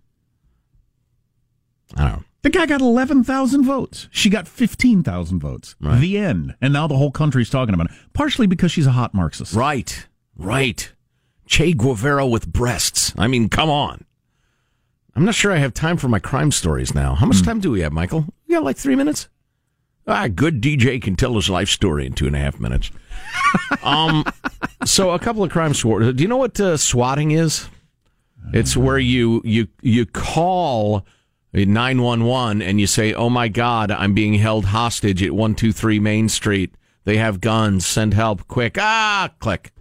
I 1.96 2.02
don't 2.02 2.12
know. 2.12 2.24
The 2.42 2.50
guy 2.50 2.66
got 2.66 2.82
11,000 2.82 3.64
votes. 3.64 4.08
She 4.10 4.28
got 4.28 4.46
15,000 4.46 5.38
votes. 5.40 5.76
Right. 5.80 5.98
The 5.98 6.18
end. 6.18 6.54
And 6.60 6.74
now 6.74 6.86
the 6.86 6.96
whole 6.96 7.10
country's 7.10 7.48
talking 7.48 7.72
about 7.72 7.90
it. 7.90 7.96
Partially 8.12 8.46
because 8.46 8.70
she's 8.70 8.86
a 8.86 8.92
hot 8.92 9.14
Marxist. 9.14 9.54
Right, 9.54 10.06
right. 10.36 10.92
Che 11.46 11.72
Guevara 11.72 12.26
with 12.26 12.52
breasts. 12.52 13.14
I 13.16 13.28
mean, 13.28 13.48
come 13.48 13.70
on. 13.70 14.04
I'm 15.16 15.24
not 15.24 15.34
sure 15.34 15.52
I 15.52 15.56
have 15.56 15.72
time 15.72 15.96
for 15.96 16.08
my 16.08 16.18
crime 16.18 16.50
stories 16.50 16.94
now. 16.94 17.14
How 17.14 17.24
much 17.24 17.38
hmm. 17.38 17.44
time 17.44 17.60
do 17.60 17.70
we 17.70 17.80
have, 17.80 17.92
Michael? 17.92 18.26
We 18.46 18.54
got 18.54 18.64
like 18.64 18.76
three 18.76 18.96
minutes. 18.96 19.28
Ah, 20.06 20.28
good 20.28 20.60
DJ 20.60 21.00
can 21.00 21.16
tell 21.16 21.34
his 21.34 21.48
life 21.48 21.68
story 21.68 22.06
in 22.06 22.12
two 22.12 22.26
and 22.26 22.36
a 22.36 22.38
half 22.38 22.60
minutes. 22.60 22.90
um, 23.82 24.24
so 24.84 25.12
a 25.12 25.18
couple 25.18 25.42
of 25.42 25.50
crime 25.50 25.72
stories. 25.72 26.12
Do 26.14 26.22
you 26.22 26.28
know 26.28 26.36
what 26.36 26.60
uh, 26.60 26.76
swatting 26.76 27.30
is? 27.30 27.68
It's 28.52 28.76
where 28.76 28.98
you 28.98 29.40
you 29.44 29.68
you 29.80 30.04
call 30.04 31.06
nine 31.54 32.02
one 32.02 32.24
one 32.24 32.60
and 32.60 32.78
you 32.78 32.86
say, 32.86 33.14
"Oh 33.14 33.30
my 33.30 33.48
God, 33.48 33.90
I'm 33.90 34.12
being 34.12 34.34
held 34.34 34.66
hostage 34.66 35.22
at 35.22 35.32
one 35.32 35.54
two 35.54 35.72
three 35.72 35.98
Main 35.98 36.28
Street. 36.28 36.74
They 37.04 37.16
have 37.16 37.40
guns. 37.40 37.86
Send 37.86 38.12
help 38.12 38.46
quick!" 38.46 38.76
Ah, 38.78 39.30
click, 39.38 39.72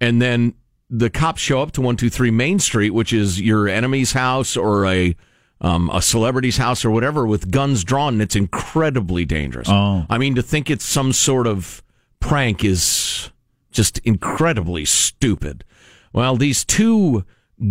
and 0.00 0.22
then 0.22 0.54
the 0.88 1.10
cops 1.10 1.42
show 1.42 1.60
up 1.60 1.72
to 1.72 1.82
one 1.82 1.96
two 1.96 2.08
three 2.08 2.30
Main 2.30 2.58
Street, 2.58 2.90
which 2.90 3.12
is 3.12 3.40
your 3.40 3.68
enemy's 3.68 4.12
house 4.12 4.56
or 4.56 4.86
a 4.86 5.14
um, 5.62 5.88
a 5.90 6.02
celebrity's 6.02 6.58
house 6.58 6.84
or 6.84 6.90
whatever, 6.90 7.26
with 7.26 7.50
guns 7.50 7.84
drawn. 7.84 8.14
And 8.14 8.22
it's 8.22 8.36
incredibly 8.36 9.24
dangerous. 9.24 9.68
Oh. 9.70 10.04
I 10.10 10.18
mean, 10.18 10.34
to 10.34 10.42
think 10.42 10.68
it's 10.68 10.84
some 10.84 11.14
sort 11.14 11.46
of 11.46 11.82
prank 12.20 12.62
is 12.62 13.30
just 13.70 13.98
incredibly 14.00 14.84
stupid. 14.84 15.64
Well, 16.12 16.36
these 16.36 16.64
two 16.64 17.24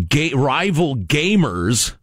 ga- 0.10 0.34
rival 0.34 0.96
gamers 0.96 1.96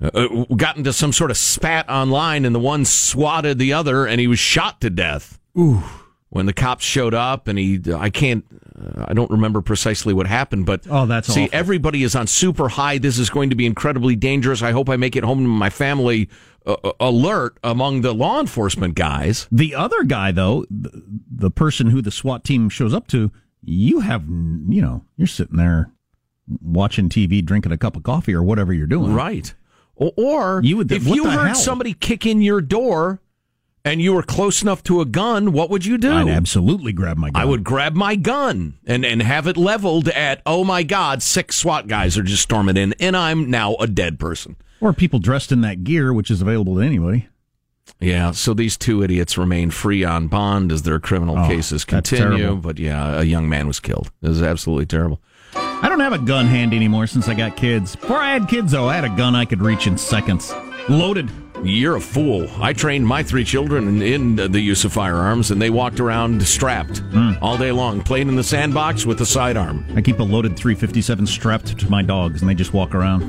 uh, 0.00 0.44
got 0.56 0.76
into 0.76 0.92
some 0.92 1.12
sort 1.12 1.30
of 1.30 1.36
spat 1.36 1.88
online, 1.90 2.44
and 2.44 2.54
the 2.54 2.60
one 2.60 2.84
swatted 2.84 3.58
the 3.58 3.72
other, 3.72 4.06
and 4.06 4.20
he 4.20 4.26
was 4.26 4.38
shot 4.38 4.80
to 4.80 4.90
death. 4.90 5.38
Ooh. 5.58 5.82
When 6.34 6.46
the 6.46 6.54
cops 6.54 6.82
showed 6.82 7.12
up, 7.12 7.46
and 7.46 7.58
he, 7.58 7.78
I 7.94 8.08
can't, 8.08 8.42
uh, 8.74 9.04
I 9.08 9.12
don't 9.12 9.30
remember 9.30 9.60
precisely 9.60 10.14
what 10.14 10.26
happened, 10.26 10.64
but 10.64 10.86
Oh, 10.88 11.04
that's 11.04 11.28
see, 11.28 11.44
awful. 11.44 11.58
everybody 11.58 12.02
is 12.02 12.14
on 12.16 12.26
super 12.26 12.70
high. 12.70 12.96
This 12.96 13.18
is 13.18 13.28
going 13.28 13.50
to 13.50 13.56
be 13.56 13.66
incredibly 13.66 14.16
dangerous. 14.16 14.62
I 14.62 14.70
hope 14.70 14.88
I 14.88 14.96
make 14.96 15.14
it 15.14 15.24
home 15.24 15.42
to 15.42 15.48
my 15.48 15.68
family. 15.68 16.30
Uh, 16.64 16.76
uh, 16.84 16.92
alert 17.00 17.58
among 17.64 18.00
the 18.02 18.14
law 18.14 18.38
enforcement 18.40 18.94
guys. 18.94 19.48
The 19.50 19.74
other 19.74 20.04
guy, 20.04 20.30
though, 20.30 20.64
the, 20.70 21.02
the 21.28 21.50
person 21.50 21.90
who 21.90 22.00
the 22.00 22.12
SWAT 22.12 22.44
team 22.44 22.68
shows 22.68 22.94
up 22.94 23.08
to, 23.08 23.32
you 23.64 23.98
have, 24.00 24.22
you 24.28 24.80
know, 24.80 25.04
you're 25.16 25.26
sitting 25.26 25.56
there 25.56 25.90
watching 26.60 27.08
TV, 27.08 27.44
drinking 27.44 27.72
a 27.72 27.76
cup 27.78 27.96
of 27.96 28.04
coffee 28.04 28.32
or 28.32 28.42
whatever 28.44 28.72
you're 28.72 28.86
doing. 28.86 29.12
Right. 29.12 29.52
Or, 29.96 30.12
or 30.16 30.60
You 30.64 30.76
would- 30.78 30.92
if 30.92 31.04
you 31.06 31.28
heard 31.28 31.46
hell? 31.48 31.54
somebody 31.56 31.94
kick 31.94 32.24
in 32.26 32.40
your 32.42 32.60
door 32.60 33.20
and 33.84 34.00
you 34.00 34.12
were 34.12 34.22
close 34.22 34.62
enough 34.62 34.82
to 34.84 35.00
a 35.00 35.04
gun, 35.04 35.52
what 35.52 35.70
would 35.70 35.84
you 35.84 35.98
do? 35.98 36.12
I'd 36.12 36.28
absolutely 36.28 36.92
grab 36.92 37.16
my 37.16 37.30
gun. 37.30 37.42
I 37.42 37.44
would 37.44 37.64
grab 37.64 37.94
my 37.94 38.14
gun 38.16 38.74
and, 38.86 39.04
and 39.04 39.22
have 39.22 39.46
it 39.46 39.56
leveled 39.56 40.08
at, 40.08 40.40
oh 40.46 40.64
my 40.64 40.82
God, 40.82 41.22
six 41.22 41.56
SWAT 41.56 41.88
guys 41.88 42.16
are 42.16 42.22
just 42.22 42.42
storming 42.42 42.76
in, 42.76 42.94
and 43.00 43.16
I'm 43.16 43.50
now 43.50 43.74
a 43.76 43.86
dead 43.86 44.18
person. 44.18 44.56
Or 44.80 44.92
people 44.92 45.18
dressed 45.18 45.52
in 45.52 45.60
that 45.62 45.84
gear, 45.84 46.12
which 46.12 46.30
is 46.30 46.42
available 46.42 46.76
to 46.76 46.80
anybody. 46.80 47.28
Yeah, 48.00 48.32
so 48.32 48.52
these 48.54 48.76
two 48.76 49.02
idiots 49.02 49.38
remain 49.38 49.70
free 49.70 50.02
on 50.04 50.26
bond 50.26 50.72
as 50.72 50.82
their 50.82 50.98
criminal 50.98 51.38
Oh, 51.38 51.46
cases 51.46 51.84
continue. 51.84 52.56
But 52.56 52.78
yeah, 52.78 53.20
a 53.20 53.24
young 53.24 53.48
man 53.48 53.66
was 53.68 53.78
killed. 53.80 54.10
It 54.22 54.28
was 54.28 54.42
absolutely 54.42 54.86
terrible. 54.86 55.20
I 55.54 55.88
don't 55.88 56.00
have 56.00 56.12
a 56.12 56.18
gun 56.18 56.46
handy 56.46 56.76
anymore 56.76 57.06
since 57.06 57.28
I 57.28 57.34
got 57.34 57.56
kids. 57.56 57.94
Before 57.94 58.16
I 58.18 58.32
had 58.32 58.48
kids, 58.48 58.72
though, 58.72 58.88
I 58.88 58.94
had 58.94 59.04
a 59.04 59.16
gun 59.16 59.34
I 59.36 59.44
could 59.44 59.60
reach 59.62 59.86
in 59.86 59.98
seconds. 59.98 60.52
Loaded. 60.88 61.28
You're 61.64 61.96
a 61.96 62.00
fool. 62.00 62.48
I 62.60 62.72
trained 62.72 63.06
my 63.06 63.22
three 63.22 63.44
children 63.44 64.02
in, 64.02 64.36
the 64.36 64.60
use 64.60 64.84
of 64.84 64.92
firearms, 64.92 65.50
and 65.50 65.62
they 65.62 65.70
walked 65.70 66.00
around 66.00 66.42
strapped 66.42 66.98
Hmm. 66.98 67.32
all 67.40 67.56
day 67.56 67.70
long, 67.70 68.00
playing 68.02 68.28
in 68.28 68.34
the 68.36 68.42
sandbox 68.42 69.06
with 69.06 69.20
a 69.20 69.26
sidearm. 69.26 69.84
I 69.94 70.00
keep 70.00 70.18
a 70.18 70.22
loaded 70.24 70.56
357 70.56 71.26
strapped 71.26 71.78
to 71.78 71.90
my 71.90 72.02
dogs, 72.02 72.40
and 72.42 72.50
they 72.50 72.54
just 72.54 72.72
walk 72.72 72.94
around. 72.94 73.20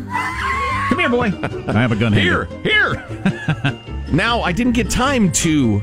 Come 0.89 0.99
here, 0.99 1.09
boy. 1.09 1.31
I 1.67 1.73
have 1.81 1.91
a 1.91 1.95
gun 1.95 2.11
handy. 2.13 2.21
Here, 2.21 2.47
here. 2.63 3.77
now, 4.11 4.41
I 4.41 4.51
didn't 4.51 4.73
get 4.73 4.89
time 4.89 5.31
to 5.33 5.81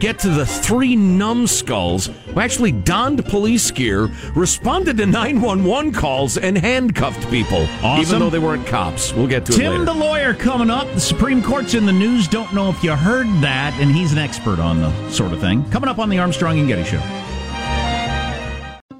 get 0.00 0.18
to 0.20 0.28
the 0.30 0.44
three 0.44 0.96
numbskulls 0.96 2.06
who 2.32 2.40
actually 2.40 2.72
donned 2.72 3.24
police 3.26 3.70
gear, 3.70 4.10
responded 4.34 4.96
to 4.96 5.06
911 5.06 5.92
calls, 5.92 6.36
and 6.38 6.58
handcuffed 6.58 7.28
people, 7.30 7.66
Awesome. 7.82 8.00
even 8.00 8.18
though 8.18 8.30
they 8.30 8.38
weren't 8.38 8.66
cops. 8.66 9.12
We'll 9.12 9.26
get 9.28 9.46
to 9.46 9.52
it 9.52 9.56
Tim 9.56 9.72
later. 9.72 9.84
the 9.84 9.94
lawyer 9.94 10.34
coming 10.34 10.70
up. 10.70 10.92
The 10.94 11.00
Supreme 11.00 11.42
Court's 11.42 11.74
in 11.74 11.86
the 11.86 11.92
news. 11.92 12.26
Don't 12.26 12.52
know 12.52 12.68
if 12.70 12.82
you 12.82 12.92
heard 12.96 13.26
that, 13.42 13.74
and 13.80 13.90
he's 13.92 14.12
an 14.12 14.18
expert 14.18 14.58
on 14.58 14.80
the 14.80 15.10
sort 15.10 15.32
of 15.32 15.40
thing. 15.40 15.68
Coming 15.70 15.88
up 15.88 15.98
on 15.98 16.08
the 16.08 16.18
Armstrong 16.18 16.58
and 16.58 16.66
Getty 16.66 16.84
Show. 16.84 17.29